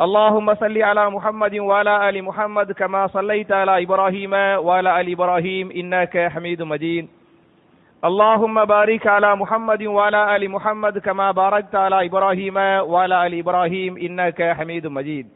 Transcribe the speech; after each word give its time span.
اللهم 0.00 0.54
صل 0.54 0.82
على 0.82 1.10
محمد 1.10 1.58
وعلى 1.58 2.08
آل 2.08 2.24
محمد 2.24 2.72
كما 2.72 3.06
صليت 3.06 3.52
على 3.52 3.82
إبراهيم 3.82 4.32
وعلى 4.32 5.00
آل 5.00 5.12
إبراهيم 5.12 5.70
إنك 5.70 6.28
حميد 6.32 6.62
مجيد. 6.62 7.08
اللهم 8.04 8.64
بارك 8.64 9.06
على 9.06 9.36
محمد 9.36 9.82
وعلى 9.82 10.36
آل 10.36 10.50
محمد 10.50 10.98
كما 10.98 11.30
باركت 11.30 11.74
على 11.74 12.06
إبراهيم 12.06 12.56
وعلى 12.88 13.26
آل 13.26 13.38
إبراهيم 13.38 13.96
إنك 13.96 14.42
حميد 14.42 14.86
مجيد. 14.86 15.26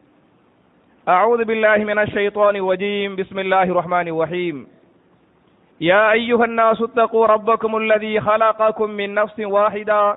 أعوذ 1.09 1.45
بالله 1.45 1.77
من 1.77 1.99
الشيطان 1.99 2.57
الرجيم. 2.57 3.17
بسم 3.17 3.39
الله 3.39 3.63
الرحمن 3.63 4.09
الرحيم. 4.09 4.67
يا 5.81 6.13
أيها 6.13 6.45
الناس 6.45 6.83
اتقوا 6.83 7.27
ربكم 7.27 7.77
الذي 7.77 8.21
خلقكم 8.21 8.91
من 8.91 9.15
نفس 9.15 9.41
واحدة 9.41 10.17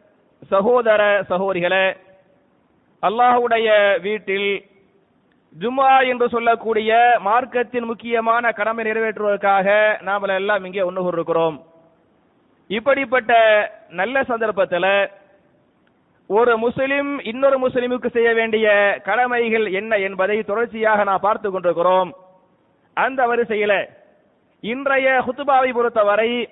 சகோதர 0.49 1.23
சகோதரிகளே 1.29 1.95
அல்லாஹுடைய 3.03 3.99
வீட்டில் 4.01 4.65
ஜும்மா 5.55 6.07
என்று 6.07 6.29
சொல்லக்கூடிய 6.29 7.19
மார்க்கத்தின் 7.23 7.85
முக்கியமான 7.85 8.51
கடமை 8.51 8.85
நிறைவேற்றுவதற்காக 8.85 9.97
நாம 10.01 10.33
எல்லாம் 10.33 10.65
இங்கே 10.65 10.81
ஒன்று 10.81 11.07
இருக்கிறோம் 11.07 11.63
இப்படிப்பட்ட 12.67 13.31
நல்ல 13.89 14.23
சந்தர்ப்பத்தில் 14.23 15.09
ஒரு 16.27 16.57
முஸ்லிம் 16.57 17.19
இன்னொரு 17.19 17.67
முஸ்லிமுக்கு 17.67 18.11
செய்ய 18.11 18.33
வேண்டிய 18.33 18.99
கடமைகள் 19.03 19.71
என்ன 19.71 19.97
என்பதை 19.97 20.43
தொடர்ச்சியாக 20.43 21.03
நாம் 21.03 21.19
பார்த்து 21.19 21.51
கொண்டிருக்கிறோம். 21.51 22.13
அந்த 22.93 23.27
வரிசையில் 23.27 23.89
இன்றைய 24.61 25.23
ஹுத்துபாவை 25.27 25.73
பொறுத்தவரை 25.73 26.49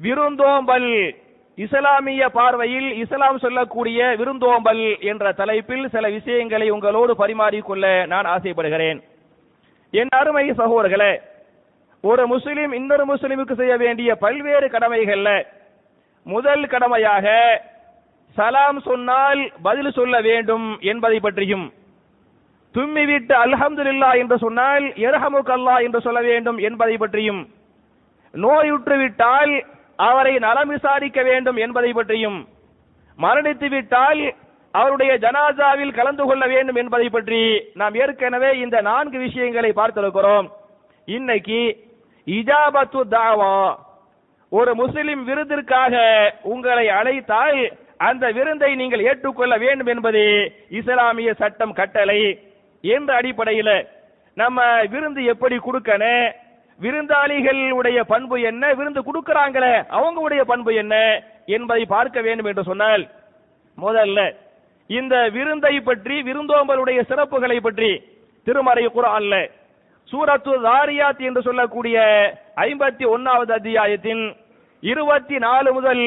விருந்தோம்பல் 0.00 1.21
இஸ்லாமிய 1.58 2.28
பார்வையில் 2.28 2.90
இஸ்லாம் 2.92 3.38
சொல்லக்கூடிய 3.38 4.14
விருந்தோம்பல் 4.16 4.84
என்ற 5.00 5.32
தலைப்பில் 5.32 5.88
சில 5.88 6.08
விஷயங்களை 6.08 6.70
உங்களோடு 6.70 7.12
பரிமாறிக்கொள்ள 7.12 8.06
நான் 8.06 8.24
ஆசைப்படுகிறேன். 8.24 9.00
என் 9.92 10.12
அருமை 10.20 10.44
சகோதரர்களே 10.50 11.12
ஒரு 12.04 12.26
முஸ்லிம் 12.26 12.72
இன்னொரு 12.72 13.04
முஸ்லிமுக்கு 13.04 13.56
செய்ய 13.56 13.76
வேண்டிய 13.76 14.14
பல்வேறு 14.14 14.66
கடமைகள்ல 14.68 15.30
முதல் 16.26 16.64
கடமையாக 16.66 17.26
சலாம் 18.36 18.80
சொன்னால் 18.80 19.40
பதில் 19.62 19.92
சொல்ல 19.92 20.20
வேண்டும் 20.20 20.66
என்பதை 20.80 21.20
பற்றியும் 21.20 21.66
தும்மி 22.74 23.04
விட்டு 23.06 23.34
அல்ஹம்துலில்லா 23.34 24.10
என்று 24.18 24.38
சொன்னால் 24.38 24.84
எரஹமுக் 25.06 25.52
அல்லா 25.56 25.74
என்று 25.82 26.00
சொல்ல 26.00 26.20
வேண்டும் 26.20 26.58
என்பதை 26.58 26.96
பற்றியும் 26.96 27.42
நோயுற்று 28.34 28.96
விட்டால் 28.96 29.52
அவரை 29.96 30.38
நலம் 30.38 30.68
விசாரிக்க 30.68 31.22
வேண்டும் 31.22 31.56
என்பதை 31.56 31.92
பற்றியும் 31.92 32.48
மரணித்து 33.18 33.68
விட்டால் 33.68 34.34
அவருடைய 34.72 35.18
ஜனாசாவில் 35.18 35.94
கலந்து 35.94 36.24
கொள்ள 36.24 36.46
வேண்டும் 36.46 36.74
என்பதை 36.74 37.08
பற்றி 37.08 37.70
நாம் 37.74 37.94
ஏற்கனவே 37.94 38.58
இந்த 38.58 38.80
நான்கு 38.80 39.18
விஷயங்களை 39.18 39.72
பார்த்திருக்கிறோம். 39.72 40.50
இன்னைக்கு 41.06 41.84
இஜாபத்து 42.26 43.00
தாவா 43.10 43.76
ஒரு 44.48 44.74
முஸ்லிம் 44.74 45.24
விருதிற்காக 45.24 45.94
உங்களை 46.42 46.88
அழைத்தால் 46.88 47.72
அந்த 47.96 48.30
விருந்தை 48.30 48.74
நீங்கள் 48.74 49.00
ஏற்றுக்கொள்ள 49.00 49.56
வேண்டும் 49.56 49.86
என்பது 49.86 50.52
இஸ்லாமிய 50.68 51.34
சட்டம் 51.34 51.72
கட்டளை 51.72 52.40
என்ற 52.80 53.14
அடிப்படையில் 53.14 53.88
நம்ம 54.34 54.82
விருந்து 54.82 55.24
எப்படி 55.24 55.56
கொடுக்கணும் 55.56 56.32
விருந்தாளிகளுடைய 56.82 58.00
பண்பு 58.12 58.36
என்ன? 58.50 58.74
விருந்து 58.78 59.00
கொடுக்கறாங்களே 59.08 59.74
அவங்களுடைய 59.98 60.42
பண்பு 60.50 60.74
என்ன 60.74 60.94
என்பதை 61.46 61.84
பார்க்க 61.84 62.20
வேண்டும் 62.20 62.48
என்று 62.50 62.62
சொன்னால் 62.70 63.04
முதல்ல 63.78 64.20
இந்த 64.90 65.14
விருந்தை 65.36 65.74
பற்றி 65.80 66.22
விருந்தோம்பலுடைய 66.22 67.00
சிறப்புகளை 67.10 67.58
பற்றி 67.60 67.90
திருமறை 68.46 68.84
குரான்ல 68.86 69.34
சூரத்து 70.10 70.52
தாரியாத் 70.62 71.22
என்று 71.28 71.42
சொல்லக்கூடிய 71.42 71.96
ஐம்பத்தி 72.56 73.04
ஒன்னாவது 73.14 73.52
அத்தியாயத்தின் 73.52 74.24
இருபத்தி 74.82 75.36
நாலு 75.38 75.72
முதல் 75.72 76.02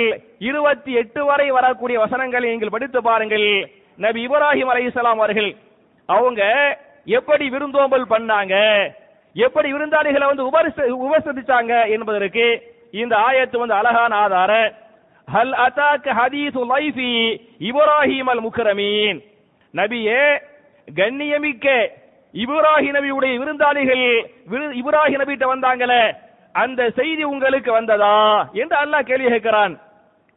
இருபத்தி 0.50 0.92
எட்டு 1.02 1.22
வரை 1.26 1.48
வரக்கூடிய 1.58 1.98
வசனங்களை 2.00 2.50
நீங்கள் 2.50 2.70
படித்து 2.70 3.02
பாருங்கள். 3.02 3.48
நபி 3.98 4.28
இப்ராஹிம் 4.28 4.72
அலை 4.74 4.84
அவர்கள் 5.14 5.50
அவங்க 6.10 6.42
எப்படி 7.06 7.46
விருந்தோம்பல் 7.50 8.06
பண்ணாங்க? 8.10 8.56
எப்படி 9.36 9.70
விருந்தாளிகளை 9.76 10.26
வந்து 10.32 10.48
உபசரிச்சாங்க 11.06 11.74
என்பதற்கு 11.96 12.46
இந்த 13.02 13.14
ஆயத்து 13.28 13.62
வந்து 13.62 13.78
அழகான 13.80 14.12
ஆதார 14.26 14.52
ஹல் 15.28 15.56
அத்தாக்கு 15.66 16.12
ஹதீசு 16.20 16.62
லைஃபி 16.74 17.12
இப்ராஹிம் 17.70 18.30
அல் 18.34 18.44
முக்ரமீன். 18.48 19.20
நபியே 19.74 20.24
கண்ணியமிக்க 20.88 21.68
இப்ராஹி 22.34 22.90
நபியுடைய 22.98 23.34
விருந்தாளிகள் 23.42 24.06
இப்ராஹி 24.82 25.16
நபிட்ட 25.22 25.46
வந்தாங்களே 25.54 26.04
அந்த 26.56 26.82
செய்தி 26.98 27.24
உங்களுக்கு 27.34 27.72
வந்ததா 27.78 28.18
என்று 28.62 28.76
அல்லாஹ் 28.84 29.08
கேள்வி 29.10 29.28
கேட்கிறான். 29.34 29.74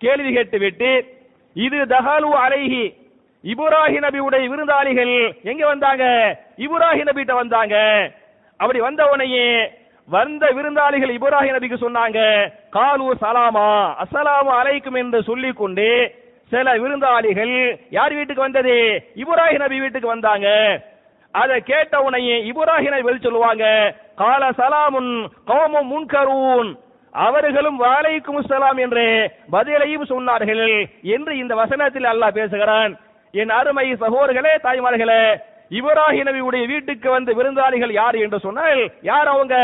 கேள்வி 0.00 0.30
கேட்டு 0.36 0.58
விட்டு 0.64 0.92
இது 1.56 1.78
தஹாலு 1.94 2.30
அலைஹி 2.44 2.84
இப்ராஹி 3.44 3.98
நபியுடைய 4.04 4.44
விருந்தாளிகள் 4.52 5.14
எங்க 5.50 5.62
வந்தாங்க? 5.72 6.04
இப்ராஹி 6.64 7.02
நபிட்ட 7.08 7.32
வந்தாங்க. 7.40 7.76
அப்படி 8.60 8.78
வந்தவனையே 8.80 9.48
வந்த 10.08 10.44
விருந்தாளிகள் 10.56 11.16
இப்ராஹிம் 11.16 11.56
நபிக்கு 11.56 11.78
சொன்னாங்க 11.84 12.20
காலு 12.76 13.08
சலாமா 13.22 13.68
அஸ்ஸலாமு 14.02 14.50
அலைக்கும் 14.60 14.98
என்று 15.02 15.18
சொல்லிக் 15.28 15.60
கொண்டு 15.60 15.88
சில 16.52 16.74
விருந்தாளிகள் 16.82 17.54
யார் 17.96 18.14
வீட்டுக்கு 18.18 18.46
வந்தது? 18.46 18.76
இப்ராஹிம் 19.22 19.62
நபி 19.64 19.80
வீட்டுக்கு 19.80 20.08
வந்தாங்க. 20.08 20.46
அதை 21.34 21.56
கேட்ட 21.70 21.94
உனையே 22.08 22.36
இப்ராஹிம் 22.50 22.94
நபி 22.94 23.06
வெளி 23.08 23.20
சொல்லுவாங்க 23.26 23.64
கால 24.22 24.48
சலாமுன் 24.60 25.10
கௌமும் 25.50 25.90
முன்கரூன். 25.92 26.70
அவர்களும் 27.14 27.78
வாலைக்கும் 27.82 28.40
சலாம் 28.48 28.80
என்று 28.84 29.04
பதிலையும் 29.52 30.10
சொன்னார்கள். 30.12 30.66
என்று 31.16 31.32
இந்த 31.42 31.54
வசனத்தில் 31.60 32.10
அல்லாஹ் 32.12 32.36
பேசுகிறான். 32.40 32.92
என் 33.34 33.52
அருமை 33.58 33.86
சகோதரர்களே 34.02 34.54
தாய்மார்களே 34.66 35.22
இப்ராஹிம் 35.70 36.28
நபியுடைய 36.28 36.66
வீட்டுக்கு 36.66 37.10
வந்த 37.10 37.32
விருந்தாளிகள் 37.32 37.92
யார் 37.92 38.14
என்று 38.14 38.38
சொன்னால் 38.38 38.90
யார் 39.02 39.28
அவங்க? 39.28 39.56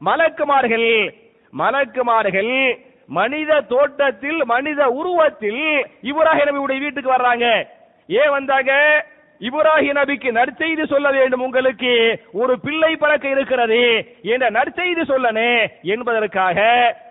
மலக்குமார்கள். 0.00 1.14
மலக்குமார்கள் 1.52 2.78
மனித 3.08 3.60
தோட்டத்தில் 3.60 4.44
மனித 4.44 4.86
உருவத்தில் 4.88 5.86
இப்ராஹிம் 6.02 6.48
நபியுடைய 6.50 6.78
வீட்டுக்கு 6.78 7.10
வர்றாங்க. 7.12 7.66
ஏன் 8.08 8.30
வந்தாங்க? 8.30 8.72
இப்ராஹிம் 9.40 9.96
நபிக்கு 9.98 10.30
நற்செய்தி 10.30 10.84
சொல்ல 10.86 11.10
வேண்டும் 11.10 11.40
உங்களுக்கு. 11.40 12.20
ஒரு 12.32 12.60
பிள்ளை 12.60 12.96
பழக்க 12.96 13.28
இருக்கிறது 13.28 13.80
என்ற 14.22 14.50
நற்செய்தி 14.50 15.02
சொல்லனே 15.02 15.66
என்பதற்காக 15.82 16.58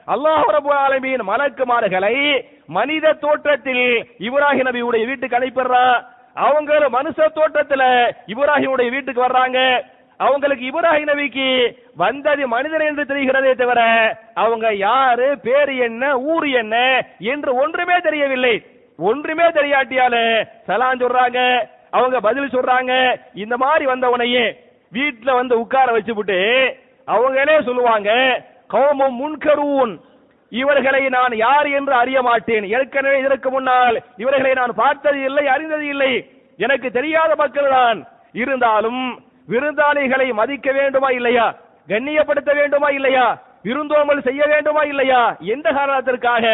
அல்லாஹ் 0.07 0.45
ரபு 0.51 0.72
ஆலமியின் 0.74 1.28
மலக்குமார்களை 1.28 2.45
மனித 2.68 3.13
தோற்றத்தில் 3.13 4.07
இப்ராஹிம் 4.19 4.68
நபியுடைய 4.69 5.06
வீட்டுக்கு 5.06 5.39
அனுப்பிடுறா. 5.39 6.04
அவங்க 6.36 6.80
மனுஷ 6.98 7.18
தோட்டத்துல 7.36 7.83
இப்ராஹிமுடைய 8.33 8.89
வீட்டுக்கு 8.89 9.25
வர்றாங்க. 9.28 9.60
அவங்களுக்கு 10.19 10.66
இப்ராஹிம் 10.69 11.10
நபிக்கு 11.12 11.48
வந்தது 11.95 12.48
மனிதன் 12.48 12.86
என்று 12.88 13.04
தெரிகிறதே 13.04 13.51
தவிர 13.56 13.81
அவங்க 14.33 14.74
யாரு 14.74 15.28
பேரு 15.44 15.75
என்ன 15.78 16.19
ஊர் 16.19 16.48
என்ன 16.62 16.75
என்று 17.33 17.56
ஒன்றுமே 17.56 17.98
தெரியவில்லை. 18.00 18.56
ஒன்றுமே 19.00 19.44
தெரியாட்டியால 19.44 20.16
சலான் 20.68 21.01
சொல்றாங்க 21.04 21.39
அவங்க 21.92 22.19
பதில் 22.19 22.54
சொல்றாங்க. 22.56 22.94
இந்த 23.33 23.57
மாதிரி 23.57 23.86
வந்தவனையே 23.86 24.45
வீட்டுல 24.94 25.33
வந்து 25.33 25.60
உட்கார 25.60 25.88
வச்சுவிட்டு 25.98 26.39
அவங்களே 27.07 27.56
சொல்லுவாங்க 27.63 28.10
கௌமும் 28.74 29.18
முன்கருவூன் 29.22 29.94
இவர்களை 30.51 31.09
நான் 31.09 31.33
யார் 31.36 31.68
என்று 31.68 31.94
அறிய 31.94 32.21
மாட்டேன். 32.21 32.63
ஏற்கனவே 32.63 33.19
இதற்கு 33.19 33.50
முன்னால் 33.51 33.98
இவர்களை 34.18 34.53
நான் 34.53 34.74
பார்த்தது 34.75 35.19
இல்லை 35.21 35.48
அறிந்தது 35.48 35.86
இல்லை. 35.88 36.12
எனக்கு 36.57 36.92
தெரியாத 36.92 37.36
மக்கள் 37.36 37.69
தான் 37.69 38.00
இருந்தாலும் 38.33 39.21
விருந்தாளிகளை 39.50 40.33
மதிக்க 40.33 40.71
வேண்டுமா 40.71 41.09
இல்லையா? 41.09 41.56
கண்ணியப்படுத்த 41.89 42.51
வேண்டுமா 42.56 42.89
இல்லையா? 42.89 43.25
விருந்தோமல் 43.63 44.21
செய்ய 44.21 44.44
வேண்டுமா 44.45 44.83
இல்லையா? 44.83 45.36
எந்த 45.39 45.68
காரணத்திற்காக 45.71 46.45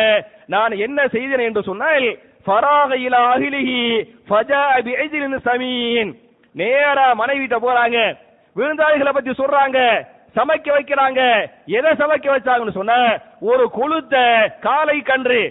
நான் 0.47 0.71
என்ன 0.71 1.07
செய்தேன் 1.07 1.39
என்று 1.39 1.63
சொன்னால் 1.63 2.07
ஃபராக 2.45 2.91
அகிலிகி 3.33 3.83
ஃபஜா 4.29 4.61
பிஅஜ்லின் 4.85 5.37
சமீன். 5.47 6.11
நேரா 6.55 7.07
மனைவிட்ட 7.15 7.57
போறாங்க. 7.65 7.97
விருந்தாளிகளை 8.55 9.11
பத்தி 9.13 9.31
சொல்றாங்க. 9.31 9.79
சமைக்க 10.37 10.67
வைக்கிறாங்க. 10.77 11.21
எதை 11.65 11.91
சமைக்க 11.91 12.27
வச்சாங்கன்னு 12.33 12.77
சொன்ன? 12.79 13.21
ஒரு 13.41 13.65
கொளுத்த 13.77 14.15
காளை 14.59 14.97
கன்று. 15.01 15.41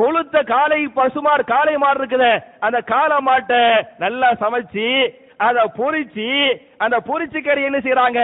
கொளுத்த 0.00 0.44
காளை 0.44 0.80
பசுமார் 0.96 1.50
காளை 1.52 1.74
மாடு 1.76 2.00
இருக்குது. 2.04 2.32
அந்த 2.58 2.80
காளை 2.80 3.16
மாட்டை 3.26 3.60
நல்லா 3.98 4.28
சமைச்சு 4.40 4.88
அதை 5.36 5.62
பொறிச்சு 5.78 6.28
அந்த 6.76 6.96
பொறிச்சு 7.06 7.38
கறி 7.44 7.62
என்ன 7.62 7.78
செய்யறாங்க 7.78 8.20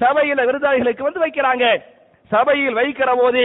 சபையில 0.00 0.46
விருந்தாளிகளுக்கு 0.48 1.08
வந்து 1.08 1.24
வைக்கிறாங்க. 1.26 1.66
சபையில் 2.28 2.76
வைக்கிற 2.76 3.10
போது 3.18 3.44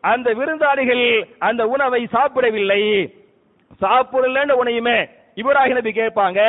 அந்த 0.00 0.28
விருந்தாளிகள் 0.34 1.04
அந்த 1.38 1.66
உணவை 1.66 2.06
சாப்பிடவில்லை. 2.12 2.82
சாப்பிடலன்னு 3.82 4.54
உனையுமே. 4.62 4.98
இப்ராஹிம் 5.36 5.78
நபி 5.78 5.90
கேட்பாங்க 5.90 6.40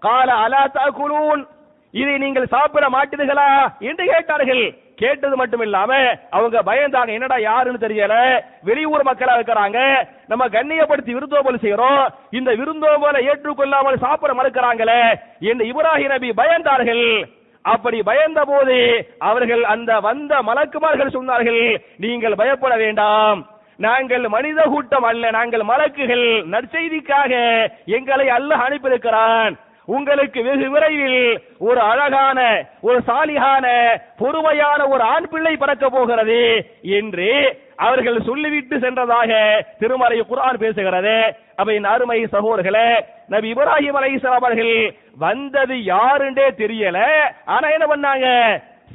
கால 0.00 0.28
அலா 0.34 0.62
தாக்குலூன்? 0.74 1.42
இதை 2.00 2.14
நீங்கள் 2.18 2.52
சாப்பிட 2.54 2.84
மாட்டீர்களா 2.94 3.48
என்று 3.88 4.04
கேட்டார்கள். 4.12 4.64
கேட்டது 5.02 5.36
மட்டும் 5.40 5.62
இல்லாம 5.66 5.92
அவங்க 6.36 6.56
பயந்தாங்க 6.68 7.10
என்னடா 7.16 7.36
யாருன்னு 7.38 7.84
தெரியல. 7.84 8.14
வெளியூர் 8.68 9.08
மக்களா 9.08 9.34
இருக்கிறாங்க. 9.38 9.78
நம்ம 10.30 10.46
கண்ணியப்படுத்தி 10.56 11.12
விருந்தோம்பல் 11.16 11.62
செய்யறோம். 11.64 12.02
இந்த 12.38 12.50
விருந்தோம்பலை 12.60 13.20
ஏற்றுக்கொள்ளாமல் 13.30 14.02
சாப்பிட 14.04 14.32
மறுக்கிறாங்களே 14.40 15.02
என்று 15.50 15.64
இப்ராஹிம் 15.70 16.12
நபி 16.14 16.30
பயந்தார்கள். 16.42 17.06
அப்படி 17.74 17.98
பயந்த 18.02 18.40
போது 18.44 18.76
அவர்கள் 19.30 19.64
அந்த 19.72 20.00
வந்த 20.06 20.42
மலக்குமார்கள் 20.48 21.16
சொன்னார்கள் 21.16 21.62
நீங்கள் 22.04 22.40
பயப்பட 22.40 22.76
வேண்டாம். 22.76 23.40
நாங்கள் 23.86 24.24
மனித 24.28 24.62
கூட்டம் 24.72 25.06
அல்ல. 25.10 25.30
நாங்கள் 25.30 25.62
மலக்குகள். 25.70 26.26
நற்செய்திக்காக 26.54 27.32
எங்களை 27.98 28.26
அல்லாஹ் 28.38 28.64
அனுப்பியிருக்கிறான். 28.66 29.54
உங்களுக்கு 29.86 30.42
வெகு 30.42 30.70
விரைவில் 30.70 31.42
ஒரு 31.58 31.80
அழகான 31.80 32.38
ஒரு 32.80 32.98
சாலிகான 33.06 33.66
பொறுமையான 34.18 34.86
ஒரு 34.88 35.02
ஆண் 35.02 35.28
பிள்ளை 35.28 35.56
பிறக்க 35.56 35.88
போகிறது 35.88 36.40
என்று 36.82 37.30
அவர்கள் 37.76 38.26
சொல்லிவிட்டு 38.26 38.76
சென்றதாக 38.76 39.30
திருமறை 39.78 40.20
குரான் 40.20 40.60
பேசுகிறது. 40.64 41.16
அவையின் 41.56 41.84
அருமை 41.84 42.24
சகோதரர்களே 42.24 42.88
நபி 43.28 43.52
இப்ராஹிம் 43.52 43.98
அலைஹிஸ்ஸலாம் 44.00 44.42
அவர்கள் 44.42 44.94
வந்தது 45.18 45.74
யாருன்றே 45.74 46.46
தெரியல. 46.62 46.98
ஆனா 47.44 47.68
என்ன 47.68 47.86
பண்ணாங்க? 47.86 48.28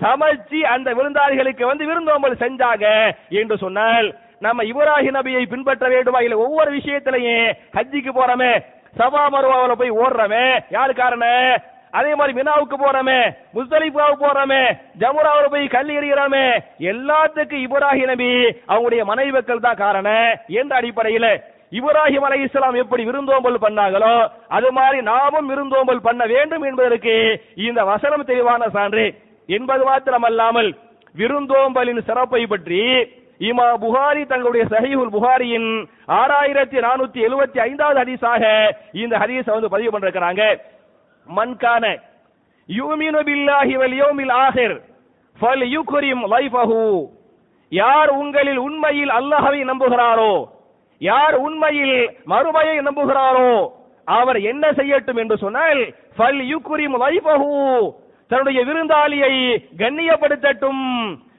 சமைச்சு 0.02 0.60
அந்த 0.62 0.94
விருந்தாளிகளுக்கு 0.94 1.66
வந்து 1.66 1.86
விருந்தோம்பல் 1.86 2.42
செஞ்சாங்க 2.44 2.88
என்று 3.30 3.58
சொன்னால் 3.58 4.16
நம்ம 4.40 4.64
இப்ராஹிம் 4.64 5.18
நபியை 5.20 5.44
பின்பற்ற 5.50 5.88
வேண்டுமா? 5.88 6.20
இல்ல 6.20 6.38
ஒவ்வொரு 6.38 6.72
விஷயத்திலையும் 6.72 7.54
ஹஜ்ஜிக்கு 7.78 8.12
போறோமே 8.16 8.52
சபா 9.00 9.24
மருவாவில் 9.36 9.80
போய் 9.82 9.98
ஓடுறமே. 10.04 10.46
யாரு 10.78 10.94
காரணம் 10.94 11.58
அதே 11.98 12.12
மாதிரி 12.16 12.34
மினாவுக்கு 12.38 12.78
போறோமே. 12.80 13.20
முஸ்தலிஃபாவுக்கு 13.58 14.24
போறோமே. 14.24 14.64
ஜமுராவில் 15.02 15.54
போய் 15.54 15.68
கல் 15.76 15.92
எறிகிறோமே. 15.98 16.46
எல்லாத்துக்கும் 16.92 17.64
இப்ராஹிம் 17.66 18.10
நபி 18.12 18.32
அவங்களுடைய 18.72 19.04
மனைவிகள் 19.12 19.66
தான் 19.68 19.82
காரணம். 19.84 20.28
எந்த 20.62 20.76
அடிப்படையில்? 20.80 21.32
இப்ராஹிம் 21.78 22.26
அலை 22.28 22.42
இஸ்லாம் 22.42 22.82
எப்படி 22.82 23.04
விருந்தோம்பல் 23.06 23.64
பண்ணாங்களோ 23.64 24.12
அது 24.58 24.68
மாதிரி 24.72 25.00
நாமும் 25.12 25.50
விருந்தோம்பல் 25.52 26.06
பண்ண 26.08 26.26
வேண்டும் 26.34 26.64
என்பதற்கு 26.70 27.16
இந்த 27.68 27.84
வசனம் 27.92 28.28
தெளிவான 28.30 28.70
சான்று. 28.76 29.08
என்பது 29.58 29.84
மாத்திரமல்லாமல் 29.90 30.70
விருந்தோம்பலின் 31.16 32.02
சிறப்பை 32.08 32.42
பற்றி 32.54 32.82
இமா 33.40 33.66
புகாரி 33.84 34.24
தங்களுடைய 34.32 34.64
சஹீஹுல் 34.74 35.12
புகாரியின் 35.16 35.70
ஆறாயிரத்தி 36.20 36.78
நானூத்தி 36.86 37.20
எழுபத்தி 37.28 37.60
ஐந்தாவது 37.68 37.98
ஹதீஸாக 38.02 38.44
இந்த 39.04 39.14
ஹதீஸை 39.24 39.52
வந்து 39.56 39.74
பதிவு 39.74 39.92
பண்ணிருக்கிறாங்க. 39.94 40.44
மன்கான 41.28 41.86
யூமினு 42.70 43.22
பில்லாஹி 43.30 43.74
வல் 43.82 43.98
யௌமில் 44.02 44.34
ஆஹிர் 44.46 44.76
ஃபல் 45.40 45.66
யுக்ரிம் 45.76 46.24
லைஃபஹு. 46.36 46.82
யார் 47.72 48.12
உங்களில் 48.22 48.60
உண்மையில் 48.68 49.12
அல்லாஹ்வை 49.20 49.62
நம்புகிறாரோ 49.72 50.34
யார் 51.02 51.36
உண்மையில் 51.46 51.98
மறுமையை 52.34 52.76
நம்புகிறாரோ 52.88 53.52
அவர் 54.18 54.40
என்ன 54.52 54.66
செய்யட்டும் 54.80 55.20
என்று 55.24 55.36
சொன்னால் 55.46 55.82
ஃபல் 56.18 56.42
யுக்ரிம் 56.54 56.96
லைஃபஹு. 57.06 57.54
தன்னுடைய 58.32 58.60
விருந்தாளியை 58.70 59.34
கண்ணியப்படுத்தட்டும். 59.82 60.84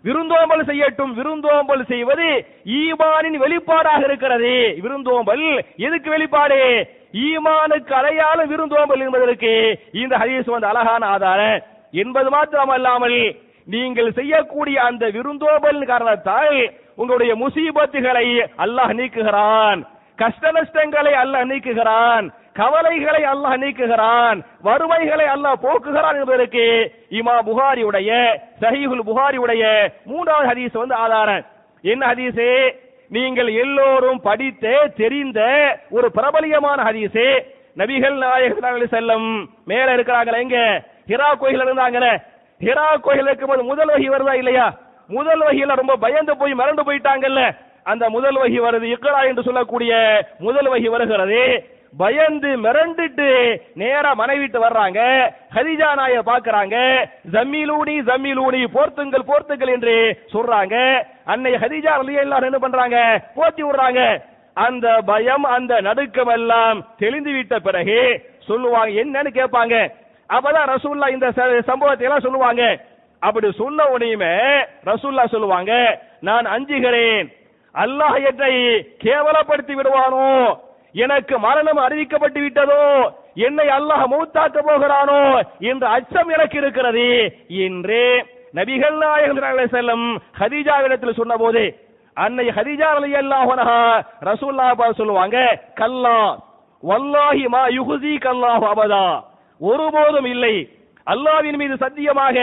விருந்தோம்பல் 0.04 0.64
செய்யட்டும் 0.64 1.12
விருந்தோம்பல் 1.14 1.84
செய்வது 1.84 2.28
ஈமானின் 2.66 3.38
வெளிப்பாடாக 3.44 4.04
இருக்கிறது. 4.04 4.74
விருந்தோம்பல் 4.82 5.64
எதுக்கு 5.76 6.10
வெளிப்பாடு? 6.10 6.88
ஈமானுக்கு 7.12 7.92
அடையாளம் 7.92 8.48
விருந்தோம்பல் 8.48 9.00
என்பதற்கு 9.00 9.78
இந்த 9.92 10.16
ஹதீஸ் 10.16 10.50
வந்து 10.50 10.66
அழகான 10.66 11.06
ஆதாரம். 11.06 11.60
என்பது 11.92 12.30
மாத்திரமல்லாமல் 12.30 13.36
நீங்கள் 13.64 14.12
செய்யக்கூடிய 14.12 14.82
அந்த 14.82 15.08
விருந்தோம்பல் 15.08 15.86
காரணத்தால் 15.86 16.72
உங்களுடைய 16.96 17.34
முசீபத்துகளை 17.34 18.26
அல்லாஹ் 18.58 18.92
நீக்குகிறான். 18.98 19.80
கஷ்ட 20.16 20.52
நஷ்டங்களை 20.52 21.12
அல்லாஹ் 21.14 21.50
நீக்குகிறான். 21.52 22.28
கவலைகளை 22.58 23.22
அல்லாஹ் 23.32 23.60
நீக்குகிறான் 23.62 24.38
வறுமைகளை 24.62 25.26
அல்லாஹ் 25.34 25.62
போக்குகிறான் 25.64 26.16
என்பதற்கு 26.20 26.64
இமா 27.10 27.34
புகாரியுடைய 27.48 28.10
சஹீஹுல் 28.62 29.06
புகாரியுடைய 29.10 29.64
மூன்றாவது 30.04 30.48
ஹதீஸ் 30.50 30.80
வந்து 30.82 30.94
ஆதாரம். 30.94 31.44
என்ன 31.82 32.02
ஹதீஸே? 32.06 32.74
நீங்கள் 33.08 33.50
எல்லோரும் 33.62 34.20
படித்த 34.20 34.92
தெரிந்த 34.96 35.40
ஒரு 35.90 36.10
பிரபலியமான 36.16 36.78
ஹதீஸே. 36.88 37.28
நபிகள் 37.76 38.16
நாயகர் 38.22 38.92
செல்லம் 38.94 39.28
மேல 39.64 39.96
இருக்கிறாங்களே 39.96 40.38
எங்க? 40.38 40.58
ஹிரா 41.08 41.28
கோயில் 41.38 41.64
இருந்தாங்களே. 41.64 42.12
ஹிரா 42.60 42.86
கோயில் 43.00 43.26
இருக்கும்போது 43.26 43.62
முதல் 43.62 43.88
வகி 43.88 44.08
வருதா 44.14 44.32
இல்லையா? 44.32 44.66
முதல் 45.08 45.40
வகையில 45.40 45.74
ரொம்ப 45.74 45.96
பயந்து 45.96 46.36
போய் 46.36 46.54
மறந்து 46.54 46.82
போயிட்டாங்கல்ல. 46.82 47.42
அந்த 47.84 48.04
முதல் 48.10 48.36
வகி 48.36 48.58
வருது 48.60 48.86
இக்கரா 48.94 49.20
என்று 49.28 49.42
சொல்லக்கூடிய 49.42 49.92
முதல் 50.38 50.68
வகி 50.68 50.88
வருகிறது. 50.94 51.42
பயந்து 51.96 52.50
மிரண்டுட்டு 52.64 53.28
நேரா 53.80 54.10
மனைவிட்டு 54.20 54.58
வர்றாங்க. 54.64 55.00
ஹதிஜா 55.56 55.90
நாய 56.00 56.16
பாக்குறாங்க 56.30 56.76
ஜம்மிலூனி 57.34 57.96
ஜம்மீலூனி 58.08 58.60
போர்த்துங்கள் 58.74 59.28
போர்த்துங்கள் 59.30 59.72
என்று 59.76 59.94
சொல்றாங்க. 60.32 60.76
அன்னை 61.24 61.52
ஹதிஜா 61.54 61.94
எல்லாரும் 62.24 62.50
என்ன 62.50 62.58
பண்றாங்க? 62.58 62.98
போத்தி 63.36 63.62
விடுறாங்க. 63.64 64.02
அந்த 64.66 64.86
பயம் 65.06 65.44
அந்த 65.56 65.80
நடுக்கம் 65.80 66.32
எல்லாம் 66.36 66.78
தெளிந்து 66.98 67.32
விட்ட 67.32 67.58
பிறகு 67.58 67.98
சொல்லுவாங்க 68.48 68.92
என்னன்னு 69.02 69.32
கேட்பாங்க. 69.38 69.74
அப்பதான் 70.30 70.70
ரசூல்லா 70.74 71.08
இந்த 71.08 71.28
சம்பவத்தை 71.70 72.06
எல்லாம் 72.06 72.24
சொல்லுவாங்க. 72.26 72.62
அப்படி 73.20 73.52
சொன்ன 73.52 73.84
உடனேயுமே 73.84 74.34
ரசூல்லா 74.84 75.24
சொல்லுவாங்க 75.26 75.72
நான் 76.20 76.46
அஞ்சுகிறேன். 76.54 77.28
அல்லாஹ் 77.74 78.18
என்னை 78.30 78.54
கேவலப்படுத்தி 79.04 79.74
விடுவானோ? 79.74 80.26
எனக்கு 80.92 81.38
மரணம் 81.38 81.78
அறிவிக்கப்பட்டு 81.78 82.40
விட்டதோ? 82.40 83.12
என்னை 83.34 83.66
அல்லாஹ் 83.68 84.04
மூத்தாக்க 84.10 84.58
போகிறானோ? 84.62 85.42
என்ற 85.58 85.88
அச்சம் 85.88 86.28
எனக்கு 86.28 86.58
இருக்கிறது. 86.58 87.34
என்று 87.48 88.26
நபிகள் 88.54 88.96
நாயகம் 88.96 89.68
செல்லும் 89.68 90.20
ஹதீஜாவிடத்தில் 90.38 91.14
சொன்ன 91.14 91.36
போது 91.36 91.86
அன்னை 92.14 92.48
ஹதீஜா 92.48 92.88
அலி 92.98 93.14
அல்லாஹ் 93.14 94.02
ரசூல்லா 94.20 94.90
சொல்லுவாங்க 94.90 95.62
கல்லா 95.74 96.38
வல்லாஹி 96.82 97.48
மா 97.48 97.66
யுகுதி 97.66 98.16
கல்லாஹ் 98.16 98.64
அபதா. 98.72 99.22
ஒருபோதும் 99.60 100.24
இல்லை. 100.24 100.68
அல்லாவின் 101.06 101.56
மீது 101.56 101.76
சத்தியமாக 101.76 102.36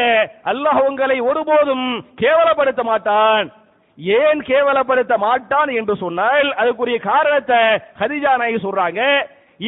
அல்லாஹ் 0.45 0.79
உங்களை 0.87 1.21
ஒருபோதும் 1.21 2.05
கேவலப்படுத்த 2.21 2.83
மாட்டான். 2.83 3.51
ஏன் 3.97 4.39
கேவலப்படுத்த 4.49 5.13
மாட்டான் 5.25 5.69
என்று 5.79 5.95
சொன்னால் 6.03 6.47
அதுக்குரிய 6.61 6.97
காரணத்தை 7.11 7.59
ஹதிஜா 8.01 8.31
நாயகி 8.39 8.59
சொல்றாங்க. 8.65 9.01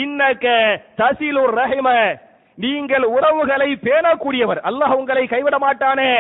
இன்னக்க 0.04 0.48
தசிலூர் 1.02 1.54
ரஹிம 1.62 1.90
நீங்கள் 2.58 3.06
உறவுகளை 3.16 3.70
பேணக்கூடியவர். 3.88 4.60
அல்லாஹ் 4.70 4.96
உங்களை 5.00 5.24
கைவிட 5.34 5.58
மாட்டானே. 5.66 6.12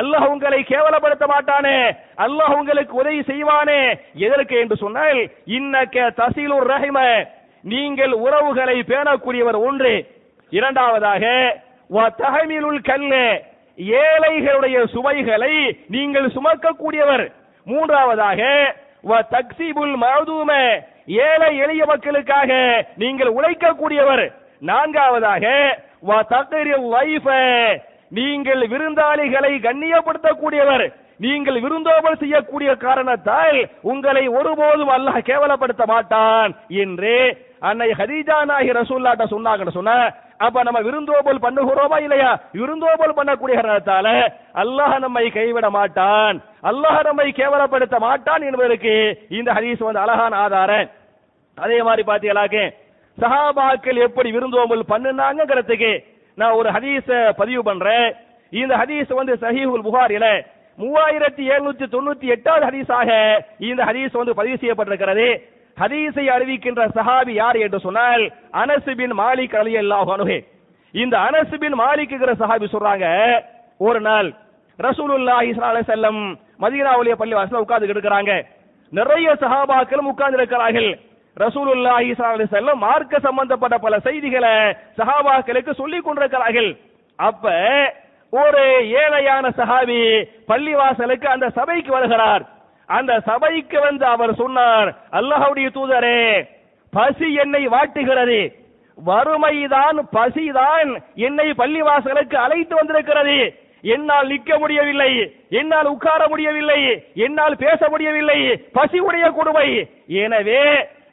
அல்லாஹ் 0.00 0.26
உங்களை 0.32 0.60
கேவலப்படுத்த 0.70 1.26
மாட்டானே. 1.32 1.76
அல்லாஹ் 2.24 2.54
உங்களுக்கு 2.58 2.94
உதவி 3.02 3.20
செய்வானே. 3.30 3.80
எதற்கு 4.26 4.54
என்று 4.62 4.76
சொன்னால் 4.82 5.20
இன்னக்க 5.58 6.06
தசிலூர் 6.20 6.68
ரஹிம 6.72 6.98
நீங்கள் 7.64 8.14
உறவுகளை 8.26 8.76
பேணக்கூடியவர் 8.90 9.58
ஒன்று. 9.68 9.94
இரண்டாவதாக 10.52 11.24
தகமிலுள் 12.20 12.80
கல்லு 12.88 13.24
ஏழைகளுடைய 14.02 14.76
சுமைகளை 14.94 15.54
நீங்கள் 15.94 16.28
சுமக்கக்கூடியவர். 16.36 17.24
மூன்றாவதாக 17.66 18.40
வ 19.10 19.20
தக்சீபுல் 19.34 19.94
மதும 20.04 20.50
ஏழை 21.28 21.50
எளிய 21.64 21.82
மக்களுக்காக 21.84 22.50
நீங்கள் 23.02 23.30
உழைக்கக்கூடியவர். 23.38 24.24
நான்காவதாக 24.62 25.44
வ 26.08 26.20
நீங்கள் 28.18 28.62
விருந்தாளிகளை 28.72 29.52
கண்ணியப்படுத்தக்கூடியவர். 29.66 30.86
நீங்கள் 31.24 31.58
விருந்தோபல் 31.64 32.20
செய்யக்கூடிய 32.20 32.70
காரணத்தால் 32.76 33.58
உங்களை 33.82 34.24
ஒருபோதும் 34.28 34.92
அல்லாஹ் 34.96 35.26
கேவலப்படுத்த 35.28 35.84
மாட்டான் 35.86 36.52
என்று 36.84 37.14
அன்னை 37.60 37.88
ஹதீஜா 38.00 38.38
நாயகி 38.50 38.72
ரசூல்லாட்ட 38.78 39.26
சொன்னாங்கன்னு 39.34 39.76
சொன்ன 39.78 39.92
அப்ப 40.44 40.62
நம்ம 40.68 40.80
விருந்தோம்பல் 40.86 41.42
பண்ணுகிறோமா 41.44 41.98
இல்லையா? 42.06 42.30
விருந்தோபல் 42.60 43.16
பண்ணக்கூடிய 43.18 43.54
காரணத்தால 43.58 44.06
அல்லாஹ் 44.62 44.94
நம்மை 45.04 45.24
கைவிட 45.36 45.66
மாட்டான். 45.76 46.36
அல்லாஹ் 46.70 46.98
நம்மை 47.08 47.28
கேவலப்படுத்த 47.40 47.98
மாட்டான் 48.06 48.46
என்பதற்கு 48.48 48.94
இந்த 49.38 49.50
ஹதீஸ் 49.58 49.86
வந்து 49.86 50.02
அழகான 50.04 50.32
ஆதாரம். 50.44 50.88
அதே 51.58 51.78
மாதிரி 51.88 52.02
பாத்தீங்களாக்க 52.10 52.58
சஹாபாக்கள் 53.18 53.98
எப்படி 54.06 54.28
விருந்தோம்பல் 54.36 54.90
பண்ணுனாங்கிறதுக்கு 54.92 55.92
நான் 56.40 56.58
ஒரு 56.60 56.68
ஹதீஸ 56.76 57.08
பதிவு 57.40 57.62
பண்றேன். 57.70 58.06
இந்த 58.52 58.74
ஹதீஸ் 58.80 59.10
வந்து 59.20 59.34
சஹீஹுல் 59.44 59.86
புகாரில 59.88 60.26
மூவாயிரத்தி 60.78 61.42
எழுநூத்தி 61.54 61.86
தொண்ணூத்தி 61.92 62.26
எட்டாவது 62.34 62.64
ஹதீஸாக 62.68 63.10
இந்த 63.68 63.82
ஹதீஸ் 63.88 64.14
வந்து 64.20 64.32
பதிவு 64.40 64.56
செய்யப்பட்டிருக்கிறது. 64.62 65.26
ஹதீஸை 65.82 66.24
அறிவிக்கின்ற 66.36 66.82
சஹாபி 66.96 67.32
யார் 67.42 67.58
என்று 67.66 67.78
சொன்னால் 67.86 68.24
அனசுபின் 68.62 69.14
மாலிக் 69.22 69.56
அலி 69.60 69.72
அல்லாஹ் 69.82 70.10
இந்த 70.94 71.14
அனசுபின் 71.28 71.76
மாலிக்குகிற 71.80 71.80
மாலிக்குங்கிற 71.82 72.32
சஹாபி 72.42 72.66
சொல்றாங்க 72.74 73.06
ஒரு 73.86 74.00
நாள் 74.08 74.28
ரசூலுல்லாஹி 74.78 75.50
ஸல்லல்லாஹு 75.56 75.90
செல்லம் 75.94 76.20
மதீனாவுலிய 76.62 76.62
மதீனாவுடைய 76.64 77.14
பள்ளி 77.20 77.34
வாசல 77.38 77.62
உட்கார்ந்து 77.64 77.94
இருக்கிறாங்க. 77.94 78.32
நிறைய 78.92 79.28
சஹாபாக்களும் 79.42 80.10
உட்கார்ந்து 80.12 80.38
இருக்கிறார்கள். 80.40 80.90
ரசூலுல்லாஹி 81.36 82.08
ஸல்லல்லாஹு 82.18 82.54
செல்லம் 82.56 82.82
மார்க்க 82.86 83.20
சம்பந்தப்பட்ட 83.26 83.76
பல 83.84 83.94
செய்திகளை 84.06 84.54
சஹாபாக்களுக்கு 84.98 85.72
சொல்லிக் 85.80 86.06
கொண்டிருக்கிறார்கள். 86.06 86.70
அப்ப 87.18 87.44
ஒரு 88.32 88.62
ஏழையான 89.02 89.46
சஹாபி 89.60 90.00
பள்ளிவாசலுக்கு 90.50 91.28
அந்த 91.34 91.46
சபைக்கு 91.58 91.90
வருகிறார். 91.96 92.44
அந்த 92.88 93.12
சபைக்கு 93.28 93.78
வந்து 93.88 94.04
அவர் 94.14 94.32
சொன்னார் 94.42 94.88
அல்லாஹுடைய 95.18 95.68
தூதரே 95.76 96.20
பசி 96.92 97.28
என்னை 97.42 97.62
வாட்டுகிறது. 97.74 98.40
வறுமைதான் 98.98 99.98
பசிதான் 100.16 100.90
என்னை 101.26 101.46
பள்ளிவாசலுக்கு 101.60 102.36
அழைத்து 102.42 102.74
வந்திருக்கிறது. 102.80 103.38
என்னால் 103.94 104.30
நிற்க 104.32 104.58
முடியவில்லை 104.60 105.10
என்னால் 105.60 105.88
உட்கார 105.94 106.20
முடியவில்லை 106.32 106.80
என்னால் 107.24 107.56
பேச 107.64 107.80
முடியவில்லை 107.94 108.38
பசி 108.76 108.98
உடைய 109.06 109.26
கொடுமை. 109.38 109.68
எனவே 110.22 110.62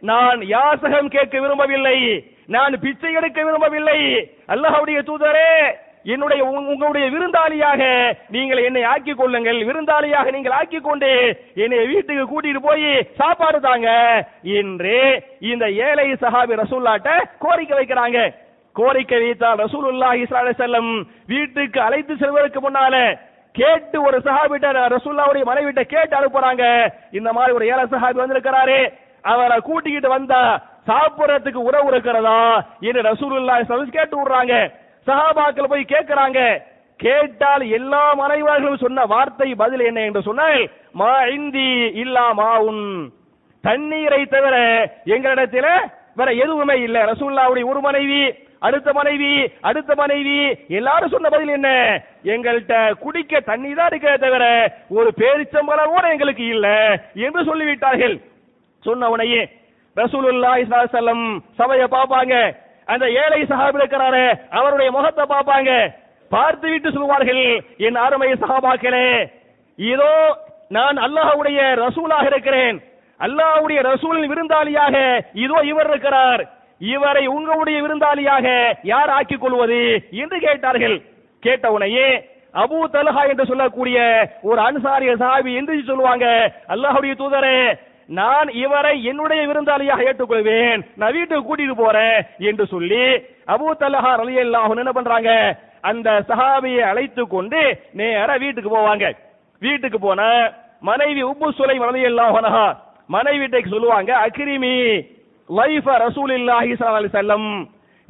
நான் 0.10 0.40
யாசகம் 0.56 1.10
கேட்க 1.16 1.36
விரும்பவில்லை 1.40 1.98
நான் 2.56 2.74
பிச்சை 2.84 3.12
எடுக்க 3.20 3.40
விரும்பவில்லை. 3.48 4.00
அல்லாஹுடைய 4.54 5.00
தூதரே 5.10 5.52
என்னுடைய 6.06 6.42
உங்களுடைய 6.46 7.06
விருந்தாளியாக 7.14 7.82
நீங்கள் 8.36 8.64
என்னை 8.68 8.84
ஆக்கிக் 8.84 9.18
கொள்ளுங்கள். 9.18 9.60
விருந்தாளியாக 9.70 10.32
நீங்கள் 10.32 10.56
ஆக்கி 10.60 10.80
கொண்டு 10.80 11.10
என்னை 11.56 11.86
வீட்டுக்கு 11.88 12.24
கூட்டிட்டு 12.32 12.62
போய் 12.68 13.08
சாப்பாடு 13.20 13.60
தாங்க. 13.62 13.90
என்று 14.44 14.96
இந்த 15.40 15.66
ஏழை 15.88 16.08
சஹாபி 16.24 16.62
ரசூல்லாட்ட 16.64 17.12
கோரிக்கை 17.40 17.78
வைக்கிறாங்க. 17.80 18.20
கோரிக்கை 18.76 19.20
வைத்தால் 19.20 19.62
ரசூலுல்லாஹி 19.66 20.24
ஸல்லல்லாஹு 20.26 20.62
செல்லம் 20.64 20.92
வீட்டுக்கு 21.28 21.80
அழைத்து 21.82 22.14
செல்வதற்கு 22.18 22.60
முன்னால 22.68 22.96
கேட்டு 23.56 23.98
ஒரு 24.08 24.18
சஹாபிட்ட 24.26 24.68
ரசூல்லாவுடைய 24.98 25.46
மனைவிட்ட 25.52 25.82
கேட்டு 25.94 26.14
அனுப்புறாங்க. 26.20 26.92
இந்த 27.12 27.30
மாதிரி 27.34 27.56
ஒரு 27.56 27.66
ஏழை 27.72 27.86
சஹாபி 27.94 28.22
வந்திருக்கிறாரு. 28.24 28.80
அவரை 29.22 29.58
கூட்டிக்கிட்டு 29.60 30.10
வந்தா 30.10 30.44
சாப்பிடறதுக்கு 30.88 31.60
உறவு 31.70 31.88
இருக்கிறதா? 31.88 32.38
என்று 32.82 33.02
ரசூலுல்லாஹி 33.02 33.90
கேட்டு 33.98 34.16
விடுறாங்க. 34.18 34.56
சஹாபாக்கள் 35.08 35.72
போய் 35.72 35.92
கேட்கிறாங்க. 35.94 36.40
கேட்டால் 37.00 37.64
எல்லா 37.78 38.02
மனைவார்களும் 38.20 38.84
சொன்ன 38.84 39.06
வார்த்தை 39.14 39.50
பதில் 39.62 39.84
என்ன 39.90 40.00
என்று 40.08 40.22
சொன்னால் 40.28 40.60
மா 41.00 41.14
இந்தி 41.36 41.70
இல்லா 42.04 42.26
மாவுன். 42.40 42.86
தண்ணீரை 43.64 44.22
தவிர 44.26 44.56
எங்களிடத்தில 45.16 45.68
வேற 46.20 46.30
எதுவுமே 46.44 46.76
இல்ல. 46.86 46.98
ரசூல்லாவுடைய 47.12 47.66
ஒரு 47.72 47.82
மனைவி 47.88 48.22
அடுத்த 48.68 48.90
மனைவி 48.94 49.30
அடுத்த 49.70 49.92
மனைவி 49.96 50.38
எல்லாரும் 50.80 51.14
சொன்ன 51.14 51.30
பதில் 51.30 51.54
என்ன? 51.58 51.70
எங்கள்கிட்ட 52.34 52.76
குடிக்க 53.04 53.40
தண்ணி 53.50 53.72
தான் 53.74 53.90
இருக்க 53.92 54.18
தவிர 54.24 54.44
ஒரு 54.98 55.10
பேரிச்சம்பளம் 55.22 55.94
கூட 55.94 56.06
எங்களுக்கு 56.16 56.46
இல்ல. 56.48 56.68
என்று 57.26 57.44
சொல்லிவிட்டார்கள். 57.50 58.16
சொன்ன 58.86 59.10
உடனே 59.10 59.42
ரசூலுல்லாஹி 59.98 60.64
ஸல்லல்லாஹு 60.66 61.26
சபையை 61.58 61.88
பார்ப்பாங்க. 61.96 62.36
அந்த 62.88 63.06
ஏழை 63.24 63.42
சஹாபி 63.52 63.80
இருக்கிறாரு 63.82 64.24
அவருடைய 64.58 64.90
முகத்தை 64.98 65.26
பார்ப்பாங்க. 65.34 65.72
பார்த்து 66.32 66.68
விட்டு 66.72 66.90
சொல்வார்கள் 66.96 67.44
என் 67.88 68.00
அருமை 68.06 68.30
சஹாபாக்களே 68.44 69.08
இதோ 69.80 70.14
நான் 70.78 70.98
அல்லாஹுடைய 71.06 71.60
ரசூலாக 71.84 72.26
இருக்கிறேன். 72.32 72.78
அல்லாஹ்வுடைய 73.20 73.80
ரசூலின் 73.92 74.32
விருந்தாளியாக 74.32 74.96
இதோ 75.46 75.58
இவர் 75.72 75.90
இருக்கிறார். 75.92 76.42
இவரை 76.82 77.24
உங்களுடைய 77.36 77.78
விருந்தாளியாக 77.86 78.48
யார் 78.92 79.12
ஆக்கிக் 79.18 79.44
கொள்வது? 79.44 79.82
என்று 80.24 80.38
கேட்டார்கள். 80.46 80.98
கேட்ட 81.44 81.66
உனையே 81.78 82.08
அபூ 82.64 82.78
தலஹா 82.94 83.22
என்று 83.32 83.46
சொல்லக்கூடிய 83.50 83.98
ஒரு 84.50 84.60
அன்சாரிய 84.68 85.12
சஹாபி 85.22 85.52
என்று 85.60 85.76
சொல்லுவாங்க 85.90 86.26
அல்லாஹுடைய 86.74 87.14
தூதரே 87.22 87.58
நான் 88.20 88.50
இவரை 88.64 88.94
என்னுடைய 89.10 89.42
விருந்தாளியாக 89.50 90.06
ஏற்றுக்கொள்வேன். 90.10 90.80
நான் 91.00 91.16
வீட்டுக்கு 91.18 91.48
கூட்டிட்டு 91.48 91.76
போறேன் 91.82 92.18
என்று 92.50 92.66
சொல்லி 92.74 93.04
அபூ 93.54 93.68
தல்ஹா 93.82 94.12
ரலியல்லாஹு 94.22 94.76
என்ன 94.84 94.94
பண்றாங்க? 94.98 95.30
அந்த 95.90 96.10
சஹாபியை 96.30 96.84
அழைத்து 96.92 97.24
கொண்டு 97.36 97.62
நேர 98.00 98.30
வீட்டுக்கு 98.44 98.70
போவாங்க. 98.78 99.06
வீட்டுக்கு 99.62 100.00
போன 100.00 100.22
மனைவி 100.90 101.22
உப்பு 101.32 101.48
சுலை 101.58 101.78
அலி 101.90 102.02
அன்ஹா 102.10 102.68
மனைவிட்டைக்கு 103.16 103.74
சொல்லுவாங்க 103.76 104.12
அக்ரிமி 104.28 104.76
லைஃப 105.50 105.88
ரசூல் 106.06 106.34
இல்லாஹி 106.40 106.74
அலைஹி 106.92 107.50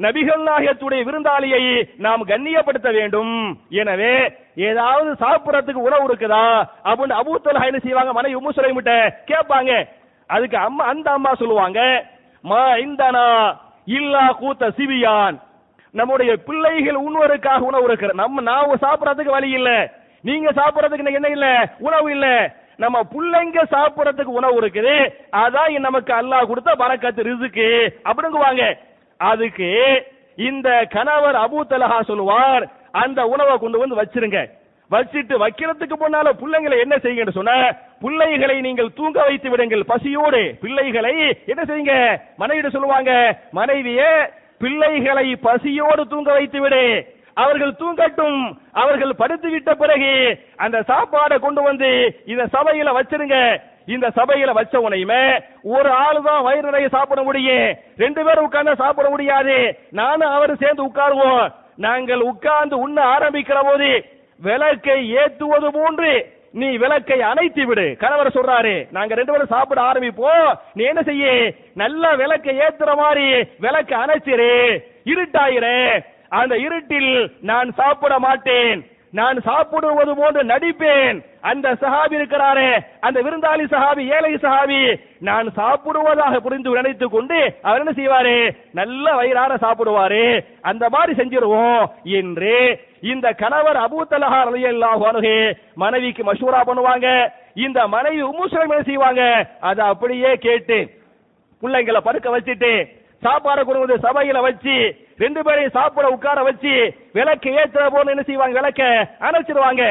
நபிகள் 0.01 0.41
நாயத்துடைய 0.47 1.01
விருந்தாளியை 1.07 1.89
நாம் 1.97 2.27
கண்ணியப்படுத்த 2.27 2.91
வேண்டும். 2.91 3.59
எனவே 3.69 4.33
ஏதாவது 4.55 5.11
சாப்பிடறதுக்கு 5.11 5.85
உணவு 5.87 6.07
இருக்குதா? 6.07 6.63
அப்படின்னு 6.83 7.19
அபூத்தல் 7.21 7.65
என்ன 7.65 7.79
செய்வாங்க? 7.79 8.13
மனைவி 8.13 8.35
உம்மு 8.35 8.73
விட்ட 8.73 9.17
கேட்பாங்க. 9.25 9.87
அதுக்கு 10.27 10.57
அம்மா 10.57 10.85
அந்த 10.85 11.11
அம்மா 11.11 11.35
சொல்லுவாங்க 11.35 12.05
மா 12.41 12.75
இந்தனா 12.75 13.55
இல்லா 13.85 14.37
கூத்த 14.41 14.69
சிவியான் 14.77 15.37
நம்முடைய 15.91 16.35
பிள்ளைகள் 16.35 16.95
உண்வருக்காக 16.95 17.59
உணவு 17.59 17.83
இருக்கிற 17.83 18.11
நம்ம 18.13 18.41
நான் 18.41 18.69
சாப்பிடறதுக்கு 18.69 19.29
வழி 19.29 19.49
இல்ல. 19.49 19.99
நீங்க 20.21 20.49
சாப்பிடறதுக்கு 20.49 21.13
என்ன 21.13 21.27
இல்ல? 21.27 21.69
உணவு 21.79 22.11
இல்ல. 22.11 22.55
நம்ம 22.77 22.99
பிள்ளைங்க 23.03 23.61
சாப்பிடறதுக்கு 23.71 24.31
உணவு 24.39 24.61
இருக்குது. 24.61 25.13
அதான் 25.31 25.79
நமக்கு 25.79 26.13
அல்லாஹ் 26.13 26.47
கொடுத்த 26.47 26.71
பறக்கத்து 26.71 27.23
ரிசுக்கு. 27.23 27.95
அப்படிங்குவாங்க. 28.03 28.77
அதுக்கு 29.29 29.69
இந்த 30.49 30.69
கணவர் 30.95 31.37
அபு 31.45 31.59
தலஹா 31.69 31.99
சொல்லுவார் 32.09 32.63
அந்த 33.03 33.19
உணவை 33.33 33.55
கொண்டு 33.57 33.77
வந்து 33.81 33.99
வச்சிருங்க. 34.01 34.39
வச்சிட்டு 34.91 35.35
வைக்கிறதுக்கு 35.43 35.95
முன்னால 35.99 36.29
பிள்ளைங்களை 36.41 36.77
என்ன 36.83 36.95
செய்யுங்கன்னு 37.03 37.37
சொன்ன 37.37 37.53
பிள்ளைகளை 38.03 38.55
நீங்கள் 38.65 38.93
தூங்க 38.97 39.17
வைத்து 39.27 39.49
விடுங்கள். 39.49 39.83
பசியோடு 39.91 40.41
பிள்ளைகளை 40.63 41.13
என்ன 41.51 41.61
செய்யுங்க? 41.69 41.95
மனைவிட 42.41 42.69
சொல்லுவாங்க 42.75 43.11
மனைவியே 43.59 44.11
பிள்ளைகளை 44.63 45.27
பசியோடு 45.47 46.03
தூங்க 46.13 46.31
வைத்து 46.37 46.61
விடு. 46.61 46.83
அவர்கள் 47.43 47.73
தூங்கட்டும். 47.81 48.41
அவர்கள் 48.81 49.19
படுத்து 49.21 49.49
விட்ட 49.49 49.71
பிறகு 49.81 50.11
அந்த 50.63 50.77
சாப்பாடை 50.89 51.37
கொண்டு 51.45 51.61
வந்து 51.69 51.89
இந்த 52.31 52.43
சபையில 52.55 52.95
வச்சிருங்க. 52.97 53.37
இந்த 53.91 54.07
சபையில 54.07 54.51
வச்ச 54.51 54.79
உனையுமே 54.79 55.43
ஒரு 55.63 55.89
ஆளு 55.89 56.21
தான் 56.23 56.43
வயிறு 56.43 56.63
நிறைய 56.63 56.87
சாப்பிட 56.89 57.23
முடியும். 57.23 57.77
ரெண்டு 57.97 58.23
பேரும் 58.23 58.43
உட்கார்ந்து 58.43 58.75
சாப்பிட 58.75 59.09
முடியாது. 59.09 59.79
நானும் 59.91 60.29
அவரும் 60.29 60.55
சேர்ந்து 60.55 60.85
உட்காருவோம். 60.85 61.53
நாங்கள் 61.75 62.21
உட்கார்ந்து 62.21 62.77
உண்ண 62.77 63.17
ஆரம்பிக்கிற 63.17 63.59
போது 63.63 64.05
விளக்கை 64.39 65.15
ஏத்துவது 65.15 65.67
போன்று 65.73 66.39
நீ 66.51 66.77
விளக்கை 66.77 67.21
அணைத்து 67.21 67.65
விடு. 67.65 67.95
கணவர் 67.99 68.27
சொல்றாரு 68.27 68.87
நாங்க 68.91 69.15
ரெண்டு 69.15 69.31
பேரும் 69.31 69.47
சாப்பிட 69.47 69.81
ஆரம்பிப்போம். 69.81 70.53
நீ 70.73 70.83
என்ன 70.83 71.01
செய்ய? 71.01 71.53
நல்ல 71.73 72.15
விளக்கை 72.15 72.57
ஏத்துற 72.57 72.95
மாதிரி 72.95 73.27
விளக்கை 73.59 73.99
அணைச்சிரு. 73.99 74.79
இருட்டாயிரு. 75.05 76.03
அந்த 76.29 76.55
இருட்டில் 76.57 77.31
நான் 77.41 77.71
சாப்பிட 77.71 78.19
மாட்டேன். 78.19 78.90
நான் 79.11 79.41
சாப்பிடுவது 79.41 80.15
போன்று 80.15 80.43
நடிப்பேன். 80.43 81.25
அந்த 81.41 81.73
சஹாபி 81.73 82.13
இருக்கிறாரே 82.13 82.79
அந்த 82.99 83.21
விருந்தாளி 83.21 83.63
சஹாபி 83.71 84.03
ஏழை 84.11 84.33
சஹாபி 84.33 84.99
நான் 85.19 85.47
சாப்பிடுவதாக 85.57 86.37
புரிந்து 86.37 86.69
நினைத்துக் 86.69 87.11
கொண்டு 87.11 87.53
அவர் 87.61 87.81
என்ன 87.85 87.91
செய்வாரு? 87.91 88.55
நல்ல 88.71 89.15
வயிறார 89.15 89.55
சாப்பிடுவாரு. 89.55 90.45
அந்த 90.61 90.89
மாதிரி 90.89 91.23
செஞ்சிருவோம். 91.23 91.85
என்று 92.03 92.79
இந்த 93.01 93.33
கணவர் 93.33 93.75
அபூத்தலஹா 93.75 94.07
தலஹா 94.09 94.47
ரலியல்லாஹு 94.51 95.03
அன்ஹு 95.11 95.53
மனைவிக்கு 95.75 96.23
மஷூரா 96.23 96.61
பண்ணுவாங்க. 96.65 97.31
இந்த 97.53 97.87
மனைவி 97.87 98.23
உம்மு 98.23 98.61
என்ன 98.61 98.81
செய்வாங்க? 98.81 99.47
அதை 99.59 99.85
அப்படியே 99.85 100.35
கேட்டு 100.35 100.89
பிள்ளைங்களை 101.61 101.97
படுக்க 101.97 102.39
வச்சுட்டு 102.39 102.99
சாப்பாடு 103.21 103.61
கொடுக்குறது 103.63 104.05
சபையில 104.05 104.41
வச்சு 104.41 105.05
ரெண்டு 105.23 105.41
பேரையும் 105.45 105.75
சாப்பிட 105.77 106.07
உட்கார 106.15 106.39
வச்சு 106.47 106.73
விளக்கு 107.17 107.49
ஏற்ற 107.61 107.89
போது 107.89 108.11
என்ன 108.13 108.23
செய்வாங்க? 108.29 108.55
விளக்க 108.59 108.83
அணைச்சிருவாங்க. 109.27 109.83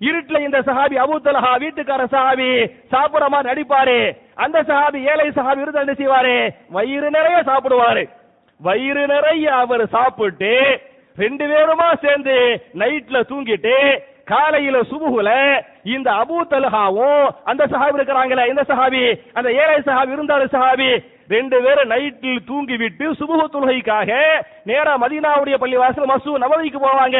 இருட்டுல 0.00 0.40
இந்த 0.46 0.58
சஹாபி 0.66 0.96
அபுத்தலஹா 1.04 1.52
வீட்டுக்கார 1.62 2.02
சஹாபி 2.14 2.50
சாப்பிட 2.90 3.24
மாதிரி 3.28 3.48
நடிப்பாரு. 3.50 3.98
அந்த 4.34 4.58
சஹாபி 4.68 5.00
ஏழை 5.12 5.26
சஹாபி 5.38 5.64
இருந்தா 5.64 5.84
என்ன 5.86 5.96
செய்வாரு? 6.02 6.36
வயிறு 6.76 7.10
நிறைய 7.16 7.38
சாப்பிடுவாரு. 7.50 8.04
வயிறு 8.60 9.02
நிறைய 9.06 9.46
அவர் 9.62 9.84
சாப்பிட்டு 9.96 10.52
ரெண்டு 11.16 11.44
பேருமா 11.50 11.88
சேர்ந்து 12.04 12.36
நைட்ல 12.80 13.18
தூங்கிட்டு 13.30 13.74
காலையில 14.32 14.76
சுபுகுல 14.90 15.30
இந்த 15.94 16.08
அபு 16.22 16.36
தல்ஹாவும் 16.52 17.26
அந்த 17.50 17.62
சஹாபி 17.72 17.98
இருக்கிறாங்களே 17.98 18.44
இந்த 18.52 18.62
சஹாபி? 18.70 19.02
அந்த 19.38 19.48
ஏழை 19.60 19.76
சஹாபி 19.88 20.16
இருந்தாரு 20.16 20.46
சஹாபி. 20.54 20.90
ரெண்டு 21.34 21.56
பேரும் 21.64 21.90
நைட்டில் 21.92 22.44
தூங்கிவிட்டு 22.50 23.06
சுபுகு 23.20 23.46
தொழுகைக்காக 23.54 24.10
நேரா 24.70 24.94
மதீனாவுடைய 25.04 25.56
பள்ளிவாசல் 25.62 26.10
மசூ 26.12 26.30
நபவிக்கு 26.44 26.78
போவாங்க. 26.86 27.18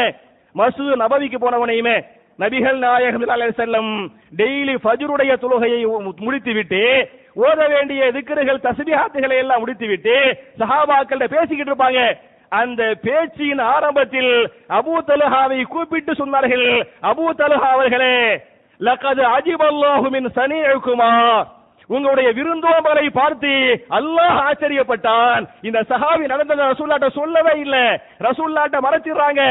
மசூ 0.54 0.84
நபவிக்கு 1.02 1.38
போனவனையுமே 1.40 1.96
நபிகள் 2.42 2.76
நாயகம் 2.82 3.56
செல்லம் 3.60 3.92
டெய்லி 4.40 4.74
ஃபஜ்ருடைய 4.82 5.32
தொழுகையை 5.42 5.80
முடித்து 6.26 6.52
விட்டு 6.58 6.82
ஓத 7.46 7.60
வேண்டிய 7.72 8.02
திக்கர்கள் 8.14 8.64
தஸ்பீஹாத்துகளை 8.66 9.36
எல்லாம் 9.42 9.60
முடித்து 9.62 9.86
விட்டு 9.86 10.14
சஹாபாக்கள்ட்ட 10.60 11.26
பேசிக்கிட்டு 11.34 11.70
இருப்பாங்க. 11.72 12.00
அந்த 12.52 12.82
பேச்சின் 13.04 13.60
ஆரம்பத்தில் 13.74 14.32
அபூ 14.78 14.94
தலுஹாவை 15.08 15.60
கூப்பிட்டு 15.74 16.12
சொன்னார்கள் 16.20 16.68
அபூ 17.10 17.24
தலுஹா 17.40 17.68
அவர்களே 17.76 18.16
லக்கது 18.80 19.22
அஜிபல்லாஹு 19.36 20.08
சனி 20.14 20.28
சனியுக்குமா 20.38 21.12
உங்களுடைய 21.90 22.28
விருந்தோம்பலை 22.38 23.04
பார்த்து 23.18 23.52
அல்லாஹ் 23.98 24.38
ஆச்சரியப்பட்டான். 24.48 25.42
இந்த 25.68 25.78
சஹாவி 25.90 26.24
நடந்தத 26.32 26.66
ரசூல்லாட்ட 26.72 27.08
சொல்லவே 27.18 27.54
இல்ல. 27.64 27.76
ரசூல்லாட்ட 28.26 28.76
மறைச்சிடுறாங்க. 28.86 29.42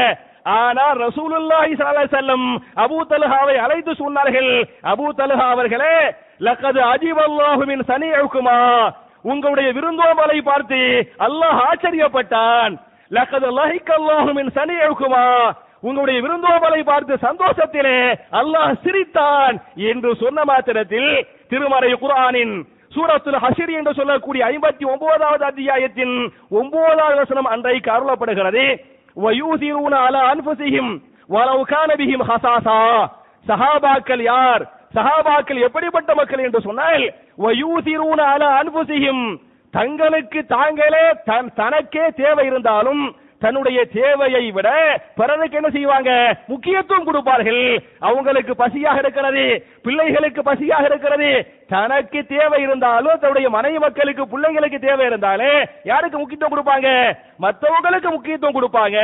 ஆனா 0.58 0.84
ரசூலுல்லாஹி 1.04 1.72
ஸல்லல்லாஹு 1.80 2.18
அலைஹி 2.18 2.52
அபூ 2.84 2.98
தல்ஹாவை 3.12 3.56
அழைத்து 3.64 3.92
சொன்னார்கள் 4.02 4.52
அபூ 4.92 5.06
தல்ஹா 5.20 5.46
அவர்களே 5.54 5.96
லக்கது 6.46 6.80
அஜிபல்லாஹு 6.92 7.62
மின் 7.72 7.82
சனியுக்குமா 7.90 8.58
உங்களுடைய 9.24 9.68
விருந்தோம்பலை 9.76 10.38
பார்த்து 10.50 10.80
அல்லாஹ் 11.26 11.58
ஆச்சரியப்பட்டான். 11.70 12.74
லக்கது 13.10 13.48
லஹிக் 13.60 13.92
அல்லாஹுமின் 13.98 14.50
மின் 14.56 15.16
உங்களுடைய 15.88 16.18
விருந்தோம்பலை 16.24 16.80
பார்த்து 16.84 17.14
சந்தோஷத்திலே 17.26 17.98
அல்லாஹ் 18.40 18.72
சிரித்தான் 18.84 19.56
என்று 19.90 20.10
சொன்ன 20.22 20.44
மாத்திரத்தில் 20.44 21.10
திருமறை 21.50 21.92
குரானின் 22.02 22.54
சூரத்துல் 22.94 23.40
ஹஷர் 23.44 23.72
என்று 23.78 23.92
சொல்லக்கூடிய 23.94 24.42
ஐம்பத்தி 24.52 24.84
ஒன்பதாவது 24.92 25.44
அத்தியாயத்தின் 25.44 26.14
ஒன்பதாவது 26.60 27.16
வசனம் 27.16 27.48
அன்றைக்கு 27.54 27.90
அருளப்படுகிறது. 27.96 28.64
வயூசிரூன 29.16 29.94
அல 30.06 30.16
அன்புசிஹிம் 30.32 30.92
வலவ் 31.30 31.64
கான 31.72 31.90
பிஹிம் 32.00 32.24
ஹசாசா. 32.30 32.78
சஹாபாக்கள் 33.46 34.22
யார்? 34.32 34.62
சஹாபாக்கள் 34.96 35.60
எப்படிப்பட்ட 35.66 36.10
மக்கள் 36.14 36.44
என்று 36.46 36.60
சொன்னால் 36.60 37.04
வயூசிரூன 37.44 38.20
அல 38.34 38.44
அன்புசிஹிம் 38.60 39.24
தங்களுக்கு 39.72 40.40
தாங்களே 40.46 41.04
தன் 41.24 41.50
தனக்கே 41.54 42.04
தேவை 42.16 42.46
இருந்தாலும் 42.46 43.02
தன்னுடைய 43.42 43.78
தேவையை 43.98 44.44
விட 44.56 44.68
பிறருக்கு 45.18 45.58
என்ன 45.60 45.70
செய்வாங்க? 45.76 46.10
முக்கியத்துவம் 46.52 47.06
கொடுப்பார்கள். 47.08 47.64
அவங்களுக்கு 48.08 48.52
பசியாக 48.62 49.02
இருக்கிறது 49.04 49.44
பிள்ளைகளுக்கு 49.86 50.42
பசியாக 50.50 50.84
இருக்கிறது. 50.90 51.30
தனக்கு 51.74 52.20
தேவை 52.26 52.58
இருந்தாலும் 52.66 53.20
தன்னுடைய 53.22 53.48
மனைவி 53.56 53.78
மக்களுக்கு 53.78 54.24
பிள்ளைங்களுக்கு 54.32 54.78
தேவை 54.86 55.06
இருந்தாலே 55.06 55.52
யாருக்கு 55.90 56.18
முக்கியத்துவம் 56.18 56.54
கொடுப்பாங்க? 56.54 56.88
மற்றவங்களுக்கு 57.44 58.10
முக்கியத்துவம் 58.16 58.58
கொடுப்பாங்க. 58.58 58.98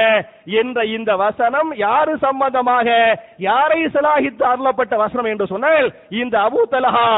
என்ற 0.60 0.78
இந்த 0.96 1.10
வசனம் 1.24 1.70
யாரு 1.86 2.12
சம்பந்தமாக 2.26 2.88
யாரை 3.48 3.80
சலாகித்து 3.96 4.44
அருளப்பட்ட 4.52 4.94
வசனம் 5.04 5.30
என்று 5.32 5.46
சொன்னால் 5.46 5.88
இந்த 6.22 6.36
அபு 6.48 6.62
தலஹா 6.74 7.08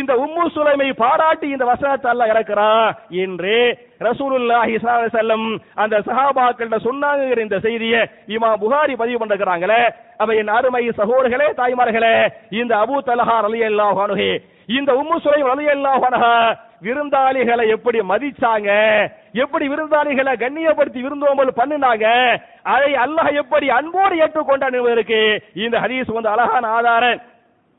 இந்த 0.00 0.12
உம்மு 0.24 0.44
சுலைமை 0.54 0.90
பாராட்டி 1.02 1.48
இந்த 1.56 1.64
வசனத்தை 1.64 2.10
அல்ல 2.12 2.32
இறக்குறான் 2.32 2.88
என்று 3.24 3.56
ரசூலுல்லாஹி 4.00 4.74
செல்லம் 5.16 5.46
அந்த 5.82 5.96
சஹாபாக்கள்கிட்ட 6.08 6.78
சொன்னாங்கிற 6.88 7.38
இந்த 7.46 7.58
செய்தியை 7.66 8.00
இமாம் 8.34 8.60
புகாரி 8.62 8.94
பதிவு 9.02 9.18
பண்ணிருக்கிறாங்களே. 9.20 9.82
அப்ப 10.20 10.30
என் 10.40 10.52
அருமை 10.58 10.82
சகோதரர்களே 11.00 11.48
தாய்மார்களே 11.60 12.14
இந்த 12.60 12.72
அபூ 12.82 12.96
தலஹா 13.08 13.36
ரலியல்லாஹு 13.46 14.00
அன்ஹு 14.06 14.30
இந்த 14.78 14.90
உம்மு 15.00 15.16
சுலைம் 15.24 15.50
அல்லாஹ் 15.74 16.04
அன்ஹா 16.10 16.32
விருந்தாளிகளை 16.86 17.64
எப்படி 17.74 17.98
மதிச்சாங்க 18.10 18.70
எப்படி 19.42 19.64
விருந்தாளிகளை 19.72 20.32
கண்ணியப்படுத்தி 20.42 21.00
விருந்தோம்பல் 21.06 21.58
பண்ணினாங்க 21.60 22.06
அதை 22.74 22.90
அல்லாஹ் 23.04 23.30
எப்படி 23.42 23.66
அன்போடு 23.78 24.16
ஏற்றுக்கொண்டான் 24.24 24.76
என்பதற்கு 24.78 25.20
இந்த 25.64 25.76
ஹதீஸ் 25.84 26.16
வந்து 26.16 26.32
அழகான 26.34 26.64
ஆதாரம். 26.78 27.20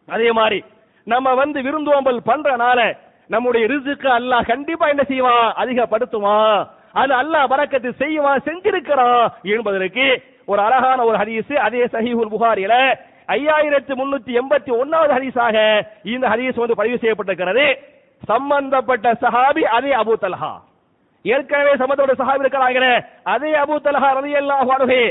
அதே 0.08 0.30
மாதிரி 0.40 0.60
நம்ம 1.08 1.28
வந்து 1.42 1.60
விருந்தோம்பல் 1.68 2.20
பண்றனால 2.30 2.80
நம்முடைய 3.30 3.64
ரிசுக்கு 3.74 4.10
அல்லாஹ் 4.20 4.50
கண்டிப்பா 4.52 4.86
என்ன 4.94 5.04
செய்வான்? 5.12 5.48
அதிகப்படுத்துவான். 5.62 6.60
அது 7.02 7.14
அல்லாஹ் 7.22 7.50
பறக்கத்து 7.54 7.90
செய்வான் 8.04 8.46
செஞ்சிருக்கிறான் 8.48 9.26
என்பதற்கு 9.56 10.06
ஒரு 10.52 10.62
அழகான 10.68 11.00
ஒரு 11.10 11.18
ஹதீஸ். 11.22 11.54
அதே 11.66 11.84
சஹீஹுல் 11.96 12.34
புகாரில 12.36 12.76
ஐயாயிரத்து 13.36 13.94
முன்னூத்தி 14.00 14.32
எண்பத்தி 14.42 14.72
ஒன்னாவது 14.82 15.12
ஹதீஸாக 15.18 15.58
இந்த 16.14 16.26
ஹதீஸ் 16.34 16.62
வந்து 16.62 16.80
பதிவு 16.82 16.98
செய்யப்பட்டிருக்கிறது. 17.02 17.66
சம்பந்தப்பட்ட 18.32 19.08
சஹாபி 19.24 19.64
அதே 19.78 19.92
அபூ 20.02 20.14
தல்ஹா. 20.26 20.54
ஏற்கனவே 21.26 21.74
சம்பந்தப்பட்ட 21.82 22.16
சஹாபி 22.22 22.44
இருக்கிறாங்க. 22.46 22.82
அதே 23.34 23.52
அபூ 23.64 23.76
தல்ஹா 23.88 24.10
ரலியல்லாஹு 24.20 24.72
அன்ஹு. 24.78 25.02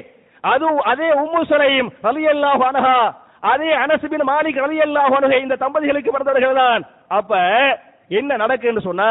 அது 0.44 0.66
அதே 0.92 1.08
உம்மு 1.22 1.40
சுலைம் 1.50 1.88
ரலியல்லாஹு 2.08 2.64
அன்ஹா. 2.70 2.98
அதே 3.52 3.70
அனசுபின் 3.84 4.24
மாலிக் 4.30 4.62
ரலி 4.64 4.78
அல்லாஹ் 4.86 5.14
அன்ஹு. 5.18 5.36
இந்த 5.44 5.54
தம்பதிகளுக்கு 5.64 6.14
பிறந்தவர்கள் 6.14 6.60
தான் 6.62 6.82
அப்ப 7.18 7.32
என்ன 8.10 8.36
நடக்குன்னு 8.36 8.82
சொன்னா 8.88 9.08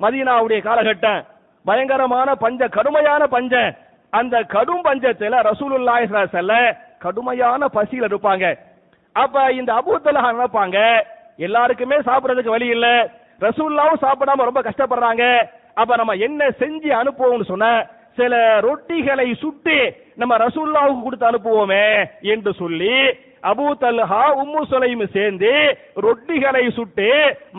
மதீனாவுடைய 0.00 0.60
காலகட்டம் 0.68 1.20
பயங்கரமான 1.64 2.34
பஞ்ச 2.34 2.68
கடுமையான 2.68 3.26
பஞ்சம் 3.26 3.74
அந்த 4.12 4.42
கடும் 4.54 4.84
பஞ்சத்துல 4.84 5.40
ரசூலுல்லாஹி 5.50 6.06
ஸல்லல்லாஹு 6.06 6.76
கடுமையான 6.98 7.68
பசியில் 7.68 8.08
இருப்பாங்க. 8.08 8.44
அப்ப 9.12 9.52
இந்த 9.52 9.70
அபூ 9.72 9.92
நினைப்பாங்க 10.16 10.78
எல்லாருக்குமே 11.36 11.96
சாப்பிடுறதுக்கு 12.08 12.54
வழி 12.54 12.66
இல்ல. 12.66 12.86
ரசூல்லாவும் 13.40 14.02
சாப்பிடாம 14.04 14.44
ரொம்ப 14.48 14.60
கஷ்டப்படுறாங்க. 14.62 15.24
அப்ப 15.74 15.96
நம்ம 15.96 16.12
என்ன 16.12 16.50
செஞ்சு 16.60 16.90
அனுப்புவோம்னு 17.00 17.50
சொன்ன 17.52 17.68
சில 18.16 18.60
ரொட்டிகளை 18.60 19.34
சுட்டு 19.34 19.76
நம்ம 20.16 20.36
ரசூல்லாவுக்கு 20.36 21.02
கொடுத்து 21.02 21.30
அனுப்புவோமே 21.30 21.84
என்று 22.22 22.52
சொல்லி 22.54 22.94
அபூ 23.50 23.64
தல்ஹா 23.82 24.22
உம்மு 24.40 24.60
சுலைம் 24.70 25.04
சேர்ந்து 25.14 25.52
ரொட்டிகளை 26.04 26.64
சுட்டு 26.76 27.08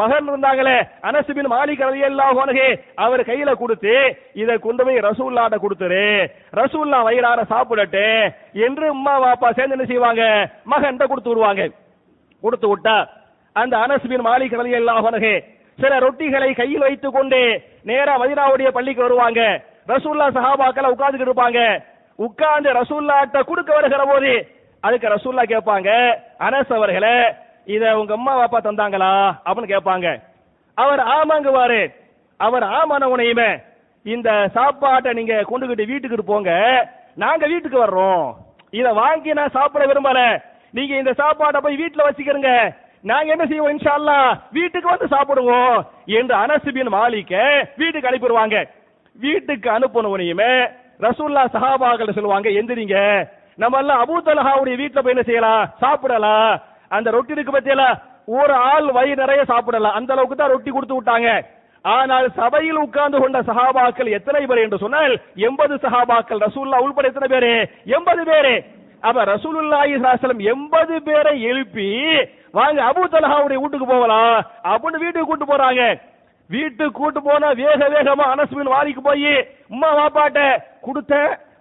மகன் 0.01 0.27
இருந்தாங்களே 0.31 0.75
அனசுபின் 1.09 1.49
மாலிக் 1.53 1.83
ரலியல்லாஹு 1.87 2.39
அல்லாஹே 2.43 2.67
அவர் 3.05 3.23
கையில 3.29 3.49
கொடுத்து 3.61 3.95
இதை 4.41 4.55
கொண்டு 4.65 4.83
போய் 4.85 5.03
ரசூல்லாட்ட 5.07 5.57
கொடுத்துரு. 5.63 6.05
ரசூல்லா 6.61 6.99
வயிறார 7.07 7.43
சாப்பிடட்டு 7.53 8.05
என்று 8.67 8.85
உம்மா 8.95 9.15
பாப்பா 9.25 9.49
சேர்ந்து 9.57 9.77
என்ன 9.77 9.87
செய்வாங்க? 9.91 10.23
மகன்கிட்ட 10.73 11.07
கொடுத்து 11.11 11.31
விடுவாங்க. 11.31 11.63
கொடுத்து 12.43 12.67
விட்டா 12.71 12.97
அந்த 13.55 13.75
அனசுபின் 13.85 14.25
மாலிக் 14.29 14.59
ரலியல்லாஹு 14.61 15.07
அல்லாஹே 15.09 15.35
சில 15.79 15.93
ரொட்டிகளை 16.05 16.49
கையில் 16.61 16.85
வைத்துக் 16.87 17.15
கொண்டு 17.17 17.39
நேரா 17.89 18.13
மதினாவுடைய 18.21 18.69
பள்ளிக்கு 18.77 19.01
வருவாங்க. 19.05 19.41
ரசூல்லா 19.93 20.25
சஹாபாக்களை 20.37 20.89
உட்கார்ந்துட்டு 20.93 21.27
இருப்பாங்க. 21.29 21.59
உட்கார்ந்து 22.19 22.69
ரசூல்லாட்ட 22.79 23.37
கொடுக்க 23.49 23.71
வருகிற 23.75 24.03
போது 24.09 24.33
அதுக்கு 24.83 25.07
ரசூல்லா 25.07 25.43
கேட்பாங்க 25.53 25.89
அனஸ் 26.39 26.73
அவர்களே 26.73 27.33
இத 27.65 27.97
உங்க 27.97 28.13
அம்மா 28.13 28.31
அப்பா 28.41 28.59
தந்தாங்களா? 28.59 29.11
அப்படின்னு 29.45 29.71
கேட்பாங்க. 29.73 30.07
அவர் 30.77 30.99
ஆமாங்குவாரு. 30.99 31.81
அவர் 32.37 32.63
ஆமான 32.63 33.07
உனையுமே 33.07 33.63
இந்த 34.03 34.49
சாப்பாட்டை 34.53 35.13
நீங்க 35.13 35.33
கொண்டுகிட்டு 35.33 35.85
வீட்டுக்கு 35.85 36.23
போங்க. 36.23 36.51
நாங்க 37.15 37.47
வீட்டுக்கு 37.47 37.85
வர்றோம். 37.85 38.33
இத 38.71 38.93
வாங்கி 38.93 39.33
நான் 39.33 39.49
சாப்பிட 39.49 39.85
விரும்பல. 39.85 40.41
நீங்க 40.71 40.93
இந்த 40.95 41.13
சாப்பாட்டை 41.13 41.61
போய் 41.61 41.79
வீட்டுல 41.83 42.03
வச்சுக்கிறங்க 42.07 42.75
நாங்க 43.01 43.31
என்ன 43.31 43.45
செய்வோம் 43.45 43.77
இன்ஷா 43.77 44.37
வீட்டுக்கு 44.51 44.89
வந்து 44.89 45.07
சாப்பிடுவோம். 45.15 45.81
என்று 46.05 46.35
அனசுபின் 46.35 46.93
மாலிக்க 46.97 47.65
வீட்டுக்கு 47.77 48.09
அனுப்பிடுவாங்க. 48.09 48.65
வீட்டுக்கு 49.19 49.69
அனுப்பணுனையுமே 49.69 50.53
ரசூல்லா 50.99 51.43
சஹாபாக்கள் 51.53 52.13
சொல்லுவாங்க 52.13 52.49
எந்திரிங்க. 52.49 52.97
நம்ம 53.61 53.79
எல்லாம் 53.83 54.01
அபூ 54.03 54.15
தலஹாவுடைய 54.27 54.75
வீட்டுல 54.81 55.01
போய் 55.03 55.15
என்ன 55.15 55.25
செய்யலாம்? 55.29 55.63
சாப்பிடலாம். 55.83 56.53
அந்த 56.95 57.07
ரொட்டி 57.15 57.35
இருக்கு 57.35 57.55
பத்தியல 57.55 57.83
ஒரு 58.39 58.53
ஆள் 58.71 58.87
வயிறு 58.97 59.21
நிறைய 59.23 59.41
சாப்பிடலாம். 59.51 59.97
அந்த 59.99 60.13
அளவுக்கு 60.13 60.35
தான் 60.37 60.53
ரொட்டி 60.53 60.71
கொடுத்து 60.71 60.97
விட்டாங்க. 60.97 61.29
ஆனால் 61.85 62.27
சபையில் 62.39 62.83
உட்கார்ந்து 62.83 63.17
கொண்ட 63.21 63.39
சஹாபாக்கள் 63.49 64.13
எத்தனை 64.17 64.41
பேர் 64.49 64.63
என்று 64.65 64.77
சொன்னால் 64.83 65.13
எண்பது 65.47 65.75
சஹாபாக்கள். 65.85 66.43
ரசூல்லா 66.45 66.77
உள்பட 66.85 67.07
எத்தனை 67.11 67.27
பேரு? 67.33 67.51
எண்பது 67.97 68.23
பேரு. 68.31 68.53
அப்ப 69.07 69.23
ரசூலுல்லாஹி 69.33 69.93
ஸல்லல்லாஹு 69.95 70.49
எண்பது 70.53 70.95
பேரை 71.07 71.33
எழுப்பி 71.51 71.89
வாங்க 72.57 72.79
அபூ 72.89 73.03
தலஹாவுடைய 73.15 73.59
வீட்டுக்கு 73.61 73.87
போகலாம். 73.93 74.35
அப்படின்னு 74.71 75.03
வீட்டுக்கு 75.03 75.29
கூட்டு 75.29 75.47
போறாங்க. 75.51 75.83
வீட்டுக்கு 76.49 76.99
கூட்டு 76.99 77.19
போனா 77.21 77.49
வேக 77.59 77.81
வேகமா 77.95 78.25
அனசுவின் 78.33 78.73
வாரிக்கு 78.73 79.01
போய் 79.09 79.31
உம்மா 79.73 79.89
வாப்பாட்ட 79.99 80.39
கொடுத்த 80.85 81.13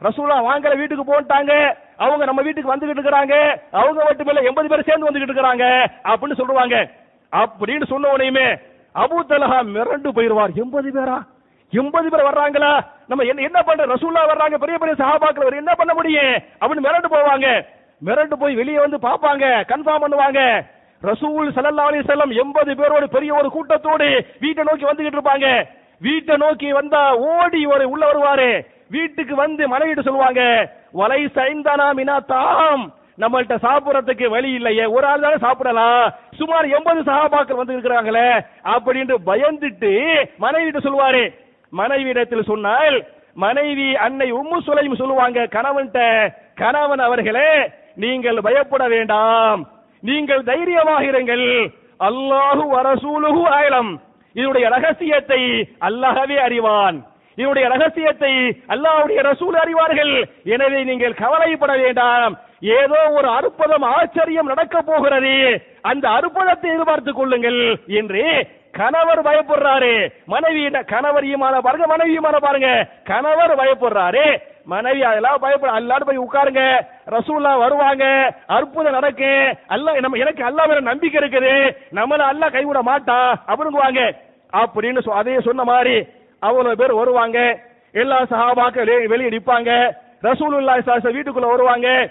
ரசூலா 0.02 0.36
வாங்கல 0.44 0.76
வீட்டுக்கு 0.76 1.04
போட்டாங்க 1.04 1.76
அவங்க 1.96 2.24
நம்ம 2.24 2.42
வீட்டுக்கு 2.42 2.76
வந்துகிட்டு 2.76 2.98
இருக்கிறாங்க. 2.98 3.60
அவங்க 3.70 4.04
மட்டும் 4.04 4.26
இல்ல 4.26 4.40
எண்பது 4.40 4.68
பேர் 4.68 4.82
சேர்ந்து 4.82 5.10
வந்துகிட்டு 5.10 5.30
இருக்கிறாங்க. 5.30 5.86
அப்படின்னு 6.04 6.34
சொல்லுவாங்க. 6.34 6.88
அப்படின்னு 7.36 7.86
சொன்ன 7.86 8.12
உடனேயுமே 8.12 8.60
அபூ 8.94 9.20
தலஹா 9.28 9.60
மிரண்டு 9.74 10.08
போயிருவார் 10.14 10.54
எண்பது 10.54 10.90
பேரா? 10.90 11.22
எண்பது 11.70 12.10
பேர் 12.10 12.24
வர்றாங்களா? 12.24 12.80
நம்ம 13.08 13.24
என்ன 13.24 13.42
என்ன 13.42 13.62
பண்ற? 13.62 13.86
ரசூல்லா 13.86 14.22
வர்றாங்க. 14.28 14.54
பெரிய 14.54 14.78
பெரிய 14.78 14.94
சகாபாக்கள் 14.98 15.56
என்ன 15.56 15.74
பண்ண 15.74 15.94
முடியும்? 15.94 16.34
அப்படின்னு 16.60 16.84
மிரண்டு 16.84 17.04
போவாங்க. 17.10 17.64
மிரண்டு 18.04 18.34
போய் 18.38 18.54
வெளியே 18.54 18.78
வந்து 18.78 18.96
பார்ப்பாங்க. 18.96 19.64
கன்ஃபார்ம் 19.68 20.04
பண்ணுவாங்க. 20.04 20.62
ரசூல் 21.02 21.48
சல்லா 21.56 21.80
அலி 21.80 21.98
செல்லம் 21.98 22.36
எண்பது 22.36 22.76
பேரோடு 22.76 23.08
பெரிய 23.08 23.34
ஒரு 23.34 23.50
கூட்டத்தோடு 23.50 24.26
வீட்டை 24.40 24.64
நோக்கி 24.64 24.84
வந்துகிட்டு 24.84 25.18
இருப்பாங்க. 25.18 25.64
வீட்டை 26.00 26.36
நோக்கி 26.36 26.72
வந்தா 26.72 27.16
ஓடி 27.16 27.66
ஒரு 27.66 27.90
உள்ள 27.90 28.12
வருவாரு. 28.12 28.66
வீட்டுக்கு 28.94 29.35
வந்து 29.35 29.62
மனைவிட்டு 29.74 30.07
சொல்லுவாங்க 30.09 30.42
வலை 31.00 31.20
சைந்தானா 31.37 31.87
மினா 31.98 32.16
தாம் 32.33 32.85
நம்மள்ட்ட 33.20 33.55
சாப்பிடறதுக்கு 33.64 34.26
வழி 34.35 34.50
இல்லையே. 34.59 34.85
ஒரு 34.85 35.07
ஆள் 35.07 35.24
தானே 35.24 35.38
சாப்பிடலாம். 35.38 36.05
சுமார் 36.38 36.66
எண்பது 36.76 37.00
சகாபாக்கள் 37.09 37.61
வந்து 37.61 37.74
இருக்கிறாங்களே. 37.74 38.28
அப்படின்னு 38.74 39.14
பயந்துட்டு 39.26 39.92
மனைவிட்ட 40.44 40.81
சொல்லுவாரு. 40.87 41.24
மனைவியிடத்தில் 41.81 42.48
சொன்னால் 42.50 42.96
மனைவி 43.44 43.88
அன்னை 43.96 44.28
உம்மு 44.33 44.59
சுலைம் 44.66 45.00
சொல்லுவாங்க 45.02 45.46
கணவன்கிட்ட 45.57 46.00
கணவன் 46.55 47.05
அவர்களே 47.09 47.52
நீங்கள் 47.94 48.44
பயப்பட 48.46 48.88
வேண்டாம். 48.88 49.61
நீங்கள் 50.02 50.48
தைரியமாக 50.50 51.05
இருங்கள். 51.05 51.46
அல்லாஹு 52.09 52.64
வரசூலுகு 52.74 53.42
ஆயலம் 53.59 53.92
இதனுடைய 54.37 54.68
ரகசியத்தை 54.68 55.40
அல்லாஹவே 55.88 56.37
அறிவான். 56.48 56.98
இதனுடைய 57.34 57.68
ரகசியத்தை 57.68 58.32
அல்லாவுடைய 58.68 59.22
ரசூல் 59.22 59.56
அறிவார்கள். 59.56 60.28
எனவே 60.44 60.84
நீங்கள் 60.84 61.14
கவலைப்பட 61.14 61.76
வேண்டாம். 61.76 62.38
ஏதோ 62.60 63.10
ஒரு 63.10 63.28
அற்புதம் 63.28 63.82
ஆச்சரியம் 63.82 64.46
நடக்க 64.46 64.82
போகிறது. 64.82 65.62
அந்த 65.80 66.08
அற்புதத்தை 66.08 66.70
எதிர்பார்த்துக் 66.70 67.14
கொள்ளுங்கள் 67.14 67.78
என்று 67.86 68.46
கணவர் 68.72 69.22
பயப்படுறாரு. 69.22 70.12
மனைவி 70.26 70.70
கணவர் 70.70 71.24
ஈமான 71.24 71.60
பாருங்க 71.60 71.86
மனைவி 71.86 72.12
ஈமான 72.12 72.38
பாருங்க. 72.38 72.86
கணவர் 73.04 73.56
பயப்படுறாரு. 73.56 74.40
மனைவி 74.64 75.02
அதெல்லாம் 75.02 75.38
பயப்பட 75.40 75.72
அல்லாடு 75.72 76.04
போய் 76.04 76.18
உட்காருங்க. 76.18 76.80
ரசூல்லா 77.10 77.58
வருவாங்க 77.58 78.34
அற்புதம் 78.46 78.92
நடக்கும் 78.92 79.52
அல்லாஹ் 79.68 80.00
நம்ம 80.00 80.18
எனக்கு 80.18 80.44
அல்லா 80.44 80.66
மேல 80.66 80.80
நம்பிக்கை 80.80 81.28
இருக்குது. 81.28 81.76
நம்மள 81.94 82.22
அல்லாஹ் 82.32 82.52
கைவிட 82.52 82.82
மாட்டான் 82.82 83.38
அப்படிங்குவாங்க 83.46 84.12
அப்படின்னு 84.56 85.00
சொ- 85.06 85.10
அதே 85.10 85.40
சொன்ன 85.40 85.64
மாதிரி 85.64 86.06
அவ்வளவு 86.42 86.76
பேர் 86.76 86.92
வருவாங்க. 86.92 87.61
எல்லா 87.92 88.22
சஹாபாக்கள் 88.22 88.85
வெளியே- 88.85 89.07
வெளியே 89.07 89.28
நிப்பாங்க 89.28 89.92
வீட்டுக்குள்ள 90.22 91.46
வருவாங்க. 91.46 92.09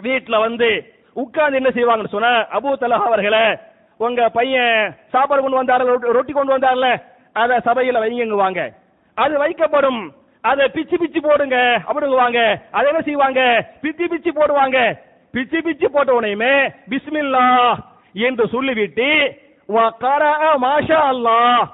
வீட்டில் 0.00 0.38
வந்து 0.38 0.94
உட்கார்ந்து 1.12 1.56
என்ன 1.56 1.68
செய்வாங்கன்னு 1.68 2.08
சொன்ன 2.08 2.28
அபூ 2.28 2.76
தலஹா 2.80 3.06
அவர்களை 3.06 3.58
உங்க 3.96 4.28
பையன் 4.28 4.96
சாப்பாடு 5.08 5.42
கொண்டு 5.42 5.62
வந்தார்ல 5.62 6.12
ரொட்டி- 6.12 6.32
கொண்டு 6.32 6.58
வந்தார்ல 6.58 7.02
அத 7.32 7.58
சபையில 7.64 7.98
வைங்குவாங்க 7.98 8.72
அது 9.14 9.46
வைக்கப்படும். 9.46 10.08
அதை 10.40 10.68
பிச்சு 10.68 10.98
பிச்சு 10.98 11.20
போடுங்க. 11.20 11.56
அப்படிங்குவாங்க 11.88 12.60
அதை 12.70 12.88
என்ன 12.88 13.00
செய்வாங்க? 13.00 13.66
பிச்சு 13.80 14.08
பிச்சு 14.08 14.32
போடுவாங்க. 14.32 14.98
பிச்சு 15.32 15.62
பிச்சு 15.62 15.90
போட்ட 15.90 16.20
உடனேயுமே 16.20 16.74
பிஸ்மில்லா 16.90 17.74
என்று 18.12 18.48
சொல்லிவிட்டு 18.48 19.36
மாஷா 19.68 21.00
அல்லாஹ் 21.12 21.66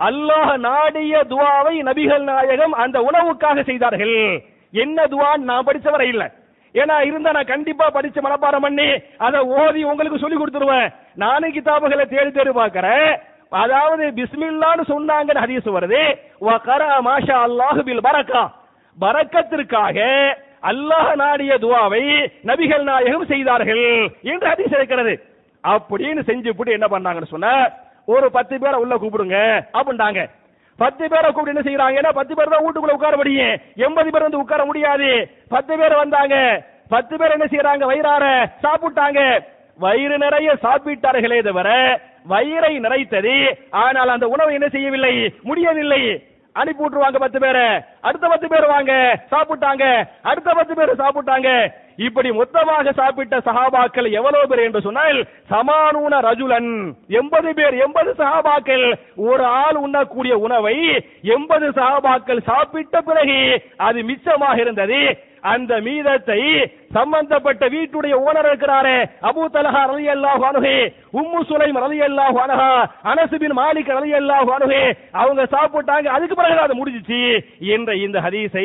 அல்லாஹ் 0.00 0.50
நாடிய 0.68 1.14
துவாவை 1.32 1.74
நபிகள் 1.88 2.24
நாயகம் 2.30 2.74
அந்த 2.82 2.96
உணவுக்காக 3.08 3.62
செய்தார்கள். 3.68 4.16
என்ன 4.72 4.98
துவான்னு 5.12 5.48
நான் 5.50 5.66
படிச்சவரை 5.68 6.06
இல்லை 6.12 6.12
இல்ல. 6.12 6.24
ஏன்னா 6.74 6.96
இருந்தா 7.08 7.30
நான் 7.36 7.52
கண்டிப்பா 7.52 7.86
படிச்சு 7.90 8.20
மனப்பாடம் 8.24 8.64
பண்ணி 8.66 8.88
அதை 9.26 9.40
ஓதி 9.60 9.82
உங்களுக்கு 9.90 10.18
சொல்லி 10.22 10.36
கொடுத்துருவேன். 10.38 10.88
நானும் 11.22 11.54
கிதாபுகளை 11.56 12.04
தேடி 12.08 12.30
தேடி 12.30 12.52
பார்க்கறேன். 12.60 13.08
அதாவது 13.62 14.04
பிஸ்மில்லான்னு 14.18 14.84
சொன்னாங்கன்னு 14.92 15.44
ஹதீஸ் 15.44 15.68
வருது. 15.76 16.02
வகரஅ 16.48 16.94
மாஷா 17.08 17.36
அல்லாஹு 17.48 17.80
பில் 17.88 18.04
பரக்கா. 18.08 18.42
பரக்கத்திற்காக 18.98 19.98
அல்லாஹ் 20.70 21.10
நாடிய 21.22 21.54
துவாவை 21.64 22.04
நபிகள் 22.50 22.84
நாயகம் 22.90 23.26
செய்தார்கள் 23.32 23.84
என்று 24.32 24.46
ஹதீஸ் 24.52 24.76
இருக்கிறது. 24.78 25.14
அப்படின்னு 25.64 26.22
செஞ்சு 26.30 26.50
போட்டு 26.56 26.76
என்ன 26.78 26.86
பண்ணாங்கன்னு 26.92 27.34
சொன்ன 27.34 27.52
ஒரு 28.06 28.30
பத்து 28.30 28.58
பேரை 28.58 28.80
உள்ள 28.80 28.94
கூப்பிடுங்க. 28.94 29.38
அப்படின்ட்டாங்க 29.78 30.22
பத்து 30.76 31.08
பேரை 31.08 31.32
கூப்பிட்டு 31.32 31.52
என்ன 31.54 31.64
செய்யறாங்கன்னா 31.66 32.12
பத்து 32.12 32.34
பேர் 32.34 32.48
தான் 32.48 32.64
வீட்டுக்குள்ள 32.64 32.96
உட்கார 32.98 33.16
முடியும். 33.16 33.54
எண்பது 33.76 34.10
பேர் 34.10 34.26
வந்து 34.26 34.38
உட்கார 34.38 34.64
முடியாது. 34.64 35.10
பத்து 35.48 35.78
பேர் 35.78 35.94
வந்தாங்க. 35.94 36.36
பத்து 36.88 37.16
பேர் 37.16 37.34
என்ன 37.36 37.46
செய்யறாங்க 37.50 37.84
வயிறார 37.84 38.24
சாப்பிட்டாங்க. 38.62 39.20
வயிறு 39.78 40.18
நிறைய 40.18 40.58
சாப்பிட்டார்களே 40.62 41.42
தவிர 41.42 41.70
வயிறை 42.28 42.72
நிறைத்தது. 42.84 43.34
ஆனால் 43.70 44.08
அந்த 44.08 44.28
உணவை 44.28 44.54
என்ன 44.54 44.68
செய்யவில்லை? 44.68 45.32
முடியவில்லை. 45.42 46.02
அனுப்பி 46.60 46.82
விட்டுருவாங்க 46.82 47.18
பத்து 47.24 47.38
பேரை. 47.44 47.66
அடுத்த 48.00 48.28
பத்து 48.28 48.46
பேர் 48.48 48.72
வாங்க 48.74 48.92
சாப்பிட்டாங்க. 49.32 49.84
அடுத்த 50.22 50.54
பத்து 50.58 50.74
பேர் 50.78 51.00
சாப்பிட்டாங்க. 51.02 51.50
இப்படி 52.06 52.30
மொத்தமாக 52.38 52.92
சாப்பிட்ட 52.92 53.36
சஹாபாக்கள் 53.48 54.08
எவ்வளவு 54.18 54.48
பேர் 54.48 54.64
என்று 54.64 54.80
சொன்னால் 54.86 55.18
சமானூன 55.50 56.18
ரஜுலன். 56.28 56.72
எண்பது 57.20 57.52
பேர் 57.54 57.76
எண்பது 57.84 58.10
சஹாபாக்கள். 58.18 58.86
ஒரு 59.28 59.44
ஆள் 59.62 59.78
உண்ணக்கூடிய 59.84 60.34
உணவை 60.46 60.76
எண்பது 61.36 61.68
சஹாபாக்கள் 61.78 62.46
சாப்பிட்ட 62.50 63.00
பிறகு 63.00 63.38
அது 63.88 64.02
மிச்சமாக 64.10 64.58
இருந்தது. 64.66 65.00
அந்த 65.52 65.72
மீதத்தை 65.86 66.40
சம்பந்தப்பட்ட 66.96 67.64
வீட்டுடைய 67.74 68.14
ஓனர் 68.26 68.48
இருக்கிறாரே 68.50 68.96
அபூ 69.30 69.42
தலஹா 69.56 69.82
ரலியல்லாஹு 69.92 70.44
அன்ஹு 70.50 70.74
உம்மு 71.20 71.40
சுலைம் 71.50 71.78
ரலியல்லாஹு 71.84 72.38
அல்லாஹ் 72.44 72.78
அனஸ் 73.10 73.26
அனசுபின் 73.26 73.54
மாலிக் 73.58 73.90
ரலியல்லாஹு 73.98 74.50
அன்ஹு 74.56 74.80
அவங்க 75.22 75.42
சாப்பிட்டாங்க 75.54 76.06
அதுக்கு 76.16 76.34
பிறகு 76.38 76.60
அது 76.66 76.74
முடிஞ்சிச்சு. 76.80 77.20
என்ற 77.74 77.90
இந்த 78.04 78.18
ஹதீஸை 78.26 78.64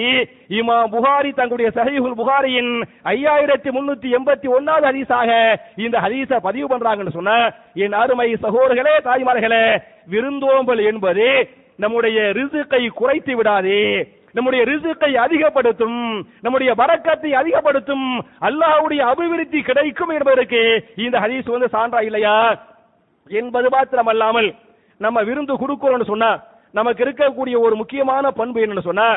இமா 0.59 0.77
புகாரி 0.93 1.31
தங்களுடைய 1.39 1.69
சஹீஹுல் 1.77 2.17
புகாரியின் 2.21 2.71
ஐயாயிரத்தி 3.13 3.69
முன்னூத்தி 3.77 4.09
எண்பத்தி 4.17 4.47
ஒன்னாவது 4.57 4.87
ஹதீஸாக 4.91 5.29
இந்த 5.85 5.97
ஹதீஸை 6.05 6.39
பதிவு 6.47 6.67
பண்றாங்கன்னு 6.73 7.17
சொன்ன 7.17 7.35
என் 7.83 7.97
அருமை 8.01 8.29
சகோதரர்களே 8.45 8.95
தாய்மார்களே 9.09 9.63
விருந்தோம்பல் 10.13 10.83
என்பது 10.91 11.27
நம்முடைய 11.79 12.17
ரிசுக்கை 12.37 12.81
குறைத்து 12.97 13.33
விடாதே. 13.37 13.83
நம்முடைய 14.33 14.61
ரிசுக்கை 14.63 15.11
அதிகப்படுத்தும் 15.15 15.99
நம்முடைய 16.41 16.73
வரக்கத்தை 16.73 17.31
அதிகப்படுத்தும் 17.41 18.05
அல்லாஹ்வுடைய 18.41 19.01
அபிவிருத்தி 19.11 19.61
கிடைக்கும் 19.61 20.09
என்பதற்கு 20.09 20.61
இந்த 20.95 21.19
ஹதீஸ் 21.19 21.49
வந்து 21.51 21.69
சான்றா 21.73 22.01
இல்லையா? 22.01 22.35
என்பது 23.29 23.69
மாத்திரம் 23.69 24.07
அல்லாமல் 24.07 24.49
நம்ம 24.97 25.21
விருந்து 25.21 25.53
கொடுக்கிறோம்னு 25.53 26.11
சொன்னா 26.13 26.31
நமக்கு 26.71 27.03
இருக்கக்கூடிய 27.03 27.55
ஒரு 27.59 27.75
முக்கியமான 27.75 28.31
பண்பு 28.31 28.59
என்னன்னு 28.65 28.87
சொன்னா 28.89 29.07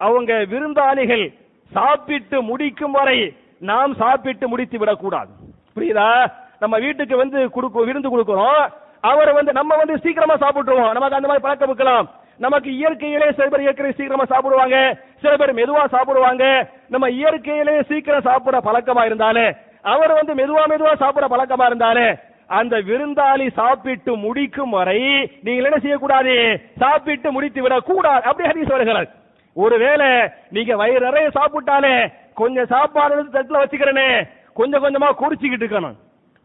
அவங்க 0.00 0.32
விருந்தாளிகள் 0.52 1.24
சாப்பிட்டு 1.72 2.42
முடிக்கும் 2.42 2.92
வரை 2.92 3.18
நாம் 3.58 3.94
சாப்பிட்டு 3.94 4.48
முடித்து 4.48 4.78
விடக்கூடாது. 4.78 5.30
புரியுதா? 5.76 6.08
நம்ம 6.60 6.78
வீட்டுக்கு 6.78 7.16
வந்து 7.16 7.50
கொடுக்க 7.50 7.84
விருந்து 7.84 8.10
கொடுக்கிறோம் 8.12 8.64
அவர் 9.00 9.32
வந்து 9.32 9.52
நம்ம 9.52 9.76
வந்து 9.76 9.98
சீக்கிரமா 9.98 10.34
சாப்பிட்டுருவோம். 10.34 10.92
நமக்கு 10.92 11.18
அந்த 11.18 11.28
மாதிரி 11.28 11.44
பழக்கம் 11.46 11.68
இருக்கலாம். 11.68 12.06
நமக்கு 12.44 12.70
இயற்கையிலே 12.78 13.28
சில 13.36 13.46
பேர் 13.48 13.64
இயற்கை 13.66 13.92
சீக்கிரமா 13.92 14.24
சாப்பிடுவாங்க. 14.32 14.76
சில 15.22 15.32
பேர் 15.36 15.58
மெதுவா 15.58 15.84
சாப்பிடுவாங்க. 15.94 16.44
நம்ம 16.88 17.10
இயற்கையிலே 17.10 17.76
சீக்கிரம் 17.82 18.26
சாப்பிட 18.28 18.58
பழக்கமா 18.58 19.04
இருந்தாலே 19.04 19.46
அவர் 19.94 20.12
வந்து 20.18 20.32
மெதுவா 20.34 20.64
மெதுவா 20.72 20.94
சாப்பிட 20.96 21.26
பழக்கமா 21.34 21.66
இருந்தாலே 21.66 22.06
அந்த 22.58 22.74
விருந்தாளி 22.88 23.46
சாப்பிட்டு 23.52 24.12
முடிக்கும் 24.16 24.70
வரை 24.70 24.98
நீங்கள் 25.46 25.68
என்ன 25.68 25.78
செய்யக்கூடாது? 25.78 26.34
சாப்பிட்டு 26.78 27.28
முடித்து 27.32 27.62
விட 27.62 27.76
கூடாது 27.80 28.22
அப்படி 28.28 28.48
ஹரிஸ் 28.48 28.74
வருகிறார் 28.74 29.08
ஒருவேளை 29.56 30.08
நீங்க 30.50 30.76
வயிறு 30.76 31.06
நிறைய 31.06 31.28
சாப்பிட்டாலே 31.38 31.94
கொஞ்சம் 32.34 32.66
சாப்பாடு 32.66 33.22
தட்டுல 33.36 33.62
வச்சுக்கிறனே 33.62 34.08
கொஞ்சம் 34.54 34.84
கொஞ்சமா 34.84 35.08
குடிச்சுக்கிட்டு 35.22 35.64
இருக்கணும். 35.64 35.96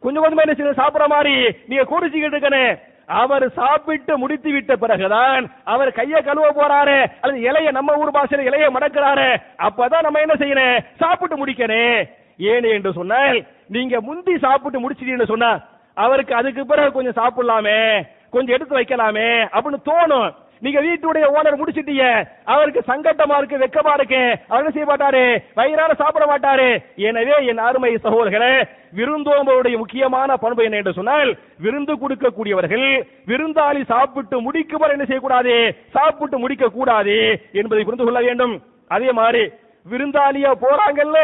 கொஞ்சம் 0.03 0.23
கொஞ்சமா 0.23 0.45
என்ன 0.45 0.53
செய்ய 0.53 0.71
சாப்பிடுற 0.81 1.07
மாதிரி 1.07 1.35
நீங்க 1.69 1.83
குடிச்சுக்கிட்டு 1.91 2.37
இருக்கணும். 2.37 2.71
அவர் 3.11 3.45
சாப்பிட்டு 3.49 4.17
முடித்து 4.17 4.51
விட்ட 4.51 4.75
பிறகுதான் 4.75 5.49
அவர் 5.63 5.91
கையை 5.91 6.21
கழுவ 6.21 6.47
போறாரு 6.51 6.97
அல்லது 7.21 7.39
இலைய 7.49 7.71
நம்ம 7.71 7.95
ஊர் 7.95 8.15
பாஷையில 8.15 8.47
இலைய 8.49 8.67
மடக்கிறாரு 8.69 9.27
அப்பதான் 9.59 10.01
நம்ம 10.01 10.19
என்ன 10.19 10.33
செய்யணும்? 10.33 10.83
சாப்பிட்டு 10.99 11.45
முடிக்கணும் 11.45 12.07
ஏன் 12.37 12.63
என்று 12.63 12.93
சொன்னால் 12.93 13.45
நீங்க 13.67 14.01
முந்தி 14.01 14.37
சாப்பிட்டு 14.37 14.79
முடிச்சிட்டீங்கன்னு 14.79 15.33
சொன்னா 15.33 15.51
அவருக்கு 15.97 16.35
அதுக்கு 16.35 16.65
பிறகு 16.65 16.91
கொஞ்சம் 16.91 17.19
சாப்பிடலாமே 17.21 18.07
கொஞ்சம் 18.29 18.55
எடுத்து 18.55 18.79
வைக்கலாமே 18.79 19.29
அப்படின்னு 19.53 19.87
தோணும். 19.89 20.29
நீங்க 20.65 20.79
வீட்டுடைய 20.85 21.25
ஓனர் 21.37 21.59
முடிச்சிட்டீங்க. 21.59 22.05
அவருக்கு 22.53 22.81
சங்கட்டமா 22.89 23.35
இருக்கு 23.39 23.61
வெக்கமா 23.63 23.93
இருக்கு. 23.97 24.21
அவர் 24.49 24.61
என்ன 24.61 24.73
செய்ய 24.75 24.87
மாட்டாரு? 24.89 25.23
வயிறால 25.59 25.95
சாப்பிட 26.01 26.25
மாட்டாரு. 26.31 26.67
எனவே 27.09 27.35
என் 27.51 27.63
அருமை 27.67 27.91
சகோதரர்களே 28.05 28.53
விருந்தோம்பருடைய 28.99 29.75
முக்கியமான 29.83 30.29
பண்பு 30.43 30.61
என்ன 30.67 30.79
என்று 30.81 30.97
சொன்னால் 30.99 31.29
விருந்து 31.65 31.93
கொடுக்கக்கூடியவர்கள் 32.03 32.87
விருந்தாளி 33.31 33.81
சாப்பிட்டு 33.93 34.37
முடிக்கும் 34.47 34.83
வரை 34.83 34.95
என்ன 34.95 35.07
செய்யக்கூடாது? 35.07 35.55
சாப்பிட்டு 35.97 36.37
முடிக்க 36.43 36.69
கூடாது 36.77 37.17
என்பதை 37.61 37.83
புரிந்து 37.83 38.07
கொள்ள 38.07 38.21
வேண்டும். 38.27 38.55
அதே 38.95 39.11
மாதிரி 39.21 39.43
விருந்தாளியா 39.85 40.51
போறாங்கல்ல 40.65 41.19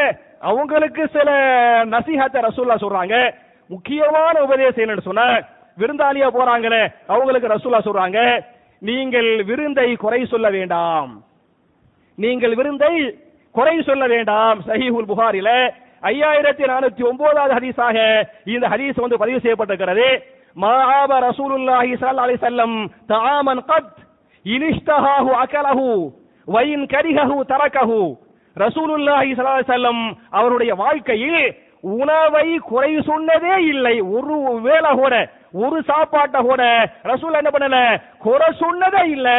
அவங்களுக்கு 0.50 1.04
சில 1.16 1.30
நசிஹத்தை 1.94 2.40
ரசூல்லா 2.48 2.78
சொல்றாங்க. 2.84 3.16
முக்கியமான 3.70 4.36
உபதேசம் 4.48 4.84
என்னன்னு 4.84 5.08
சொன்ன 5.08 5.24
விருந்தாளியா 5.82 6.28
போறாங்களே 6.36 6.84
அவங்களுக்கு 7.14 7.54
ரசூல்லா 7.54 7.82
சொல்றாங்க 7.88 8.20
நீங்கள் 8.82 9.30
விருந்தை 9.50 9.88
குறை 10.04 10.22
சொல்ல 10.32 10.48
வேண்டாம். 10.58 11.12
நீங்கள் 12.18 12.54
விருந்தை 12.60 12.94
குறை 13.56 13.76
சொல்ல 13.90 14.04
வேண்டாம். 14.14 14.58
சஹீஹுல் 14.70 15.10
புகாரில 15.12 15.50
ஐயாயிரத்தி 16.12 16.64
நானூத்தி 16.72 17.04
ஒன்பதாவது 17.10 17.54
ஹதீஸாக 17.58 17.98
இந்த 18.54 18.66
ஹதீஸ் 18.74 19.04
வந்து 19.04 19.22
பதிவு 19.24 19.40
செய்யப்பட்டிருக்கிறது. 19.44 20.08
மாஹாப 20.64 21.12
ரசூலுல்லாஹி 21.28 21.92
ஸல்லல்லாஹு 22.02 22.28
அலைஹி 22.28 22.42
வஸல்லம் 22.42 22.76
தஆமன் 23.14 23.62
கத் 23.72 23.98
இனிஷ்தஹாஹு 24.46 25.32
அகலஹு 25.44 25.88
வயின் 26.48 26.84
கரிஹஹு 26.94 27.38
தரகஹு 27.54 28.02
ரசூலுல்லாஹி 28.56 29.30
ஸல்லல்லாஹு 29.34 29.58
அலைஹி 29.58 29.72
வஸல்லம் 29.72 30.02
அவருடைய 30.40 30.72
வாழ்க்கையில் 30.84 31.42
உணவை 31.98 32.48
குறை 32.70 32.92
சொன்னதே 33.10 33.56
இல்லை. 33.74 33.96
ஒரு 34.16 34.38
வேளை 34.68 34.92
கூட 35.02 35.14
ஒரு 35.54 35.84
சாப்பாட்டை 35.84 36.42
கூட 36.42 36.64
ரசூல் 37.04 37.40
என்ன 37.40 37.52
பண்ணல? 37.54 38.02
குறை 38.18 38.48
சொன்னதே 38.60 39.04
இல்ல. 39.10 39.30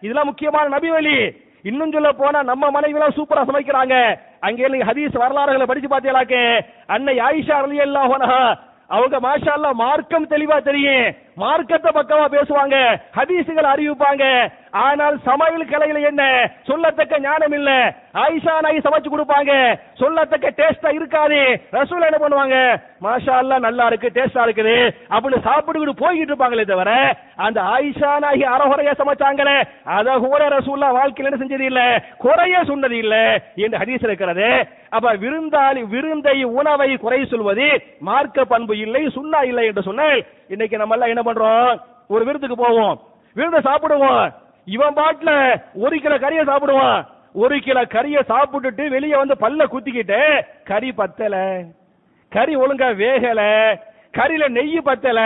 இதெல்லாம் 0.00 0.26
முக்கியமான 0.26 0.68
நபி 0.68 0.90
வழி. 0.90 1.34
இன்னும் 1.62 1.92
சொல்ல 1.92 2.12
போனா 2.12 2.42
நம்ம 2.42 2.70
மனைவி 2.70 2.98
எல்லாம் 2.98 3.16
சூப்பரா 3.16 3.42
சமைக்கிறாங்க. 3.50 4.16
அங்கே 4.40 4.68
நீங்க 4.68 4.92
ஹதீஸ் 4.92 5.22
வரலாறுகளை 5.22 5.66
படிச்சு 5.66 5.88
பார்த்தீங்களாக்கு 5.88 6.64
அன்னை 6.86 7.18
ஆயிஷா 7.18 7.58
ரலியல்லாஹு 7.66 8.08
போனா 8.08 8.56
அவங்க 8.88 9.20
மாஷா 9.20 9.72
மார்க்கம் 9.72 10.30
தெளிவா 10.30 10.62
தெரியும். 10.62 11.14
மார்க்கத்தை 11.34 11.90
பக்கமா 11.94 12.26
பேசுவாங்க. 12.36 13.00
ஹதீசுகள் 13.18 13.72
அறிவிப்பாங்க. 13.74 14.24
ஆனால் 14.74 15.16
சமையல் 15.24 15.70
கலையில 15.72 16.00
என்ன? 16.00 16.50
சொல்லத்தக்க 16.66 17.20
ஞானம் 17.20 17.52
இல்ல 17.52 17.70
ஆயிஷா 18.14 18.60
நாய் 18.60 18.84
சமைச்சு 18.84 19.10
கொடுப்பாங்க. 19.10 19.78
சொல்லத்தக்க 20.00 20.50
டேஸ்டா 20.60 20.94
இருக்காது. 20.94 21.40
ரசூல் 21.72 22.08
என்ன 22.08 22.18
பண்ணுவாங்க? 22.18 22.80
மாஷா 23.02 23.58
நல்லா 23.58 23.86
இருக்கு 23.86 24.10
டேஸ்டா 24.14 24.42
இருக்குது. 24.46 24.94
அப்படின்னு 25.10 25.46
சாப்பிட்டுக்கிட்டு 25.46 26.02
போய்கிட்டு 26.02 26.32
இருப்பாங்களே 26.32 26.64
தவிர 26.64 27.16
அந்த 27.36 27.60
ஆயிஷா 27.60 28.18
நாயி 28.18 28.44
அறகுறையா 28.54 28.94
சமைச்சாங்களே 28.98 29.56
அத 29.84 30.18
கூட 30.18 30.48
ரசூல்லா 30.48 30.90
வாழ்க்கையில 30.98 31.30
என்ன 31.30 31.40
செஞ்சது 31.44 31.60
இல்ல? 31.60 32.02
குறைய 32.18 32.64
சொன்னது 32.64 32.98
இல்ல. 32.98 33.40
என்று 33.56 33.78
ஹதீஸ் 33.78 34.04
இருக்கிறது. 34.04 34.68
அப்ப 34.90 35.12
விருந்தாளி 35.12 35.88
விருந்தை 35.88 36.44
உணவை 36.44 36.96
குறை 36.96 37.24
சொல்வது 37.24 37.82
மார்க்க 38.00 38.44
பண்பு 38.44 38.78
இல்லை 38.78 39.06
சுண்ணா 39.06 39.42
இல்லை 39.44 39.66
என்று 39.66 39.82
சொன்னால் 39.82 40.24
இன்னைக்கு 40.48 40.76
நம்ம 40.76 40.94
எல்லாம் 40.94 41.08
என்ன 41.08 41.22
பண்றோம்? 41.22 41.80
ஒரு 42.08 42.24
விருந்துக்கு 42.24 42.56
போவோம். 42.56 43.00
விருந்த 43.34 43.58
சாப்பிடுவோம். 43.58 44.42
இவன் 44.64 44.94
பாட்டுல 44.94 45.62
ஒரு 45.74 45.98
கிலோ 45.98 46.16
கறியை 46.18 46.44
சாப்பிடுவான். 46.44 47.04
ஒரு 47.32 47.58
கிலோ 47.58 47.82
கறியை 47.82 48.20
சாப்பிட்டுட்டு 48.28 48.88
வெளியே 48.88 49.16
வந்து 49.16 49.34
பல்ல 49.40 49.66
குத்திக்கிட்டு 49.68 50.42
கறி 50.64 50.92
பத்தல. 50.92 51.62
கறி 52.28 52.56
ஒழுங்கா 52.56 52.88
வேகல. 53.00 53.42
கறியில 54.18 54.48
நெய் 54.48 54.80
பத்தல. 54.84 55.20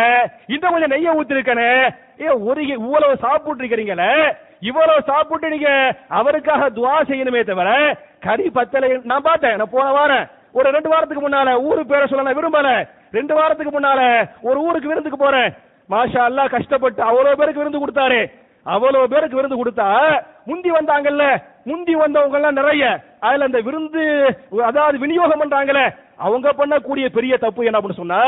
இன்னும் 0.46 0.72
கொஞ்சம் 0.72 0.90
நெய்ய 0.90 1.20
ஊத்திருக்கனே. 1.20 1.94
ஏ 2.20 2.28
ஒரு 2.28 2.66
இவ்வளவு 2.66 3.16
சாப்பிட்டு 3.16 3.64
இருக்கிறீங்களே 3.64 4.36
இவ்வளவு 4.60 5.02
சாப்பிட்டு 5.02 5.48
நீங்க 5.48 5.96
அவருக்காக 6.08 6.70
துவா 6.70 6.94
செய்யணுமே 7.08 7.44
தவிர 7.44 7.96
கறி 8.20 8.50
பத்தல. 8.50 9.00
நான் 9.04 9.22
பார்த்தேன் 9.22 9.56
நான் 9.56 9.70
போன 9.70 9.90
வாரம். 9.90 10.26
ஒரு 10.52 10.70
ரெண்டு 10.70 10.88
வாரத்துக்கு 10.88 11.28
முன்னால 11.28 11.60
ஊரு 11.60 11.86
பேரை 11.86 12.06
சொல்ல 12.06 12.32
நான் 12.32 12.38
விரும்பல. 12.38 12.88
ரெண்டு 13.12 13.34
வாரத்துக்கு 13.34 13.80
முன்னால 13.80 14.28
ஒரு 14.42 14.60
ஊருக்கு 14.60 14.88
விருந்துக்கு 14.88 15.18
போறேன். 15.18 15.52
மாஷா 15.90 16.20
அல்லா 16.28 16.48
கஷ்டப்பட்டு 16.48 17.02
அவ்வளவு 17.02 17.36
பேருக்கு 17.36 17.62
விருந்து 17.62 17.86
கொடுத்தாரு. 17.86 18.30
அவ்வளவு 18.72 19.10
பேருக்கு 19.12 19.38
விருந்து 19.38 19.58
கொடுத்தா 19.58 19.88
முந்தி 20.48 20.70
வந்தாங்கல்ல 20.76 21.24
முந்தி 21.70 21.94
வந்தவங்க 22.02 22.38
எல்லாம் 22.38 22.58
நிறைய. 22.60 22.84
அதுல 23.26 23.48
அந்த 23.48 23.60
விருந்து 23.66 24.04
அதாவது 24.68 24.96
விநியோகம் 25.04 25.42
பண்றாங்கல்ல 25.42 25.82
அவங்க 26.26 26.48
பண்ணக்கூடிய 26.60 27.06
பெரிய 27.16 27.34
தப்பு 27.44 27.66
என்ன 27.66 27.78
அப்படின்னு 27.78 28.02
சொன்னா 28.02 28.22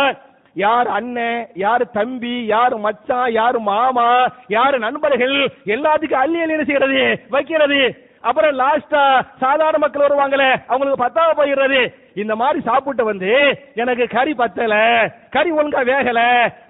யார் 0.57 0.88
அண்ணன் 0.98 1.40
யார் 1.64 1.83
தம்பி 1.96 2.37
யார் 2.55 2.74
மச்சான் 2.85 3.33
யார் 3.38 3.59
மாமா 3.70 4.07
யார் 4.57 4.76
நண்பர்கள் 4.87 5.37
எல்லாத்துக்கும் 5.74 6.22
அள்ளி 6.22 6.38
அள்ளி 6.42 6.55
என்ன 6.57 6.66
செய்யறது 6.68 7.03
வைக்கிறது. 7.35 7.81
அப்புறம் 8.29 8.59
லாஸ்டா 8.61 9.03
சாதாரண 9.42 9.79
மக்கள் 9.83 10.05
வருவாங்களே 10.05 10.48
அவங்களுக்கு 10.70 11.05
பத்தாவது 11.05 11.38
போயிடுறது. 11.38 11.81
இந்த 12.22 12.35
மாதிரி 12.40 12.59
சாப்பிட்டு 12.66 13.03
வந்து 13.11 13.31
எனக்கு 13.83 14.05
கறி 14.16 14.33
பத்தல 14.40 14.74
கறி 15.35 15.50
ஒழுங்கா 15.59 15.83
வேகல 15.90 16.20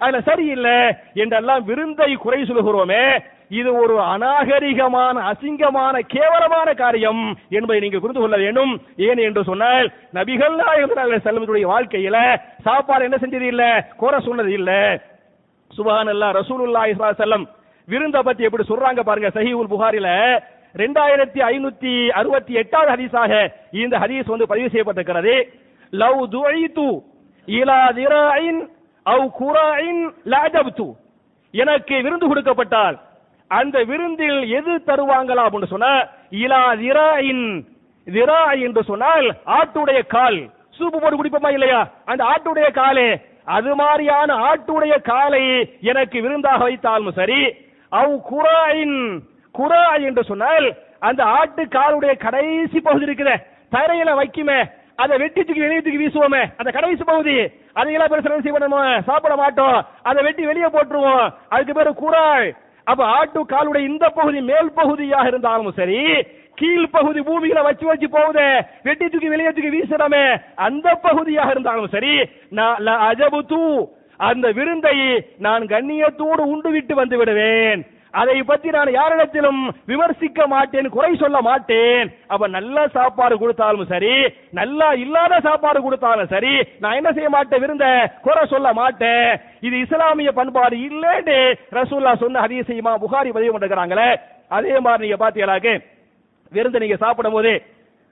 அதுல 0.03 0.21
சரியில்லை 0.29 0.77
என்றெல்லாம் 1.23 1.65
விருந்தை 1.69 2.09
குறை 2.23 2.39
சொல்லுகிறோமே 2.43 3.03
இது 3.59 3.69
ஒரு 3.83 3.95
அநாகரிகமான 4.13 5.15
அசிங்கமான 5.31 5.95
கேவலமான 6.13 6.67
காரியம் 6.81 7.23
என்பதை 7.57 7.79
நீங்கள் 7.83 8.03
புரிந்து 8.03 8.21
கொள்ள 8.21 8.37
வேண்டும். 8.43 8.71
ஏன் 9.07 9.21
என்று 9.27 9.41
சொன்னால் 9.49 9.87
நபிகள் 10.17 10.55
நாயகம் 10.61 11.23
செல்வதுடைய 11.25 11.65
வாழ்க்கையில 11.73 12.17
சாப்பாடு 12.67 13.07
என்ன 13.07 13.17
செஞ்சது 13.23 13.47
இல்ல? 13.53 13.63
கோர 14.01 14.13
சொன்னது 14.27 14.51
இல்ல. 14.59 14.71
சுபஹானல்லாஹ் 15.71 16.15
அல்லா 16.15 16.29
ரசூலுல்லா 16.39 16.85
இஸ்லா 16.93 17.11
செல்லம் 17.23 17.45
விருந்த 17.87 18.17
பத்தி 18.29 18.41
எப்படி 18.47 18.65
சொல்றாங்க 18.71 19.01
பாருங்க. 19.09 19.29
சஹிவுல் 19.37 19.71
புகாரில 19.73 20.09
ரெண்டாயிரத்தி 20.81 21.39
ஐநூத்தி 21.51 21.93
அறுபத்தி 22.19 22.53
எட்டாவது 22.63 22.91
ஹதீஸாக 22.95 23.31
இந்த 23.83 23.95
ஹதீஸ் 24.03 24.33
வந்து 24.33 24.49
பதிவு 24.51 24.71
செய்யப்பட்டிருக்கிறது. 24.73 25.35
லவ் 25.93 26.19
துவைத்து 26.35 26.89
இலா 27.47 27.81
திராயின் 27.99 28.61
அவ் 29.05 29.29
குராயின் 29.39 30.03
லாஜப்து 30.33 30.89
எனக்கு 31.53 31.95
விருந்து 32.05 32.27
கொடுக்கப்பட்டால் 32.31 32.97
அந்த 33.59 33.77
விருந்தில் 33.83 34.39
எது 34.49 34.73
தருவாங்களா 34.85 35.43
அப்படின்னு 35.45 35.71
சொன்னா 35.73 35.93
இலா 36.43 36.61
திராயின் 36.81 37.45
திரா 38.05 38.41
என்று 38.61 38.81
சொன்னால் 38.83 39.27
ஆட்டுடைய 39.45 39.99
கால். 40.07 40.39
சூப்பு 40.77 40.97
போட்டு 41.01 41.17
குடிப்போமா 41.17 41.51
இல்லையா? 41.51 41.81
அந்த 42.05 42.21
ஆட்டுடைய 42.23 42.71
காலே. 42.71 43.09
அது 43.45 43.75
மாதிரியான 43.75 44.35
ஆட்டுடைய 44.47 45.01
காலை 45.01 45.43
எனக்கு 45.81 46.17
விருந்தாக 46.21 46.69
வைத்தாலும் 46.69 47.11
சரி 47.11 47.41
அவ் 47.91 48.13
குராயின் 48.29 48.99
குரா 49.55 49.83
என்று 50.01 50.23
சொன்னால் 50.23 50.67
அந்த 50.99 51.21
ஆட்டு 51.23 51.63
காலுடைய 51.65 52.13
கடைசி 52.17 52.79
பகுதி 52.79 53.05
இருக்குதே 53.05 53.35
தரையில 53.71 54.11
வைக்குமே 54.21 54.59
அதை 54.95 55.17
வெட்டி 55.17 55.43
தூக்கி 55.43 55.61
வெளியே 55.61 55.81
தூக்கி 55.81 56.01
வீசுவோமே 56.01 56.41
அந்த 56.57 56.71
கடைசி 56.71 57.03
பகுதி. 57.03 57.37
அதையெல்லாம் 57.73 58.11
பெருசா 58.11 58.31
என்ன 58.31 58.67
செய்ய 58.67 59.01
சாப்பிட 59.01 59.35
மாட்டோம். 59.35 59.77
அதை 60.03 60.23
வெட்டி 60.23 60.45
வெளியே 60.45 60.65
போட்டுருவோம். 60.65 61.27
அதுக்கு 61.49 61.73
பேரு 61.73 61.91
குராய் 62.01 62.49
அப்ப 62.87 63.01
ஆட்டு 63.05 63.39
காலுடைய 63.53 63.83
இந்த 63.85 64.05
பகுதி 64.09 64.39
மேல் 64.41 64.69
பகுதியாக 64.73 65.27
இருந்தாலும் 65.27 65.77
சரி 65.79 65.99
கீழ் 66.55 66.91
பகுதி 66.91 67.19
பூமியில 67.19 67.59
வச்சு 67.63 67.85
வச்சு 67.85 68.07
போகுதே 68.07 68.49
வெட்டி 68.83 69.05
தூக்கி 69.09 69.29
வெளியே 69.29 69.51
தூக்கி 69.51 69.71
வீசுறமே 69.75 70.25
அந்த 70.55 70.87
பகுதியாக 71.05 71.51
இருந்தாலும் 71.51 71.93
சரி 71.95 72.13
நான் 72.49 72.81
ல 72.87 72.97
அஜபுது 73.09 73.61
அந்த 74.19 74.47
விருந்தை 74.51 74.97
நான் 75.37 75.63
கண்ணியத்தோடு 75.67 76.43
உண்டு 76.53 76.69
விட்டு 76.71 76.95
வந்து 76.95 77.17
விடுவேன். 77.17 77.81
அதை 78.19 78.35
பத்தி 78.49 78.69
நான் 78.75 78.89
யாரிடத்திலும் 78.97 79.61
விமர்சிக்க 79.91 80.47
மாட்டேன் 80.53 80.87
குறை 80.95 81.11
சொல்ல 81.21 81.37
மாட்டேன். 81.47 82.09
அப்ப 82.33 82.47
நல்ல 82.57 82.77
சாப்பாடு 82.95 83.35
கொடுத்தாலும் 83.41 83.91
சரி 83.93 84.15
நல்லா 84.59 84.87
இல்லாத 85.03 85.39
சாப்பாடு 85.47 85.79
கொடுத்தாலும் 85.85 86.31
சரி 86.33 86.53
நான் 86.83 86.97
என்ன 86.99 87.11
செய்ய 87.17 87.29
மாட்டேன் 87.35 87.63
விருந்த 87.63 87.87
குறை 88.27 88.43
சொல்ல 88.53 88.69
மாட்டேன். 88.81 89.27
இது 89.67 89.75
இஸ்லாமிய 89.85 90.31
பண்பாடு 90.39 90.77
இல்லைன்னு 90.89 91.39
ரசூல்லா 91.79 92.13
சொன்ன 92.23 92.43
ஹதீஸையுமா 92.45 92.93
புகாரி 93.05 93.31
பதிவு 93.37 93.53
பண்ணிருக்கிறாங்களே 93.53 94.09
அதே 94.59 94.75
மாதிரி 94.85 95.05
நீங்க 95.05 95.19
பாத்தீங்களாக்கு 95.23 95.75
விருந்து 96.51 96.83
நீங்க 96.83 96.97
சாப்பிடும் 97.03 97.37
போது 97.37 97.53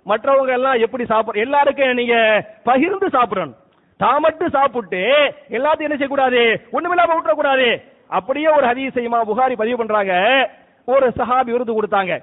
மற்றவங்க 0.06 0.54
எல்லாம் 0.58 0.82
எப்படி 0.86 1.04
சாப்பிட 1.14 1.46
எல்லாருக்கும் 1.46 2.00
நீங்க 2.02 2.16
பகிர்ந்து 2.70 3.08
சாப்பிடணும். 3.16 3.58
தான் 4.00 4.22
மட்டும் 4.26 4.54
சாப்பிட்டு 4.56 5.02
எல்லாத்தையும் 5.58 5.88
என்ன 5.88 5.98
செய்யக்கூடாது? 5.98 6.42
ஒண்ணுமில்லாம 6.76 7.16
விட்டுறக்கூடாது. 7.16 7.68
அப்படியே 8.18 8.48
ஒரு 8.58 8.66
ஹதீஸ் 8.68 8.98
இமாம் 9.08 9.30
புகாரி 9.30 9.56
பதிவு 9.62 9.78
பண்றாங்க. 9.78 10.14
ஒரு 10.94 11.08
சஹாபி 11.18 11.52
விருது 11.56 11.74
கொடுத்தாங்க. 11.74 12.14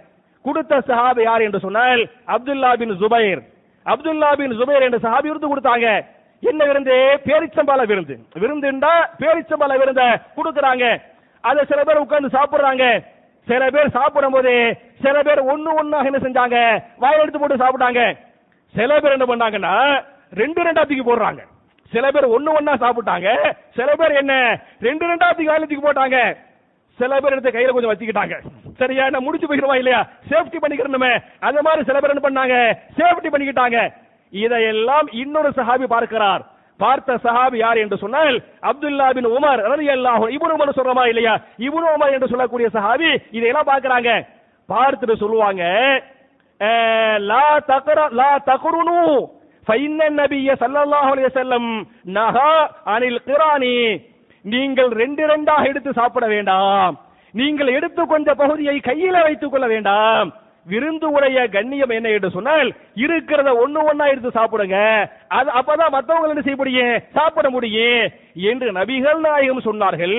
கொடுத்த 0.44 0.78
சஹாபி 0.88 1.22
யார் 1.22 1.44
என்று 1.46 1.60
சொன்னால் 1.60 2.02
அப்துல்லா 2.34 2.70
பின் 2.80 2.94
ஜுபைர். 3.02 3.40
அப்துல்லா 3.86 4.30
பின் 4.40 4.56
ஜுபைர் 4.60 4.86
என்ற 4.86 4.98
சஹாபி 5.06 5.28
விருது 5.30 5.48
கொடுத்தாங்க. 5.52 5.88
என்ன 6.42 6.64
விருந்து? 6.64 6.96
பேரிச்சம்பால 7.26 7.86
விருந்து. 7.90 8.14
விருந்துண்டா 8.42 8.92
பேரிச்சம்பால 9.20 9.78
விருந்த 9.80 10.02
கொடுக்கறாங்க. 10.36 10.86
அத 11.48 11.64
சில 11.70 11.80
பேர் 11.84 12.04
உட்கார்ந்து 12.04 12.34
சாப்பிடுறாங்க. 12.36 12.84
சில 13.46 13.70
பேர் 13.74 13.94
சாப்பிடும் 13.96 14.36
போது 14.36 14.52
சில 15.02 15.16
பேர் 15.22 15.40
ஒண்ணு 15.52 15.70
ஒண்ணாக 15.80 16.10
என்ன 16.10 16.18
செஞ்சாங்க? 16.26 16.56
வாயில் 17.02 17.22
எடுத்து 17.22 17.40
போட்டு 17.40 17.62
சாப்பிட்டாங்க. 17.62 18.00
சில 18.74 19.00
பேர் 19.00 19.16
என்ன 19.16 19.26
பண்ணாங்கன்னா 19.32 19.74
ரெண்டு 20.40 20.60
ரெண்டா 20.66 20.82
தூக்கி 20.86 21.04
போடுறாங்க. 21.10 21.42
சில 21.92 22.04
பேர் 22.14 22.32
ஒண்ணு 22.36 22.50
ஒன்னா 22.58 22.74
சாப்பிட்டாங்க. 22.84 23.28
சில 23.78 23.88
பேர் 24.00 24.18
என்ன 24.22 24.34
ரெண்டு 24.86 25.04
ரெண்டா 25.10 25.28
காலேஜுக்கு 25.30 25.70
தூக்கி 25.70 25.86
போட்டாங்க. 25.86 26.18
சில 26.98 27.12
பேர் 27.22 27.34
எடுத்து 27.34 27.54
கையில 27.54 27.72
கொஞ்சம் 27.74 27.92
வச்சுக்கிட்டாங்க. 27.92 28.36
சரியா 28.80 29.04
நான் 29.12 29.24
முடிச்சு 29.26 29.46
போயிருவா 29.48 29.76
இல்லையா? 29.80 30.00
சேஃப்டி 30.30 30.58
பண்ணிக்கிறணுமே 30.62 31.12
அந்த 31.48 31.58
மாதிரி 31.66 31.82
சில 31.88 31.96
பேர் 32.00 32.12
என்ன 32.14 32.24
பண்ணாங்க? 32.26 32.56
சேஃப்டி 32.98 33.30
பண்ணிக்கிட்டாங்க. 33.32 33.78
இதையெல்லாம் 34.32 35.08
இன்னொரு 35.22 35.50
சஹாபி 35.58 35.86
பார்க்கிறார். 35.94 36.42
பார்த்த 36.80 37.18
சஹாபி 37.26 37.58
யார் 37.64 37.78
என்று 37.82 37.96
சொன்னால் 38.02 38.36
அப்துல்லா 38.70 39.06
பின் 39.18 39.28
உமர் 39.36 39.60
ரலியல்லாஹு 39.72 40.26
இப்னு 40.36 40.56
உமர் 40.56 40.78
சொல்றமா 40.78 41.04
இல்லையா? 41.12 41.34
இப்னு 41.66 41.94
உமர் 41.96 42.14
என்று 42.16 42.32
சொல்லக்கூடிய 42.32 42.68
சஹாபி 42.76 43.10
இதையெல்லாம் 43.36 43.70
பார்க்கறாங்க. 43.72 44.10
பார்த்துட்டு 44.68 45.14
சொல்லுவாங்க 45.22 45.64
லா 47.30 47.46
தகர 47.70 48.00
லா 48.20 48.30
தக்ருனு. 48.50 49.00
ஃபைன்ன 49.66 50.08
நபிய 50.20 50.56
சல்லல்லாஹு 50.62 51.10
அலைஹி 51.12 51.28
வஸல்லம் 51.30 51.68
நஹா 52.18 52.50
அனில் 52.94 53.20
கிரானி 53.28 53.76
நீங்கள் 54.44 54.90
ரெண்டு 55.02 55.22
ரெண்டாக 55.32 55.68
எடுத்து 55.70 55.90
சாப்பிட 56.00 56.24
வேண்டாம். 56.34 56.96
நீங்கள் 57.34 57.76
எடுத்துக்கொண்ட 57.76 58.30
பகுதியை 58.42 58.76
கையில 58.88 59.16
வைத்துக் 59.26 59.52
கொள்ள 59.54 59.66
வேண்டாம். 59.72 60.28
விருந்து 60.66 61.06
உடைய 61.16 61.38
கண்ணியம் 61.54 61.92
என்ன 61.96 62.08
என்று 62.14 62.28
சொன்னால் 62.36 62.68
இருக்கிறத 63.02 63.50
ஒண்ணு 63.62 63.80
ஒன்னா 63.88 64.04
எடுத்து 64.12 64.30
சாப்பிடுங்க. 64.36 64.78
அது 65.38 65.48
அப்பதான் 65.58 65.94
மற்றவங்க 65.94 66.30
என்ன 66.32 66.44
செய்ய 66.46 66.58
முடியும்? 66.60 66.94
சாப்பிட 67.16 67.46
முடியும் 67.56 68.08
என்று 68.50 68.68
நபிகள் 68.78 69.20
நாயகம் 69.26 69.66
சொன்னார்கள். 69.66 70.16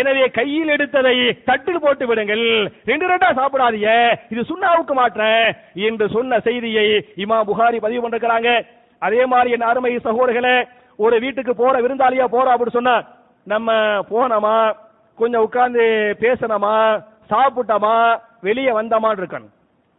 எனவே 0.00 0.24
கையில் 0.38 0.74
எடுத்ததை 0.76 1.14
தட்டில் 1.48 1.82
போட்டு 1.84 2.06
விடுங்கள். 2.08 2.46
ரெண்டு 2.90 3.08
ரெண்டா 3.12 3.30
சாப்பிடாதீங்க. 3.40 3.92
இது 4.32 4.42
சுண்ணாவுக்கு 4.50 4.96
மாற்ற 5.00 5.22
என்று 5.88 6.08
சொன்ன 6.16 6.40
செய்தியை 6.48 6.86
இமா 7.24 7.38
புகாரி 7.50 7.80
பதிவு 7.86 8.02
பண்ணிருக்கிறாங்க. 8.02 8.50
அதே 8.98 9.26
மாதிரி 9.26 9.50
என் 9.50 9.60
அருமை 9.60 9.96
சகோதரர்களே 9.96 10.68
ஒரு 10.96 11.20
வீட்டுக்கு 11.20 11.54
போற 11.54 11.80
விருந்தாளியா 11.80 12.26
போறோம் 12.32 12.54
அப்படின்னு 12.54 12.78
சொன்னா 12.78 13.04
நம்ம 13.44 13.72
போனோமா? 14.10 14.76
கொஞ்சம் 15.16 15.42
உட்கார்ந்து 15.42 15.84
பேசணுமா? 16.20 17.04
சாப்பிட்டோமா? 17.30 18.20
வெளியே 18.40 18.70
வந்தோமான்னு 18.70 19.20
இருக்கணும். 19.20 19.52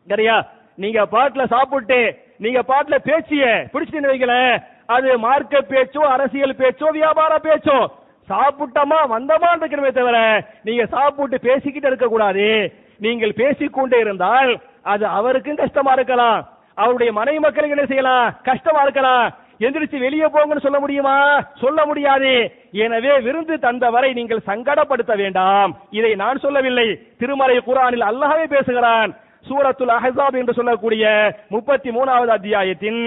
சரியா? 0.08 0.46
நீங்க 0.76 1.06
பாட்டுல 1.06 1.48
சாப்பிட்டு 1.48 2.18
நீங்க 2.38 2.60
பாட்டுல 2.60 2.96
பேச்சிய 3.06 3.46
பிடிச்சிட்டு 3.74 4.12
வைக்கல 4.12 4.64
அது 4.86 5.18
மார்க்க 5.18 5.60
பேச்சோ 5.60 5.98
அரசியல் 5.98 6.56
பேச்சோ 6.56 6.88
வியாபார 6.92 7.38
பேச்சோ 7.38 7.88
சாப்பிட்டமா 8.30 9.00
வந்தமா 9.16 9.50
இருக்கணுமே 9.56 9.92
தவிர 9.92 10.46
நீங்க 10.64 10.86
சாப்பிட்டு 10.86 11.40
பேசிக்கிட்டு 11.40 11.88
இருக்க 11.88 12.08
கூடாது 12.08 12.74
நீங்கள் 12.98 13.34
பேசிக்கொண்டே 13.34 14.00
இருந்தால் 14.00 14.60
அது 14.82 15.06
அவருக்கும் 15.06 15.56
கஷ்டமா 15.56 15.92
இருக்கலாம். 15.92 16.48
அவருடைய 16.84 17.12
மனைவி 17.20 17.40
மக்களுக்கு 17.40 17.76
என்ன 17.76 17.88
செய்யலாம்? 17.92 18.28
கஷ்டமா 18.44 18.82
இருக்கலாம். 18.82 19.28
எந்திரிச்சு 19.66 19.98
வெளியே 20.04 20.28
போங்கன்னு 20.34 20.66
சொல்ல 20.66 20.80
முடியுமா? 20.80 21.16
சொல்ல 21.62 21.86
முடியாது. 21.86 22.32
எனவே 22.84 23.14
விருந்து 23.26 23.56
தந்தவரை 23.56 24.10
நீங்கள் 24.14 24.46
சங்கடப்படுத்த 24.48 25.16
வேண்டாம். 25.22 25.72
இதை 26.00 26.12
நான் 26.16 26.44
சொல்லவில்லை. 26.44 26.88
திருமலை 27.20 27.58
குரானில் 27.60 28.08
அல்லாஹ்வே 28.10 28.46
பேசுகிறான். 28.56 29.12
சூரத்துல் 29.48 29.94
அஹசாப் 29.98 30.38
என்று 30.40 30.54
சொல்லக்கூடிய 30.54 31.04
முப்பத்தி 31.50 31.90
மூணாவது 31.90 32.32
அத்தியாயத்தின் 32.38 33.02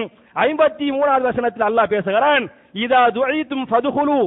ஐம்பத்தி 0.46 0.86
மூணாவது 0.96 1.26
வசனத்தில் 1.30 1.66
அல்லாஹ் 1.68 1.92
பேசுகிறான். 1.94 2.44
இதா 2.84 3.02
துழைத்தும் 3.16 3.66
ஃபதுகுலு. 3.70 4.20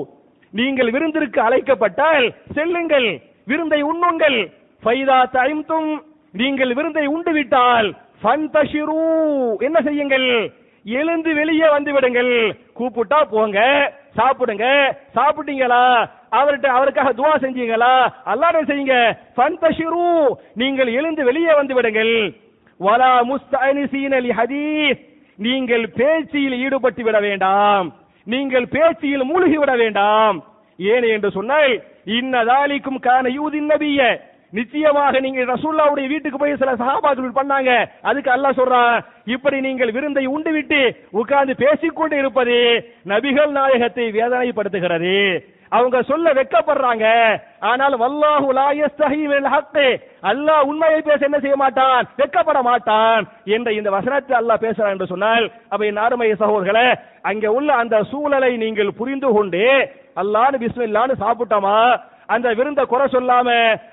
நீங்கள் 0.54 0.92
விருந்திற்கு 0.96 1.40
அழைக்கப்பட்டால் 1.48 2.26
செல்லுங்கள். 2.54 3.10
விருந்தை 3.46 3.80
உண்ணுங்கள். 3.84 4.40
ஃபைதா 4.84 5.20
தைம்தும் 5.38 5.90
நீங்கள் 6.42 6.74
விருந்தை 6.74 7.06
உண்டு 7.16 7.32
விட்டால் 7.32 7.88
ஃபன்தஷிரு 8.26 9.02
என்ன 9.66 9.78
செய்யுங்கள்? 9.88 10.30
எழுந்து 10.86 11.34
வெளியே 11.34 11.68
வந்து 11.74 11.92
விடுங்கள் 11.94 12.32
கூப்பிட்டா 12.78 13.20
போங்க 13.34 13.60
சாப்பிடுங்க. 14.18 14.66
சாப்பிட்டீங்களா? 15.16 15.84
அவர்கிட்ட 16.40 16.68
அவருக்காக 16.78 17.12
துவா 17.20 17.34
செஞ்சீங்களா? 17.44 17.94
அல்லாட 18.32 18.58
செய்யுங்க. 18.70 18.96
ஃபன்தஷிரு 19.36 20.08
நீங்கள் 20.62 20.88
எழுந்து 20.88 21.24
வெளியே 21.24 21.54
வந்து 21.54 21.74
விடுங்கள் 21.74 22.14
வலா 22.80 23.12
முஸ்தஅனிசீன 23.32 24.22
லி 24.26 24.32
ஹதீஸ். 24.40 25.02
நீங்கள் 25.46 25.86
பேச்சியில் 26.00 26.60
ஈடுபட்டு 26.66 27.04
விட 27.04 27.20
வேண்டாம். 27.20 27.88
நீங்கள் 28.24 28.68
பேச்சியில் 28.76 29.30
மூழ்கி 29.32 29.58
விட 29.58 29.76
வேண்டாம். 29.76 30.38
ஏன் 30.80 31.04
என்று 31.04 31.32
சொன்னால் 31.32 31.74
இன்னதாலிக்கும் 32.18 33.04
கான 33.08 33.30
யூதின் 33.38 33.70
நபிய. 33.74 34.00
நிச்சயமாக 34.60 35.20
நீங்க 35.26 35.42
ரசூல்லாவுடைய 35.54 36.06
வீட்டுக்கு 36.12 36.42
போய் 36.42 36.62
சில 36.62 36.74
சகாபாக்கள் 36.82 37.40
பண்ணாங்க. 37.40 37.72
அதுக்கு 38.10 38.30
அல்லாஹ் 38.36 38.60
சொல்றான் 38.60 38.96
இப்படி 39.36 39.58
நீங்கள் 39.68 39.96
விருந்தை 39.98 40.26
உண்டு 40.36 40.52
விட்டு 40.58 40.80
உட்கார்ந்து 41.20 41.56
பேசிக்கொண்டு 41.64 42.16
இருப்பது 42.22 42.58
நபிகள் 43.12 43.52
நாயகத்தை 43.60 44.08
வேதனைப்படுத்துகிறது. 44.20 45.18
அவங்க 45.76 45.98
சொல்ல 46.10 46.32
வெட்கப்படுறாங்க 46.38 47.06
ஆனால் 47.70 47.96
வல்லாஹு 48.02 48.48
லா 48.58 48.68
ஹக்கு. 49.54 49.88
அல்லாஹ் 50.32 50.68
உண்மையை 50.70 51.00
பேச 51.08 51.20
என்ன 51.28 51.40
செய்ய 51.44 51.56
மாட்டான்? 51.64 52.00
வெட்கப்பட 52.20 52.60
மாட்டான் 52.70 53.24
என்ற 53.56 53.70
இந்த 53.80 53.90
வசனத்தை 53.98 54.36
அல்லாஹ் 54.42 54.64
பேசுறான் 54.66 54.94
என்று 54.96 55.12
சொன்னால் 55.14 55.46
அப்ப 55.72 55.82
என் 55.90 56.04
அருமை 56.06 56.30
சகோதரர்களே 56.44 56.88
அங்க 57.32 57.46
உள்ள 57.58 57.70
அந்த 57.84 57.96
சூழலை 58.12 58.52
நீங்கள் 58.64 58.98
புரிந்து 59.00 59.32
கொண்டு 59.38 59.64
அல்லான்னு 60.22 60.62
பிஸ்மில்லான்னு 60.64 61.16
சாப்பிட்டோமா? 61.24 61.80
அந்த 62.34 62.48
விருந்த 62.60 62.82
குறை 62.92 63.06
சொல்லாம 63.16 63.48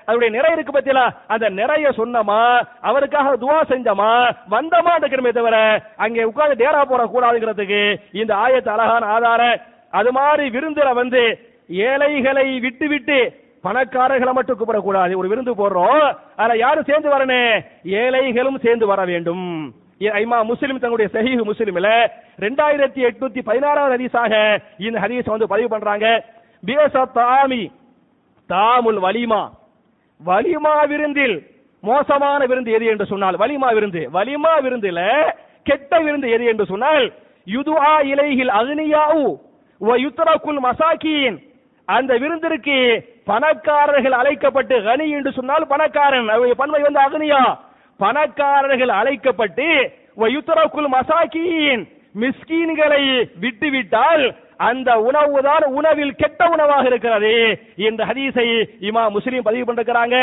அதனுடைய 0.05 0.29
நிறை 0.35 0.51
இருக்கு 0.55 0.75
பத்தியா 0.75 1.05
அந்த 1.33 1.45
நிறைய 1.59 1.89
சொன்னமா 1.99 2.41
அவருக்காக 2.89 3.35
துவா 3.43 3.59
செஞ்சமா 3.71 4.11
வந்தமா 4.55 4.93
இருக்கிறமே 4.99 5.33
தவிர 5.39 5.57
அங்கே 6.05 6.27
உட்கார்ந்து 6.31 6.61
டேரா 6.63 6.81
போட 6.91 7.03
கூடாதுங்கிறதுக்கு 7.13 7.81
இந்த 8.21 8.33
ஆயத்து 8.45 8.75
அழகான 8.75 9.05
ஆதாரம் 9.15 9.61
அது 9.99 10.11
மாதிரி 10.19 10.45
விருந்துல 10.57 10.91
வந்து 11.01 11.23
ஏழைகளை 11.89 12.47
விட்டு 12.65 12.87
விட்டு 12.93 13.19
பணக்காரர்களை 13.65 14.31
மட்டும் 14.37 14.57
கூப்பிடக்கூடாது. 14.59 15.13
ஒரு 15.19 15.27
விருந்து 15.31 15.53
போடுறோம் 15.59 16.01
அதுல 16.39 16.57
யாரும் 16.61 16.87
சேர்ந்து 16.89 17.09
வரனே? 17.13 17.43
ஏழைகளும் 18.01 18.57
சேர்ந்து 18.65 18.85
வர 18.89 19.01
வேண்டும். 19.11 19.45
ஐமா 20.21 20.37
முஸ்லிம் 20.49 20.81
தங்களுடைய 20.81 21.09
சஹீஹ் 21.13 21.43
முஸ்லிம்ல 21.49 21.91
ரெண்டாயிரத்தி 22.45 23.01
எட்நூத்தி 23.09 23.41
பதினாறாவது 23.49 23.95
ஹதீஸாக 23.95 24.33
இந்த 24.87 24.97
ஹதீஸ் 25.03 25.31
வந்து 25.33 25.47
பதிவு 25.53 25.69
பண்றாங்க. 25.75 26.07
பியச 26.63 27.05
தாமி 27.17 27.61
தாமுல் 28.49 28.99
வலிமா. 29.05 29.41
வலிமா 30.21 30.75
விருந்தில் 30.91 31.37
மோசமான 31.83 32.41
விருந்து 32.45 32.71
எது 32.71 32.85
என்று 32.85 33.05
சொன்னால் 33.05 33.39
வலிமா 33.41 33.69
விருந்து. 33.77 34.01
வலிமா 34.15 34.53
விருந்துல 34.65 34.99
கெட்ட 35.65 35.91
விருந்து 35.99 36.27
எது 36.29 36.45
என்று 36.45 36.65
சொன்னால் 36.65 37.05
யுதுஆ 37.47 37.95
இலைஹில் 38.11 38.53
அக்னியாவு 38.59 39.25
வ 39.81 39.95
யுத்ரகுல் 40.03 40.61
மசாக்கீன் 40.65 41.37
அந்த 41.87 42.11
விருந்திற்கு 42.23 42.77
பணக்காரர்கள் 43.25 44.15
அழைக்கப்பட்டு 44.19 44.75
கனி 44.83 45.05
என்று 45.09 45.31
சொன்னால் 45.31 45.65
பணக்காரன் 45.67 46.29
அவருடைய 46.29 46.55
பன்மை 46.61 46.81
வந்து 46.81 47.01
அக்னியா. 47.05 47.41
பணக்காரர்கள் 47.99 48.93
அழைக்கப்பட்டு 48.99 49.67
வ 50.17 50.29
யுத்ரகுல் 50.35 50.89
மசாக்கீன் 50.95 51.83
மிஸ்கீன்களை 52.15 53.03
விட்டுவிட்டால் 53.43 54.23
அந்த 54.69 54.89
உணவு 55.07 55.41
தான் 55.47 55.63
உணவில் 55.79 56.17
கெட்ட 56.21 56.41
உணவாக 56.55 56.83
இருக்கிறது. 56.91 57.33
இந்த 57.87 58.01
ஹதீஸை 58.09 58.47
இமா 58.87 59.03
முஸ்லீம் 59.15 59.47
பதிவு 59.47 59.65
பண்றாங்க 59.67 60.17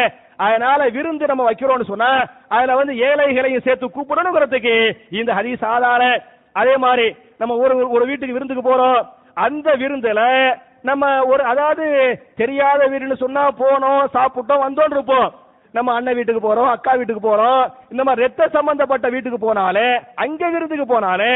அதனால 0.47 0.81
விருந்து 0.97 1.25
நம்ம 1.31 1.47
வைக்கிறோம்னு 1.49 1.91
சொன்னா 1.93 2.11
அதுல 2.57 2.77
வந்து 2.81 2.95
ஏழைகளையும் 3.09 3.67
சேர்த்து 3.67 3.95
கூப்பிடணுங்கிறதுக்கு 3.97 4.75
இந்த 5.21 5.31
ஹதீஸ் 5.39 5.65
ஆதார. 5.73 6.03
அதே 6.61 6.75
மாதிரி 6.85 7.07
நம்ம 7.41 7.57
ஒரு 7.65 7.75
ஒரு 7.97 8.05
வீட்டுக்கு 8.11 8.37
விருந்துக்கு 8.37 8.65
போறோம். 8.71 9.01
அந்த 9.47 9.69
விருந்துல 9.83 10.23
நம்ம 10.89 11.05
ஒரு 11.33 11.43
அதாவது 11.53 11.85
தெரியாத 12.41 12.81
வீடுன்னு 12.93 13.23
சொன்னா 13.23 13.43
போனோம் 13.63 14.03
சாப்பிட்டோம் 14.17 14.65
வந்தோம் 14.65 14.95
இருப்போம். 14.95 15.29
நம்ம 15.77 15.93
அண்ணன் 15.97 16.17
வீட்டுக்கு 16.19 16.43
போறோம் 16.45 16.71
அக்கா 16.75 16.93
வீட்டுக்கு 16.99 17.23
போறோம். 17.27 17.63
இந்த 17.93 18.03
மாதிரி 18.07 18.25
ரத்த 18.27 18.49
சம்பந்தப்பட்ட 18.57 19.09
வீட்டுக்கு 19.15 19.39
போனாலே 19.43 19.89
அங்க 20.25 20.43
விருந்துக்கு 20.55 20.87
போனாலே 20.95 21.33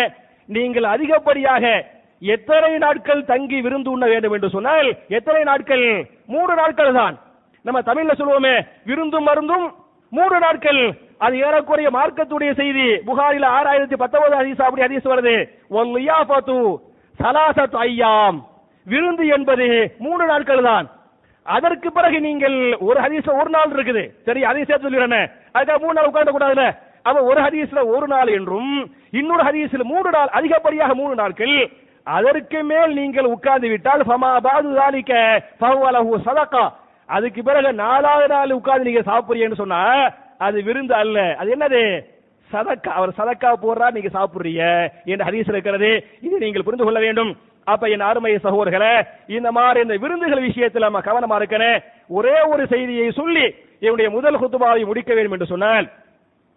நீங்கள் 0.49 0.93
அதிகப்படியாக 0.95 1.67
எத்தனை 2.21 2.79
நாட்கள் 2.79 3.25
தங்கி 3.25 3.61
விருந்து 3.61 3.91
உண்ண 3.91 4.07
வேண்டும் 4.07 4.33
என்று 4.33 4.49
சொன்னால் 4.49 4.97
எத்தனை 5.09 5.43
நாட்கள்? 5.43 6.07
மூன்று 6.27 6.55
நாட்கள் 6.55 6.93
தான். 6.93 7.19
நம்ம 7.63 7.81
தமிழ்ல 7.81 8.13
சொல்லுவோமே 8.19 8.67
விருந்தும் 8.85 9.27
மருந்தும் 9.29 9.75
மூன்று 10.11 10.39
நாட்கள். 10.39 10.99
அது 11.19 11.37
ஏறக்குறைய 11.39 11.91
மார்க்கத்துடைய 11.91 12.55
செய்தி. 12.55 12.87
புகாரில 13.07 13.47
ஆறாயிரத்தி 13.59 13.97
பத்தொன்பது 13.97 14.37
ஹதீஸ் 14.37 14.63
அப்படி 14.63 14.83
ஹதீஸ் 14.87 15.11
வருது. 15.13 15.49
ஒல் 15.71 15.93
லியாஃபத்து 15.97 16.77
சலாசத் 17.23 17.77
ஐயாம். 17.87 18.39
விருந்து 18.85 19.27
என்பது 19.27 19.95
மூணு 19.99 20.27
நாட்கள் 20.27 20.63
தான். 20.63 20.91
அதற்கு 21.43 21.93
பிறகு 21.93 22.21
நீங்கள் 22.21 22.77
ஒரு 22.77 23.01
ஹதீஸ் 23.01 23.39
ஒரு 23.41 23.51
நாள் 23.51 23.71
இருக்குது. 23.71 24.11
சரி 24.25 24.45
அதை 24.45 24.65
சேர்த்து 24.65 24.91
சொல்லிடுறேன். 24.91 25.31
அதுக்காக 25.55 25.81
மூணு 25.81 25.93
நாள் 25.93 26.07
உட்கார்ந்த 26.07 26.33
கூடாதுல 26.33 26.77
அவன் 27.03 27.23
ஒரு 27.23 27.41
ஹதீஸ்ல 27.41 27.87
ஒரு 27.87 28.07
நாள் 28.07 28.29
என்றும் 28.29 28.93
இன்னொரு 29.11 29.43
ஹதீஸ்ல 29.43 29.83
மூணு 29.83 30.11
நாள் 30.11 30.29
அதிகப்படியாக 30.29 30.95
மூணு 30.95 31.15
நாட்கள் 31.15 31.71
அதற்கு 32.07 32.59
மேல் 32.71 32.93
நீங்கள் 33.01 33.33
உட்கார்ந்து 33.35 33.69
விட்டால் 33.69 34.03
ஃபமா 34.09 34.31
பாது 34.47 34.75
தாலிக்க 34.75 35.13
ஃபஹுவலஹு 35.61 36.19
சதகா. 36.27 36.65
அதுக்கு 37.09 37.43
பிறகு 37.43 37.73
நாலாவது 37.73 38.29
நாள் 38.35 38.59
உட்கார்ந்து 38.59 38.89
நீங்க 38.89 39.03
சாப்பிடுறீங்கன்னு 39.11 39.63
சொன்னா 39.63 39.81
அது 40.39 40.63
விருந்து 40.63 40.95
அல்ல. 40.95 41.37
அது 41.41 41.49
என்னது? 41.57 41.83
சதக்கா. 42.51 42.91
அவர் 42.99 43.17
சதக்கா 43.19 43.51
போடுறா 43.63 43.87
நீங்க 43.97 44.11
சாப்பிடுறீங்க 44.19 44.65
என்று 45.05 45.27
ஹதீஸ்ல 45.29 45.57
இருக்கிறது. 45.57 45.91
இது 46.21 46.39
நீங்கள் 46.39 46.67
புரிந்து 46.67 46.85
கொள்ள 46.85 47.01
வேண்டும். 47.01 47.33
அப்ப 47.73 47.89
என் 47.89 48.09
அருமை 48.09 48.33
சகோதரர்களே 48.47 48.95
இந்த 49.37 49.53
மாதிரி 49.59 49.81
இந்த 49.85 49.97
விருந்துகள் 50.03 50.47
விஷயத்தில் 50.49 50.87
நம்ம 50.87 51.01
கவனமா 51.09 51.37
இருக்கணும். 51.41 51.79
ஒரே 52.09 52.37
ஒரு 52.53 52.67
செய்தியை 52.73 53.11
சொல்லி 53.21 53.47
என்னுடைய 53.81 54.11
முதல் 54.11 54.41
குத்துபாவை 54.43 54.83
முடிக்க 54.91 55.15
வேண்டும் 55.15 55.33
என்று 55.33 55.53
சொன்னால் 55.53 55.87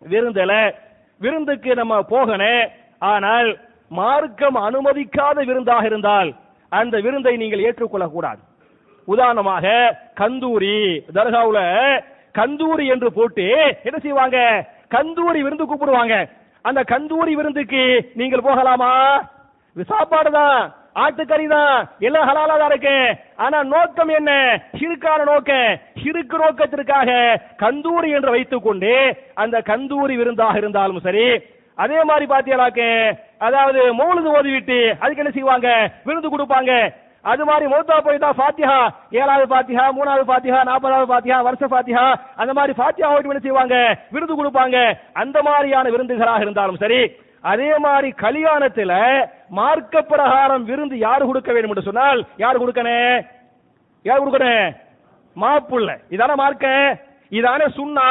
விருந்துல 0.01 0.53
விருந்துக்கு 1.21 1.71
நம்ம 1.75 2.01
போகணும். 2.13 2.63
ஆனால் 3.11 3.49
மார்க்கம் 3.91 4.57
அனுமதிக்காத 4.67 5.37
விருந்தாக 5.49 5.85
இருந்தால் 5.85 6.29
அந்த 6.71 6.95
விருந்தை 7.05 7.33
நீங்கள் 7.37 7.65
ஏற்றுக்கொள்ள 7.67 8.05
கூடாது 8.09 8.41
உதாரணமாக 9.07 9.65
கந்தூரி 10.21 10.77
தர்காவுல 11.17 11.59
கந்தூரி 12.39 12.85
என்று 12.93 13.09
போட்டு 13.11 13.45
என்ன 13.87 13.97
செய்வாங்க? 13.99 14.37
கந்தூரி 14.95 15.39
விருந்து 15.43 15.65
கூப்பிடுவாங்க. 15.65 16.15
அந்த 16.65 16.81
கந்தூரி 16.91 17.33
விருந்துக்கு 17.35 17.83
நீங்கள் 18.13 18.47
போகலாமா? 18.47 18.91
சாப்பாடு 19.89 20.31
தான் 20.31 20.59
ஆட்டுக்கறி 21.03 21.47
தான் 21.47 21.73
எல்லாம் 21.99 22.27
ஹலாலா 22.29 22.55
தான் 22.57 22.71
இருக்கு. 22.71 22.95
ஆனா 23.37 23.57
நோக்கம் 23.73 24.11
என்ன? 24.19 24.31
சிறுக்கான 24.79 25.25
நோக்கம் 25.31 25.69
சிறுக்கு 26.01 26.37
நோக்கத்திற்காக 26.43 27.09
கந்தூரி 27.63 28.09
என்று 28.17 28.33
வைத்துக் 28.35 28.67
கொண்டு 28.67 28.93
அந்த 29.43 29.57
கந்தூரி 29.71 30.15
விருந்தாக 30.17 30.61
இருந்தாலும் 30.61 31.05
சரி 31.07 31.27
அதே 31.77 31.99
மாதிரி 32.03 32.25
பாத்தீங்களாக்கு 32.29 32.87
அதாவது 33.41 33.81
மூலது 33.99 34.29
ஓதிவிட்டு 34.37 34.79
அதுக்கு 35.03 35.23
என்ன 35.23 35.33
செய்வாங்க? 35.35 35.67
விருந்து 36.07 36.29
கொடுப்பாங்க. 36.29 36.71
அது 37.25 37.43
மாதிரி 37.45 37.65
மௌத்தா 37.71 37.95
போயிட்டா 38.05 38.29
ஃபாத்திஹா 38.39 38.77
ஏழாவது 39.19 39.47
ஃபாத்திஹா 39.51 39.85
மூணாவது 39.97 40.25
ஃபாத்திஹா 40.29 40.59
நாற்பதாவது 40.69 41.09
ஃபாத்திஹா 41.11 41.37
வருஷ 41.47 41.65
ஃபாத்திஹா 41.73 42.05
அந்த 42.41 42.51
மாதிரி 42.53 42.73
ஃபாத்திஹா 42.79 43.09
ஓட்டி 43.13 43.31
என்ன 43.33 43.43
செய்வாங்க? 43.45 43.75
விருந்து 44.13 44.37
கொடுப்பாங்க. 44.39 44.77
அந்த 45.13 45.37
மாதிரியான 45.47 45.89
விருந்துகளாக 45.89 46.45
இருந்தாலும் 46.45 46.81
சரி 46.83 47.01
அதே 47.43 47.71
மாதிரி 47.85 48.09
கல்யாணத்துல 48.25 48.93
மார்க்க 49.59 50.01
பிரகாரம் 50.01 50.63
விருந்து 50.69 50.95
யாரு 50.97 51.23
கொடுக்க 51.25 51.51
வேண்டும் 51.53 51.73
என்று 51.73 51.87
சொன்னால் 51.89 52.21
யார் 52.43 52.61
கொடுக்கணும் 52.61 53.17
யார் 54.05 54.21
கொடுக்கணும் 54.21 54.73
மாப்புள்ள. 55.35 55.89
இதான 56.15 56.35
மார்க்க? 56.35 56.67
இதான 57.31 57.61
சுண்ணா? 57.77 58.07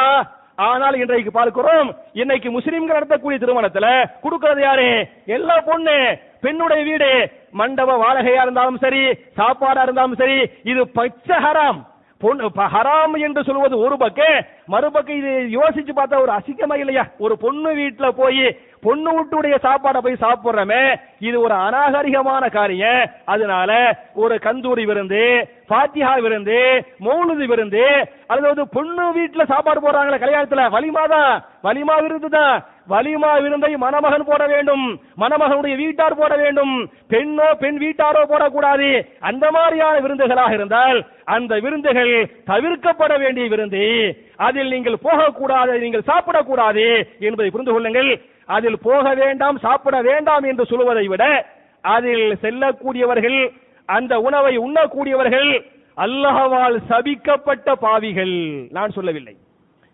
ஆனால் 0.59 0.97
இன்றைக்கு 0.97 1.31
பார்க்கிறோம் 1.33 1.89
இன்னைக்கு 2.15 2.49
முஸ்லிம்கள் 2.51 2.97
நடத்தக்கூடிய 2.97 3.39
திருமணத்துல 3.41 3.89
கொடுக்கிறது 4.23 4.63
யாரு? 4.63 4.87
எல்லா 5.29 5.57
பொண்ணு 5.67 5.97
பெண்ணுடைய 6.43 6.83
வீடு 6.85 7.11
மண்டப 7.55 7.97
வாடகையா 7.99 8.43
இருந்தாலும் 8.43 8.79
சரி 8.79 9.03
சாப்பாடா 9.37 9.83
இருந்தாலும் 9.83 10.19
சரி 10.19 10.39
இது 10.65 10.83
பச்சை 10.95 11.39
ஹராம். 11.45 11.81
பொண்ணு 12.21 12.47
ஹராம் 12.75 13.15
என்று 13.23 13.41
சொல்வது 13.47 13.77
ஒரு 13.81 13.97
பக்கம் 13.99 14.37
மறுபக்கம் 14.69 15.19
இது 15.19 15.33
யோசிச்சு 15.55 15.93
பார்த்தா 15.93 16.23
ஒரு 16.23 16.33
அசிங்கமா 16.37 16.77
இல்லையா? 16.81 17.05
ஒரு 17.19 17.35
பொண்ணு 17.43 17.71
வீட்டுல 17.81 18.09
போய் 18.17 18.45
பொண்ணு 18.87 19.11
வீட்டுடைய 19.17 19.57
சாப்பாடை 19.67 20.01
போய் 20.05 20.23
சாப்பிடுறமே 20.25 20.83
இது 21.29 21.37
ஒரு 21.47 21.57
அநாகரிகமான 21.67 22.45
காரியம். 22.59 23.03
அதனால 23.35 23.71
ஒரு 24.23 24.37
கந்தூரி 24.47 24.85
விருந்து 24.91 25.25
பாத்தியா 25.73 26.11
விருந்து 26.25 26.59
மௌலுது 27.07 27.45
விருந்து 27.53 27.85
அதாவது 28.33 28.63
பொண்ணு 28.77 29.05
வீட்டுல 29.19 29.43
சாப்பாடு 29.53 29.81
போடுறாங்களே 29.83 30.23
கல்யாணத்துல 30.23 30.65
வலிமா 30.77 31.05
தான் 31.15 31.35
வலிமா 31.67 31.95
விருந்து 32.05 32.29
தான். 32.39 32.57
வலிமா 32.93 33.31
விருந்தை 33.45 33.71
மணமகன் 33.85 34.27
போட 34.29 34.43
வேண்டும். 34.53 34.85
மணமகனுடைய 35.23 35.75
வீட்டார் 35.81 36.19
போட 36.21 36.33
வேண்டும். 36.43 36.75
பெண்ணோ 37.13 37.49
பெண் 37.63 37.79
வீட்டாரோ 37.85 38.23
போடக்கூடாது. 38.33 38.91
அந்த 39.29 39.45
மாதிரியான 39.57 39.97
விருந்துகளாக 40.05 40.53
இருந்தால் 40.59 40.99
அந்த 41.37 41.55
விருந்துகள் 41.65 42.15
தவிர்க்கப்பட 42.51 43.13
வேண்டிய 43.23 43.47
விருந்து. 43.55 43.85
அதில் 44.47 44.73
நீங்கள் 44.75 45.03
போகக்கூடாது 45.07 45.75
நீங்கள் 45.85 46.09
சாப்பிடக்கூடாது 46.13 46.87
என்பதை 47.29 47.51
புரிந்து 47.51 47.75
கொள்ளுங்கள். 47.75 48.11
அதில் 48.49 48.79
போக 48.79 49.15
வேண்டாம் 49.15 49.59
சாப்பிட 49.59 50.03
வேண்டாம் 50.03 50.45
என்று 50.45 50.65
சொல்வதை 50.67 51.07
விட 51.09 51.25
அதில் 51.85 52.37
செல்லக்கூடியவர்கள் 52.43 53.39
அந்த 53.89 54.21
உணவை 54.21 54.55
உண்ணக்கூடியவர்கள் 54.59 55.51
அல்லாஹவால் 55.97 56.77
சபிக்கப்பட்ட 56.89 57.69
பாவிகள். 57.75 58.37
நான் 58.77 58.91
சொல்லவில்லை. 58.91 59.35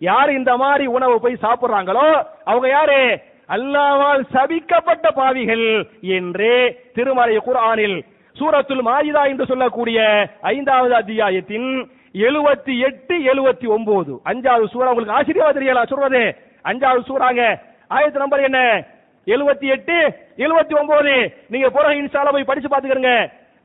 யார் 0.01 0.31
இந்த 0.33 0.57
மாதிரி 0.57 0.87
உணவு 0.87 1.21
போய் 1.21 1.43
சாப்பிடுறாங்களோ 1.43 2.07
அவங்க 2.45 2.69
யாரு? 2.69 3.01
அல்லாவால் 3.49 4.23
சபிக்கப்பட்ட 4.35 5.07
பாவிகள் 5.15 5.67
என்றே 6.01 6.57
திருமலை 6.95 7.37
குரானில் 7.37 7.99
சூரத்துல் 8.37 8.85
மாயிதா 8.89 9.23
என்று 9.29 9.47
சொல்லக்கூடிய 9.47 9.99
ஐந்தாவது 10.41 10.95
அத்தியாயத்தின் 10.95 11.69
எழுபத்தி 12.29 12.75
எட்டு 12.89 13.15
எழுபத்தி 13.33 13.67
ஒன்பது 13.67 14.13
அஞ்சாவது 14.31 14.67
சூறா 14.73 14.91
உங்களுக்கு 14.93 15.19
ஆச்சரியமா 15.19 15.51
தெரியல? 15.59 15.83
சொல்றது. 15.89 16.23
அஞ்சாவது 16.65 17.03
சூறாங்க. 17.11 17.43
ஆயத்து 17.92 18.24
நம்பர் 18.24 18.46
என்ன 18.48 18.60
எழுபத்தி 19.28 19.68
எட்டு 19.76 19.98
எழுபத்தி 20.38 20.74
ஒன்பது 20.82 21.14
நீங்க 21.50 21.68
பிறகு 21.72 22.00
இன்ஸ்டால 22.00 22.32
போய் 22.32 22.50
படிச்சு 22.50 22.70
பாத்துக்கிறங்க 22.70 23.14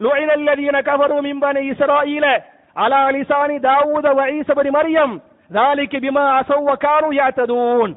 لعن 0.00 0.30
الذين 0.32 0.76
كفروا 0.80 1.20
من 1.22 1.36
بني 1.40 1.72
إسرائيل 1.72 2.24
على 2.76 3.00
لسان 3.12 3.50
داوود 3.62 4.06
وعيسى 4.08 4.52
بن 4.54 4.66
مريم 4.72 5.10
ذلك 5.50 5.92
بما 5.96 6.24
عصوا 6.30 6.66
وكانوا 6.68 7.12
يعتدون 7.14 7.90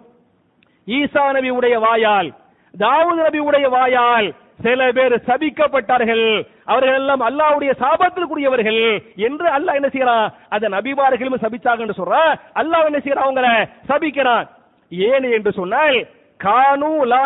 ஈசா 0.88 1.24
நபி 1.36 1.50
உடைய 1.52 1.76
வாயால் 1.80 2.28
தாவூத் 2.74 3.22
நபி 3.22 3.40
உடைய 3.42 3.66
வாயால் 3.70 4.28
சில 4.60 4.82
பேர் 4.98 5.16
சபிக்கப்பட்டார்கள் 5.30 6.26
அவர்கள் 6.66 6.98
எல்லாம் 7.00 7.24
அல்லாஹ்வுடைய 7.30 7.72
சாபத்திற்குரியவர்கள் 7.82 8.82
என்று 9.28 9.48
அல்லாஹ் 9.56 9.78
என்ன 9.80 9.90
செய்யறான் 9.92 10.26
அந்த 10.54 10.66
நபிமார்களும் 10.76 11.44
சபிச்சாங்கன்னு 11.44 12.00
சொல்றான் 12.00 12.32
அல்லாஹ் 12.62 12.90
என்ன 12.90 13.02
செய்யறான் 13.02 13.28
அவங்கள 13.28 13.50
சபிக்கிறான் 13.90 14.46
ஏன் 14.92 15.28
என்று 15.38 15.54
சொன்னால் 15.60 15.98
கானு 16.41 17.05
லா 17.05 17.23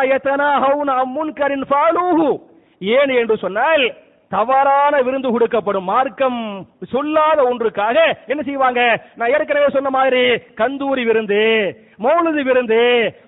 ஹவுன் 0.59 0.89
அம்முன்கரின் 0.95 1.67
ஃபாலூஹு. 1.71 2.29
ஏன் 2.81 3.09
என்று 3.19 3.37
சொன்னால் 3.37 3.85
தவறான 4.31 5.01
விருந்து 5.01 5.29
கொடுக்கப்படும் 5.31 5.83
மார்க்கம் 5.83 6.39
சொல்லாத 6.91 7.43
ஒன்றுக்காக 7.43 7.97
என்ன 8.27 8.43
செய்வாங்க? 8.43 8.81
நான் 9.17 9.31
ஏற்கனவே 9.31 9.69
சொன்ன 9.69 9.91
மாதிரி 9.91 10.23
கந்தூரி 10.57 11.05
விருந்து 11.05 11.43
மௌலது 11.99 12.43
விருந்து 12.43 12.81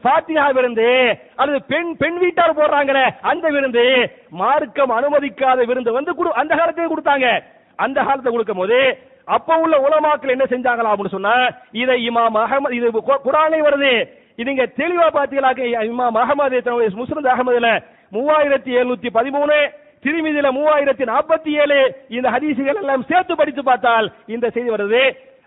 பாத்தியா 0.03 0.49
விருந்து 0.49 0.89
அல்லது 1.37 1.62
பெண் 1.62 1.97
பெண் 1.97 2.18
வீட்டார் 2.18 2.55
போடுறாங்களே 2.55 3.05
அந்த 3.22 3.49
விருந்து 3.49 3.84
மார்க்கம் 4.30 4.91
அனுமதிக்காத 4.91 5.64
விருந்து 5.64 5.93
வந்து 5.93 6.12
குடு- 6.12 6.34
அந்த 6.34 6.55
காலத்திலே 6.55 6.87
கொடுத்தாங்க. 6.87 7.28
அந்த 7.76 8.03
காலத்தை 8.03 8.32
கொடுக்கும் 8.32 8.57
போது 8.57 8.80
அப்ப 9.26 9.57
உள்ள 9.57 9.76
உலமாக்கள் 9.78 10.30
என்ன 10.30 10.45
செஞ்சாங்களா 10.45 10.91
அப்படின்னு 10.91 11.09
சொன்னா 11.09 11.34
இதை 11.72 12.09
இமாம் 12.09 12.39
அகமது 12.39 12.70
இது 12.70 12.91
குரானை 13.24 13.61
வருது 13.61 13.93
இதுங்க 14.39 14.64
தெளிவா 14.80 15.07
பாத்தீங்களாக்க 15.16 15.87
இமாம் 15.91 16.16
மஹமது 16.18 16.59
முஸ்லிம் 17.01 17.30
அகமதுல 17.34 17.68
மூவாயிரத்தி 18.16 18.70
எழுநூத்தி 18.78 19.11
பதிமூணு 19.18 19.57
திருமிதியில 20.05 20.49
மூவாயிரத்தி 20.57 21.05
நாற்பத்தி 21.12 21.51
ஏழு 21.62 21.78
இந்த 22.16 22.26
ஹதீசுகள் 22.34 22.80
எல்லாம் 22.82 23.07
சேர்த்து 23.11 23.34
படித்து 23.39 23.62
பார்த்தால் 23.68 24.07
இந்த 24.34 24.47
செய்தி 24.55 24.70
வருது. 24.74 25.03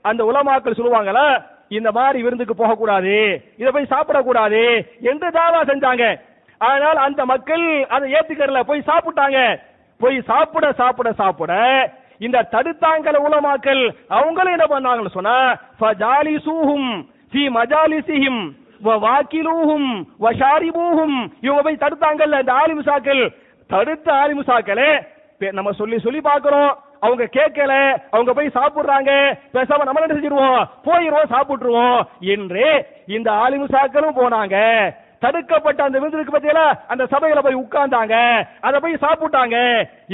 அந்த 0.09 0.21
உலமாக்கள் 0.29 0.77
சொல்லுவாங்களா 0.79 1.27
இந்த 1.77 1.89
மாதிரி 1.97 2.19
விருந்துக்கு 2.25 2.55
போகக்கூடாது 2.61 3.15
இதை 3.61 3.69
போய் 3.75 3.91
சாப்பிடக்கூடாது 3.93 4.61
என்று 5.11 5.27
தாவா 5.37 5.61
செஞ்சாங்க. 5.71 6.05
ஆனால் 6.61 6.99
அந்த 7.05 7.21
மக்கள் 7.31 7.65
அதை 7.95 8.05
ஏத்துக்கறல 8.17 8.61
போய் 8.69 8.87
சாப்பிட்டாங்க. 8.91 9.39
போய் 9.99 10.17
சாப்பிட 10.31 10.65
சாப்பிட 10.81 11.09
சாப்பிட 11.21 11.53
இந்த 12.25 12.37
தடுத்தாங்கல 12.53 13.19
உலமாக்கள் 13.27 13.83
அவங்களும் 14.17 14.55
என்ன 14.55 14.65
பண்ணாங்கன்னு 14.71 15.17
சொன்னா 15.17 15.37
ஃபஜாலிசூஹும் 15.79 16.89
ஃபி 17.31 17.43
மஜாலிசிஹிம். 17.57 18.41
வாக்கிலூஹும் 18.83 20.03
வஷாரிபூஹும் 20.19 21.29
இவங்க 21.41 21.61
போய் 21.63 21.77
தடுத்தாங்கல்ல 21.79 22.39
இந்த 22.39 22.53
ஆலிமுசாக்கள்? 22.53 23.35
தடுத்த 23.67 24.13
ஆலிமுசாக்களே 24.13 25.07
பே- 25.39 25.51
நம்ம 25.51 25.71
சொல்லி 25.71 25.99
சொல்லி 25.99 26.21
பார்க்கிறோம். 26.21 26.77
அவங்க 26.99 27.23
கேட்கல 27.23 27.97
அவங்க 28.11 28.33
போய் 28.33 28.51
சாப்பிடுறாங்க. 28.53 29.39
பேசாம 29.53 29.83
நம்ம 29.83 30.01
என்ன 30.01 30.15
செஞ்சிருவோம்? 30.15 30.65
போயிருவோம் 30.85 31.31
சாப்பிட்டுருவோம். 31.31 32.01
என்று 32.19 32.85
இந்த 33.07 33.31
ஆலிமுசாக்களும் 33.31 34.15
போனாங்க. 34.15 34.89
தடுக்கப்பட்ட 35.23 35.79
அந்த 35.85 35.97
விருந்துக்கு 35.99 36.35
பத்தியில 36.35 36.61
அந்த 36.91 37.03
சபையில 37.13 37.43
போய் 37.45 37.61
உட்கார்ந்தாங்க. 37.63 38.15
அதை 38.67 38.77
போய் 38.83 39.03
சாப்பிட்டாங்க. 39.05 39.57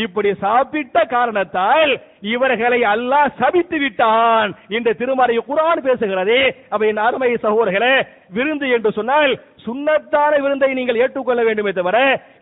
இப்படி 0.05 0.29
சாப்பிட்ட 0.45 1.05
காரணத்தால் 1.15 1.91
இவர்களை 2.33 2.79
அல்லாஹ் 2.93 3.35
சபித்து 3.41 3.77
விட்டான். 3.83 4.51
இந்த 4.77 4.95
திருமறை 5.01 5.35
குரான் 5.49 5.85
பேசுகிறது. 5.87 6.39
அப்ப 6.73 6.85
என் 6.91 7.05
அருமை 7.07 7.31
சகோதரர்களே 7.45 7.95
விருந்து 8.37 8.67
என்று 8.75 8.91
சொன்னால் 8.99 9.33
சுண்ணத்தான 9.65 10.31
விருந்தை 10.43 10.69
நீங்கள் 10.77 11.01
ஏற்றுக்கொள்ள 11.03 11.41
வேண்டுமே 11.45 11.71
தவிர 11.77 11.97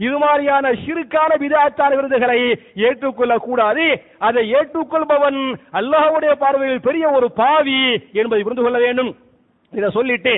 இது 0.05 0.15
மாதிரியான 0.23 0.71
சிறுக்கான 0.85 1.31
விதாத்தான 1.43 1.91
விருந்துகளை 1.99 2.39
ஏற்றுக்கொள்ள 2.87 3.33
கூடாது 3.47 3.85
அதை 4.29 4.43
ஏற்றுக்கொள்பவன் 4.59 5.39
அல்லாஹ்வுடைய 5.81 6.33
பார்வையில் 6.43 6.85
பெரிய 6.87 7.11
ஒரு 7.17 7.29
பாவி 7.41 7.79
என்பதை 8.21 8.41
புரிந்து 8.43 8.65
கொள்ள 8.65 8.79
வேண்டும். 8.85 9.11
இதை 9.73 9.87
சொல்லிட்டு 9.97 10.33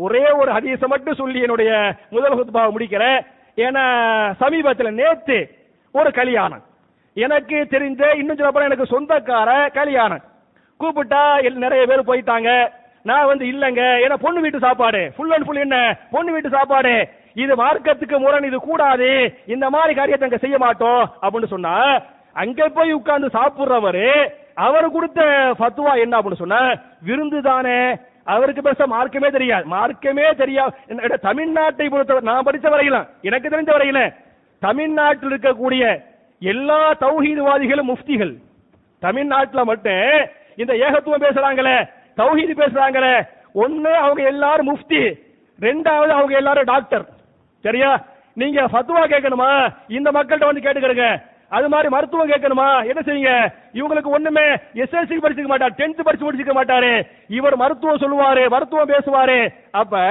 ஒரே 0.00 0.30
ஒரு 0.30 0.52
ஹதீஸை 0.52 0.86
மட்டும் 0.86 1.14
சொல்லி 1.14 1.40
என்னுடைய 1.40 1.94
முதல் 2.10 2.36
ஹுத்பாவை 2.38 2.72
முடிக்கிறேன் 2.76 3.26
ஏன்னா 3.56 3.84
சமீபத்தில் 4.38 4.94
நேத்து 4.94 5.50
ஒரு 5.92 6.12
கல்யாணம். 6.12 6.62
எனக்கு 7.14 7.66
தெரிந்த 7.66 8.10
இன்னும் 8.10 8.36
சொல்லப்போ 8.36 8.62
எனக்கு 8.62 9.00
சொந்தக்கார 9.00 9.72
கல்யாணம். 9.72 10.20
கூப்பிட்டா 10.80 11.40
எல்~ 11.40 11.54
நிறைய 11.54 11.86
பேர் 11.86 12.04
போயிட்டாங்க. 12.04 12.72
நான் 13.02 13.26
வந்து 13.26 13.44
இல்லைங்க 13.44 13.82
ஏன்னா 14.04 14.14
பொண்ணு 14.14 14.40
வீட்டு 14.40 14.58
சாப்பாடு. 14.58 15.12
ஃபுல் 15.16 15.30
அண்ட் 15.30 15.44
ஃபுல் 15.44 15.56
என்ன? 15.56 15.96
பொண்ணு 16.10 16.32
வீட்டு 16.32 16.48
சாப்பாடு. 16.48 17.08
இது 17.34 17.54
மார்க்கத்துக்கு 17.54 18.18
முரண் 18.18 18.44
இது 18.44 18.58
கூடாது. 18.58 19.38
இந்த 19.46 19.70
மாதிரி 19.70 19.94
காரியத்தை 19.94 20.28
அங்க 20.28 20.40
செய்ய 20.40 20.58
மாட்டோம். 20.58 21.10
அப்படின்னு 21.22 21.46
சொன்னா 21.46 22.00
அங்க 22.32 22.68
போய் 22.68 22.92
உட்கார்ந்து 22.92 23.28
சாப்பிடுறவரு 23.28 24.30
அவர் 24.54 24.90
கொடுத்த 24.90 25.22
ஃபத்துவா 25.58 25.98
என்ன 25.98 26.18
அப்படின்னு 26.18 26.34
சொன்ன 26.34 26.78
விருந்து 27.02 27.42
தானே. 27.42 27.96
அவருக்கு 28.30 28.70
பெருசா 28.70 28.84
மார்க்கமே 28.84 29.28
தெரியாது. 29.28 29.64
மார்க்கமே 29.64 30.30
தெரியாது. 30.32 30.76
என்ன- 30.86 31.18
தமிழ்நாட்டை 31.22 31.90
பொறுத்தவரை 31.90 32.20
நான் 32.20 32.42
படித்த 32.42 32.68
வரையில 32.68 33.08
எனக்கு 33.22 33.48
தெரிஞ்ச 33.48 33.68
வரையில 33.68 34.14
தமிழ்நாட்டில் 34.60 35.30
இருக்கக்கூடிய 35.30 36.02
எல்லா 36.40 36.92
தௌஹீதுவாதிகளும் 36.92 37.94
முஃப்திகள். 37.94 38.36
தமிழ்நாட்டுல 38.98 39.64
மட்டும் 39.64 40.26
இந்த 40.56 40.72
ஏகத்துவம் 40.72 41.22
பேசுறாங்களே 41.22 41.88
தௌஹீது 42.16 42.52
பேசுறாங்களே. 42.56 43.28
ஒண்ணு 43.54 43.92
அவங்க 43.92 44.22
எல்லாரும் 44.22 44.76
முஃப்தி 44.76 45.20
ரெண்டாவது 45.60 46.08
அவங்க 46.08 46.36
எல்லாரும் 46.36 46.64
டாக்டர். 46.64 47.08
சரியா? 47.60 48.04
நீங்க 48.34 48.60
ஃபத்வா 48.60 49.04
கேட்கணுமா? 49.04 49.68
இந்த 49.88 50.10
மக்கள்கிட்ட 50.10 50.44
வந்து 50.44 50.60
கேட்டுக்கிறங்க 50.60 51.22
அது 51.56 51.68
மாதிரி 51.72 51.88
மருத்துவம் 51.94 52.30
கேட்கணுமா? 52.32 52.68
என்ன 52.90 53.00
செய்யுங்க 53.06 53.32
இவங்களுக்கு 53.78 54.14
ஒண்ணுமே 54.16 54.46
எஸ்எல்சி 54.82 55.16
படிச்சுக்க 55.22 55.50
மாட்டார் 55.52 55.78
டென்த் 55.80 56.06
படிச்சு 56.08 56.26
முடிச்சுக்க 56.26 56.54
மாட்டாரு. 56.58 56.92
இவர் 57.38 57.56
மருத்துவம் 57.62 58.02
சொல்லுவாரு 58.04 58.44
மருத்துவம் 58.54 58.92
பேசுவாரு. 58.92 59.40
அப்ப 59.80 60.04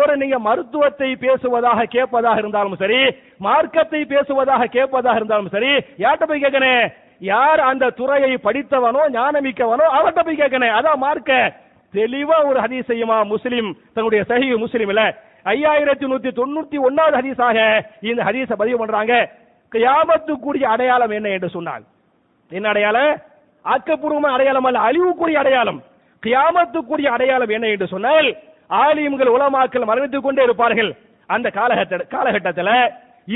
ஒரு 0.00 0.12
நீங்க 0.16 0.36
மருத்துவத்தை 0.38 1.08
பேசுவதாக 1.24 1.86
கேட்பதாக 1.94 2.42
இருந்தாலும் 2.42 2.80
சரி 2.82 3.00
மார்க்கத்தை 3.46 4.00
பேசுவதாக 4.12 4.68
கேட்பதாக 4.76 5.20
இருந்தாலும் 5.20 5.54
சரி 5.54 5.72
யார்கிட்ட 6.04 6.28
போய் 6.30 6.44
கேட்கணும்? 6.44 6.84
யார் 7.30 7.60
அந்த 7.70 7.90
துறையை 7.98 8.32
படித்தவனோ 8.44 9.02
ஞானமிக்கவனோ 9.16 9.86
அவர்கிட்ட 9.96 10.22
போய் 10.26 10.40
கேட்கணும். 10.42 10.76
அதான் 10.78 11.02
மார்க்க. 11.06 11.40
தெளிவா 11.94 12.36
ஒரு 12.50 12.58
ஹதீஸ் 12.60 12.90
செய்யுமா 12.90 13.16
முஸ்லிம் 13.32 13.68
தன்னுடைய 13.94 14.22
சஹி 14.28 14.48
முஸ்லிம்ல. 14.64 15.04
ஐயாயிரத்தி 15.52 16.06
நூத்தி 16.12 16.30
தொண்ணூத்தி 16.38 16.78
ஒன்னாவது 16.86 17.18
ஹதீஸாக 17.20 17.58
இந்த 18.10 18.20
ஹதீஸை 18.28 18.56
பதிவு 18.62 18.78
பண்றாங்க. 18.78 19.14
கியாமத்துக்குரிய 19.72 20.64
அடையாளம் 20.74 21.10
என்ன 21.10 21.28
என்று 21.28 21.48
சொன்னாங்க 21.54 21.84
என்ன 22.50 22.68
அடையாளம்? 22.68 23.12
ஆக்கப்பூர்வமான 23.64 24.34
அடையாளம் 24.36 24.64
அல்ல 24.64 24.80
அழிவுக்குரிய 24.88 25.38
அடையாளம். 25.42 25.82
கியாமத்துக்குரிய 26.26 27.08
அடையாளம் 27.16 27.48
என்ன 27.48 27.66
என்று 27.66 27.86
சொன்னால் 27.86 28.36
ஆலிம்கள் 28.68 29.34
உலமாக்கள் 29.36 29.88
மரணித்துக் 29.90 30.26
கொண்டே 30.26 30.42
இருப்பார்கள். 30.42 30.90
அந்த 31.26 31.50
காலகட்ட 31.54 32.06
காலகட்டத்தில் 32.08 32.74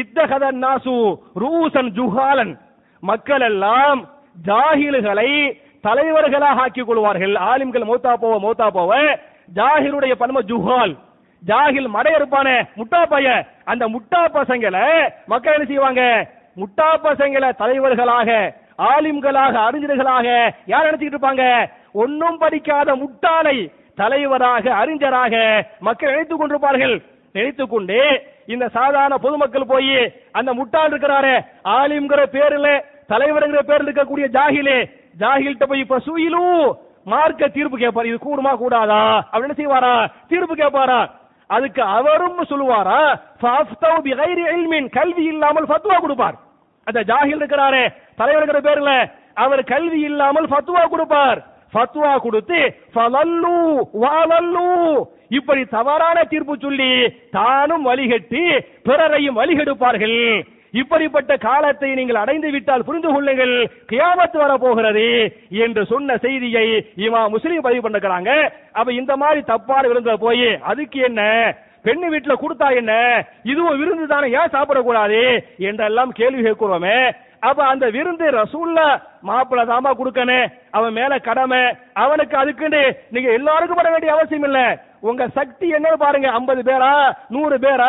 இத்தகதன் 0.01 0.59
நாசு 0.65 0.95
ரூசன் 1.41 1.91
ஜுஹாலன். 1.99 2.59
மக்கள் 3.01 3.41
எல்லாம் 3.41 4.01
ஜாகில்களை 4.47 5.31
தலைவர்களாக 5.81 6.61
ஆக்கிக் 6.61 6.87
கொள்வார்கள். 6.87 7.35
ஆலிம்கள் 7.35 7.89
மௌத்தா 7.91 8.13
போவ 8.23 8.35
மௌத்தா 8.47 8.69
போவ 8.77 8.93
ஜாகிருடைய 9.55 10.15
பன்ம 10.23 10.43
ஜுஹால். 10.51 10.95
ஜாகில் 11.47 11.89
மடை 11.89 12.13
இருப்பானே 12.15 12.57
முட்டா 12.77 13.07
பைய. 13.07 13.47
அந்த 13.65 13.89
முட்டா 13.89 14.21
பசங்களை 14.33 14.87
மக்கள் 15.27 15.53
என்ன 15.53 15.67
செய்வாங்க? 15.67 16.03
முட்டா 16.57 16.89
பசங்களை 17.03 17.57
தலைவர்களாக 17.57 18.55
ஆலிம்களாக 18.79 19.55
அறிஞர்களாக 19.69 20.53
யார் 20.67 20.87
நினைச்சுக்கிட்டு 20.87 21.19
இருப்பாங்க? 21.19 21.71
ஒன்னும் 21.93 22.39
படிக்காத 22.39 22.97
முட்டாளை 22.97 23.71
தலைவராக 23.95 24.75
அறிஞராக 24.75 25.35
மக்கள் 25.81 26.11
நினைத்துக் 26.11 26.41
கொண்டிருப்பார்கள். 26.41 27.03
நினைத்துக் 27.33 27.71
கொண்டு 27.71 27.99
இந்த 28.47 28.69
சாதாரண 28.69 29.17
பொதுமக்கள் 29.17 29.67
போய் 29.67 30.13
அந்த 30.33 30.53
முட்டாள் 30.53 30.89
இருக்கிறாரே 30.89 31.45
ஆலிம்ங்கிற 31.65 32.23
பேர்ல 32.27 32.69
தலைவருங்கிற 33.09 33.59
பேர் 33.61 33.85
இருக்கக்கூடிய 33.85 34.27
ஜாகிலே 34.29 34.79
ஜாகில்கிட்ட 35.19 35.67
போய் 35.67 35.81
இப்ப 35.81 35.99
சுயிலு 35.99 36.43
மார்க்க 37.05 37.49
தீர்ப்பு 37.49 37.77
கேட்பார் 37.79 38.07
இது 38.07 38.17
கூடுமா 38.17 38.57
கூடாதா? 38.57 39.29
அப்படின்னு 39.33 39.57
என்ன 39.57 39.57
செய்வாரா? 39.57 40.09
தீர்ப்பு 40.29 40.55
கேட்பாரா 40.55 40.99
அதுக்கு 41.47 41.83
அவரும் 41.83 42.39
சொல்லுவாரா? 42.51 43.21
ஃபாஃப்தவ் 43.41 44.05
பிகைரி 44.05 44.45
இல்மின். 44.57 44.89
கல்வி 44.89 45.25
இல்லாமல் 45.25 45.67
ஃபத்வா 45.67 46.01
கொடுப்பார். 46.01 46.37
அந்த 46.85 47.01
ஜாகில் 47.01 47.41
இருக்கிறாரே 47.41 47.85
தலைவர்ங்கிற 48.19 48.61
பேர்ல 48.69 49.11
அவர் 49.35 49.65
கல்வி 49.65 50.01
இல்லாமல் 50.01 50.47
ஃபத்வா 50.47 50.89
கொடுப்பார். 50.89 51.41
ஃபத்வா 51.75 52.21
கொடுத்து 52.21 52.59
ஃபலல்லு 52.95 53.55
வாலல்லு. 54.03 55.05
இப்படி 55.29 55.65
தவறான 55.65 56.25
தீர்ப்பு 56.25 56.57
சொல்லி 56.61 56.91
தானும் 57.31 57.83
வழிகட்டி 57.83 58.43
பிறரையும் 58.85 59.39
வழிகெடுப்பார்கள். 59.39 60.45
இப்படிப்பட்ட 60.81 61.33
காலத்தை 61.37 61.95
நீங்கள் 61.95 62.23
அடைந்து 62.23 62.51
விட்டால் 62.51 62.85
புரிந்து 62.85 63.13
கொள்ளுங்கள். 63.13 63.55
கியாமத்து 63.93 64.39
வர 64.45 64.53
போகிறது 64.57 65.07
என்று 65.65 65.83
சொன்ன 65.87 66.17
செய்தியை 66.17 66.67
இமா 66.97 67.21
முஸ்லீம் 67.35 67.67
பதிவு 67.67 67.85
பண்ணிருக்கிறாங்க. 67.85 68.33
அப்ப 68.73 68.93
இந்த 68.93 69.17
மாதிரி 69.17 69.43
தப்பான 69.43 69.89
விருந்த 69.89 70.17
போய் 70.17 70.49
அதுக்கு 70.73 71.01
என்ன? 71.01 71.23
பெண்ணு 71.85 72.07
வீட்டுல 72.13 72.35
கொடுத்தா 72.43 72.69
என்ன? 72.77 72.93
இதுவும் 73.43 73.79
விருந்து 73.79 74.07
தானே 74.07 74.29
ஏன் 74.31 74.53
சாப்பிடக்கூடாது? 74.53 75.23
என்றெல்லாம் 75.59 76.13
கேள்வி 76.13 76.43
கேட்கிறோமே. 76.43 76.99
அப்ப 77.49 77.61
அந்த 77.73 77.87
விருந்து 77.97 78.27
ரசூல்ல 78.41 78.81
மாப்பிள்ள 79.29 79.63
தாமா 79.71 79.91
கொடுக்கணும் 79.99 80.51
அவன் 80.79 80.97
மேல 80.99 81.13
கடமை. 81.29 81.61
அவனுக்கு 82.03 82.35
அதுக்குன்னு 82.41 82.83
நீங்க 83.15 83.29
எல்லாருக்கும் 83.39 83.79
பட 83.79 83.91
வேண்டிய 83.93 84.11
அவசியம் 84.15 84.47
இல்ல. 84.49 84.61
உங்க 85.09 85.25
சக்தி 85.37 85.67
என்னன்னு 85.77 85.99
பாருங்க 86.03 86.29
50 86.37 86.63
பேரா 86.69 86.91
நூறு 87.35 87.57
பேரா 87.65 87.89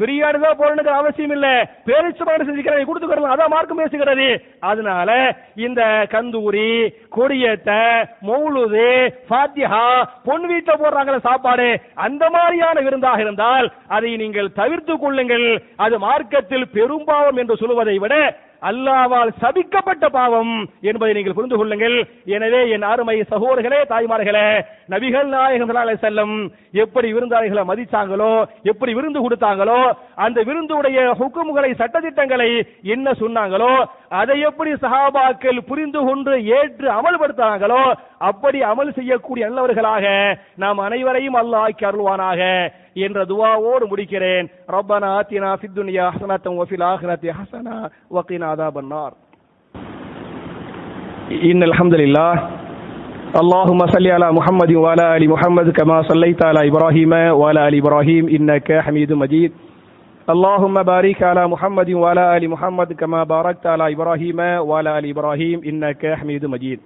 பிரியாணி 0.00 0.38
தான் 0.44 0.58
போடணுங்கிற 0.60 0.94
அவசியம் 1.00 1.34
இல்ல. 1.36 1.48
பேரிச்சமான 1.88 2.46
செஞ்சுக்கிறேன் 2.46 2.88
கொடுத்துக்கிறோம் 2.88 3.34
அதான் 3.34 3.52
மார்க்கம் 3.54 3.80
பேசுகிறது. 3.82 4.28
அதனால 4.70 5.10
இந்த 5.66 5.82
கந்தூரி 6.14 6.70
கொடியேத்த 7.16 7.70
மௌலுது 8.30 8.88
ஃபாத்திஹா 9.28 9.84
பொன் 10.28 10.46
வீட்டில் 10.52 10.80
போடுறாங்களே 10.82 11.20
சாப்பாடு. 11.28 11.68
அந்த 12.06 12.24
மாதிரியான 12.36 12.80
விருந்தாக 12.88 13.24
இருந்தால் 13.26 13.68
அதை 13.96 14.10
நீங்கள் 14.24 14.54
தவிர்த்து 14.60 14.96
கொள்ளுங்கள். 15.04 15.48
அது 15.86 15.98
மார்க்கத்தில் 16.08 16.72
பெரும்பாவம் 16.78 17.40
என்று 17.44 17.60
சொல்லுவதை 17.62 17.96
விட 18.06 18.16
அல்லாவால் 18.62 19.32
சபிக்கப்பட்ட 19.42 20.08
பாவம் 20.08 20.68
என்பதை 20.80 21.14
நீங்கள் 21.14 21.34
புரிந்து 21.34 21.56
கொள்ளுங்கள். 21.56 21.96
எனவே 22.24 22.68
என் 22.68 22.82
அருமை 22.82 23.16
சகோதரர்களே 23.22 23.80
தாய்மார்களே 23.88 24.46
நபிகள் 24.90 25.28
நாயகம் 25.28 25.98
செல்லும் 26.00 26.34
எப்படி 26.72 27.12
விருந்தாளிகளை 27.12 27.64
மதிச்சாங்களோ 27.64 28.46
எப்படி 28.62 28.94
விருந்து 28.94 29.20
கொடுத்தாங்களோ 29.20 29.92
அந்த 30.14 30.42
விருந்துடைய 30.42 30.98
ஹுக்குமுகளை 31.20 31.70
சட்டதிட்டங்களை 31.82 32.66
என்ன 32.82 33.12
சொன்னாங்களோ 33.12 33.72
அதை 34.08 34.40
எப்படி 34.40 34.72
சஹாபாக்கள் 34.72 35.58
புரிந்து 35.66 36.04
கொண்டு 36.04 36.44
ஏற்று 36.44 36.88
அமல்படுத்தாங்களோ 36.90 37.94
அப்படி 38.18 38.60
அமல் 38.60 38.94
செய்யக்கூடிய 38.94 39.46
நல்லவர்களாக 39.46 40.38
நாம் 40.54 40.78
அனைவரையும் 40.78 41.34
அல்லாஹ் 41.34 41.74
அருள்வானாக 41.80 42.70
என்ற 42.94 43.24
துவாவோடு 43.24 43.84
முடிக்கிறேன். 43.90 44.50
ரப்பனா 44.66 45.08
ஆத்தினா 45.18 45.50
ஃபித்துன்யா 45.60 46.06
ஹசனத்தம் 46.14 46.58
வஃபில் 46.60 46.86
ஆஹிரத்தி 46.92 47.30
ஹசனா 47.40 47.90
வக்கீனா 48.14 48.48
அதாபன்னார். 48.54 49.14
பண்ணார் 51.30 51.62
الحمد 51.62 51.94
لله 51.94 52.32
اللهم 53.40 53.86
صل 53.86 54.06
على 54.06 54.32
محمد 54.32 54.74
وعلى 54.74 55.16
آل 55.16 55.28
محمد 55.28 55.70
كما 55.70 56.02
صليت 56.02 56.40
على 56.44 56.60
إبراهيم 56.70 57.12
وعلى 57.40 57.68
آل 57.68 57.74
إبراهيم 57.74 58.24
إنك 58.28 58.68
حميد 58.80 59.12
مجيد 59.12 59.52
اللهم 60.27 60.83
بارك 60.85 61.23
على 61.23 61.43
محمد 61.47 61.89
وعلى 61.93 62.23
آل 62.37 62.43
محمد 62.49 62.89
كما 62.93 63.23
باركت 63.25 63.65
على 63.65 63.85
إبراهيم 63.93 64.39
وعلى 64.61 64.89
آل 64.99 65.05
إبراهيم 65.07 65.57
إنك 65.63 66.01
حميد 66.13 66.43
مجيد 66.47 66.79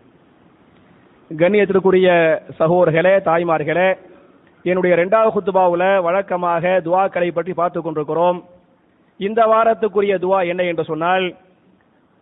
கண்ணியத்திற்குரிய 1.31 2.07
சகோதரர்களே 2.59 3.13
தாய்மார்களே 3.27 3.89
என்னுடைய 4.65 4.91
இரண்டாவது 4.95 5.29
குத்துபாவுல 5.35 5.83
வழக்கமாக 6.01 6.63
துவாக்களை 6.85 7.29
பற்றி 7.31 7.53
பார்த்து 7.53 7.79
கொண்டிருக்கிறோம் 7.81 8.37
இந்த 9.19 9.41
வாரத்துக்குரிய 9.51 10.15
துவா 10.17 10.39
என்ன 10.51 10.61
என்று 10.63 10.83
சொன்னால் 10.83 11.25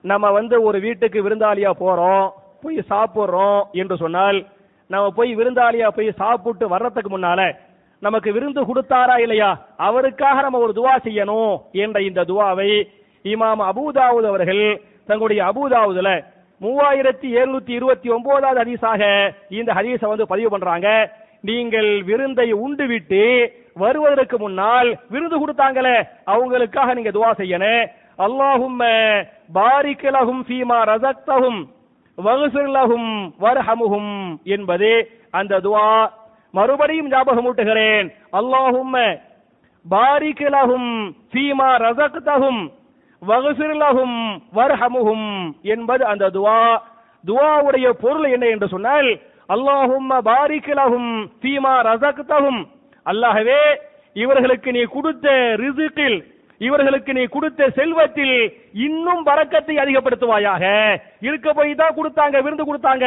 நம்ம 0.04 0.26
வந்து 0.32 0.56
ஒரு 0.64 0.78
வீட்டுக்கு 0.80 1.20
விருந்தாளியா 1.26 1.72
போறோம் 1.82 2.26
போய் 2.64 2.80
சாப்பிடுறோம் 2.92 3.62
என்று 3.74 3.96
சொன்னால் 4.04 4.40
நம்ம 4.90 5.06
போய் 5.18 5.32
விருந்தாளியா 5.36 5.88
போய் 5.98 6.10
சாப்பிட்டு 6.22 6.66
வர்றதுக்கு 6.74 7.12
முன்னால 7.12 7.42
நமக்கு 8.03 8.29
விருந்து 8.33 8.61
கொடுத்தாரா 8.69 9.15
இல்லையா? 9.25 9.51
அவருக்காக 9.89 10.43
நம்ம 10.47 10.59
ஒரு 10.65 10.73
துவா 10.79 10.95
செய்யணும் 11.07 11.55
என்ற 11.85 11.99
இந்த 12.09 12.21
துவாவை 12.31 12.73
இமாம் 13.25 13.63
அபூதாவுத் 13.71 14.29
அவர்கள் 14.33 14.65
தங்களுடைய 15.09 15.41
அபூதாவுதுல 15.51 16.11
மூவாயிரத்தி 16.61 17.29
எழுநூத்தி 17.41 17.73
இருபத்தி 17.79 18.09
ஒன்பதாவது 18.15 18.61
ஹதீஸாக 18.63 19.03
இந்த 19.59 19.71
ஹதீஸை 19.79 20.07
வந்து 20.13 20.27
பதிவு 20.33 20.49
பண்றாங்க. 20.55 20.89
நீங்கள் 21.49 21.91
விருந்தை 22.09 22.47
உண்டு 22.65 22.85
விட்டு 22.87 23.25
வருவதற்கு 23.83 24.37
முன்னால் 24.39 24.89
விருந்து 25.13 25.37
கொடுத்தாங்களே 25.43 25.97
அவங்களுக்காக 26.33 26.95
நீங்க 26.99 27.13
துவா 27.17 27.31
செய்யணும். 27.41 27.85
அல்லாஹும் 28.27 28.79
பாரிக்கலகும் 29.59 30.43
ஃபீமா 30.47 30.79
ரசக்தகும் 30.93 31.61
வகுசிர் 32.19 32.73
லஹும் 32.77 34.09
என்பது 34.57 34.91
அந்த 35.41 35.61
துவா 35.67 35.87
மறுபடியும் 36.55 37.11
ஞாபகமூட்டுகிறேன். 37.11 38.07
அல்லாஹும்ம 38.33 38.97
பாரிக் 39.87 40.45
லஹும் 40.55 40.91
ஃபீமா 41.33 41.71
ரசக்தகும் 41.87 42.61
வகுசிர் 43.23 43.77
வர்ஹமுகும் 44.57 45.29
என்பது 45.75 46.03
அந்த 46.07 46.31
துவா. 46.31 46.61
துவாவுடைய 47.25 47.87
பொருள் 48.03 48.27
என்ன 48.35 48.47
என்று 48.47 48.69
சொன்னால் 48.69 49.09
அல்லாஹும் 49.49 50.09
பாரிக் 50.25 50.71
லஹும் 50.81 51.11
ஃபீமா 51.41 51.75
ரஸக்தஹும். 51.89 52.61
அல்லாஹ்வே 53.07 53.63
இவர்களுக்கு 54.15 54.69
நீ 54.73 54.83
கொடுத்த 54.83 55.27
ரிசுக்கில் 55.63 56.19
இவர்களுக்கு 56.67 57.11
நீ 57.19 57.25
கொடுத்த 57.35 57.69
செல்வத்தில் 57.79 58.37
இன்னும் 58.87 59.23
வரக்கத்தை 59.29 59.75
அதிகப்படுத்துவாயாக. 59.83 60.65
இருக்க 61.29 61.49
போய் 61.53 61.73
தான் 61.81 61.97
கொடுத்தாங்க 61.99 62.37
விருந்து 62.45 62.65
கொடுத்தாங்க. 62.69 63.07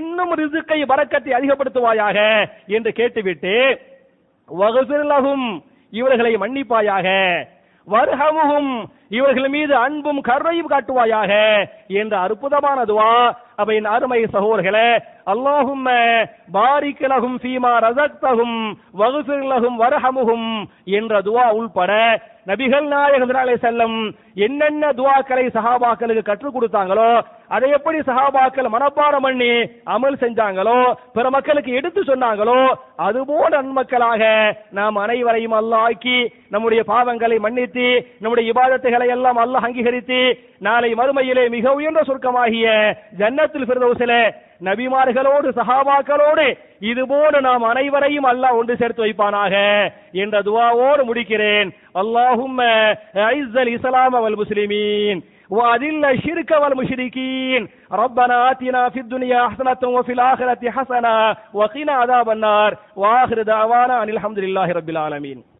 இன்னும் 0.00 0.32
ரிசுக்கை 0.42 0.80
வரக்கத்தை 0.92 1.32
அதிகப்படுத்துவாயாக 1.38 2.18
என்று 2.76 2.92
கேட்டுவிட்டு 3.00 3.54
வகுசிர்லகும் 4.48 5.46
இவர்களை 5.92 6.32
மன்னிப்பாயாக. 6.36 7.08
வர்ஹமுகும் 7.86 8.72
இவர்கள் 9.10 9.48
மீது 9.48 9.74
அன்பும் 9.76 10.20
கருணையும் 10.20 10.72
காட்டுவாயாக 10.72 11.32
என்ற 12.00 12.14
அற்புதமான 12.18 12.78
துவா. 12.84 13.12
அவை 13.60 13.74
என் 13.76 13.92
அருமை 13.94 14.20
சகோதரர்களே 14.34 14.90
அல்லாஹும் 15.26 15.86
பாரிக் 16.52 17.04
லஹும் 17.12 17.38
ஃபீமா 17.42 17.72
ரஸக்தஹும் 17.86 18.58
வகுஃபிர் 19.00 19.46
என்ற 20.98 21.14
துவா 21.20 21.46
உள்பட 21.58 21.92
நபிகள் 22.46 22.86
நாயகம் 22.92 23.32
செல்லம் 23.64 23.96
என்னென்ன 24.44 24.84
துவாக்களை 24.92 25.44
சஹாபாக்களுக்கு 25.56 26.22
கற்றுக் 26.22 26.54
கொடுத்தாங்களோ 26.54 27.10
அதை 27.48 27.68
எப்படி 27.70 27.98
சஹாபாக்கள் 28.08 28.72
மனப்பாடம் 28.74 29.24
பண்ணி 29.26 29.50
அமல் 29.94 30.20
செஞ்சாங்களோ 30.22 30.78
பிற 31.12 31.26
மக்களுக்கு 31.30 31.70
எடுத்து 31.72 32.02
சொன்னாங்களோ 32.02 32.58
அதுபோல 33.06 33.50
நன்மக்களாக 33.56 34.22
நாம் 34.70 35.02
அனைவரையும் 35.04 35.56
அல்லாஹ் 35.60 36.16
நம்முடைய 36.54 36.82
பாவங்களை 36.92 37.38
மன்னித்து 37.38 37.86
நம்முடைய 38.20 38.44
இபாதத்துகளை 38.52 38.99
எல்லாம் 38.99 39.37
அல்லாஹ் 39.37 39.67
அங்கீகரித்து 39.67 40.19
நாளை 40.59 40.89
மறுமையிலே 40.93 41.45
மிக 41.49 41.73
உயர்ந்த 41.79 42.01
சொர்க்கமாகிய 42.09 42.67
ஜன்னத்தில் 43.17 43.67
ஃபிர்தௌஸிலே 43.67 44.21
நபிமார்களோடு 44.61 45.47
சஹாபாக்களோடு 45.59 46.45
இதுபோல 46.81 47.41
நாம் 47.41 47.63
அனைவரையும் 47.63 48.29
அல்லாஹ் 48.31 48.57
ஒன்று 48.59 48.75
சேர்த்து 48.75 49.05
வைப்பானாக 49.05 49.53
என்ற 50.23 50.41
துவாவோடு 50.41 51.03
முடிக்கிறேன் 51.03 51.69
அல்லாஹும்ம 51.95 52.59
ஐஸல் 53.31 53.73
இஸ்லாம் 53.77 54.17
வல் 54.17 54.41
முஸ்லிமீன் 54.43 55.21
وأذل 55.51 56.05
الشرك 56.05 56.51
والمشركين 56.53 57.61
ربنا 57.93 58.51
آتنا 58.51 58.89
في 58.89 58.99
الدنيا 58.99 59.49
حسنة 59.49 59.81
وفي 59.87 60.11
الآخرة 60.11 60.71
حسنة 60.71 61.15
وقنا 61.53 61.91
عذاب 61.93 62.29
النار 62.29 62.71
وآخر 62.95 63.41
دعوانا 63.43 64.03
أن 64.03 64.09
الحمد 64.09 64.39
لله 64.39 64.71
رب 64.71 64.89
العالمين 64.89 65.37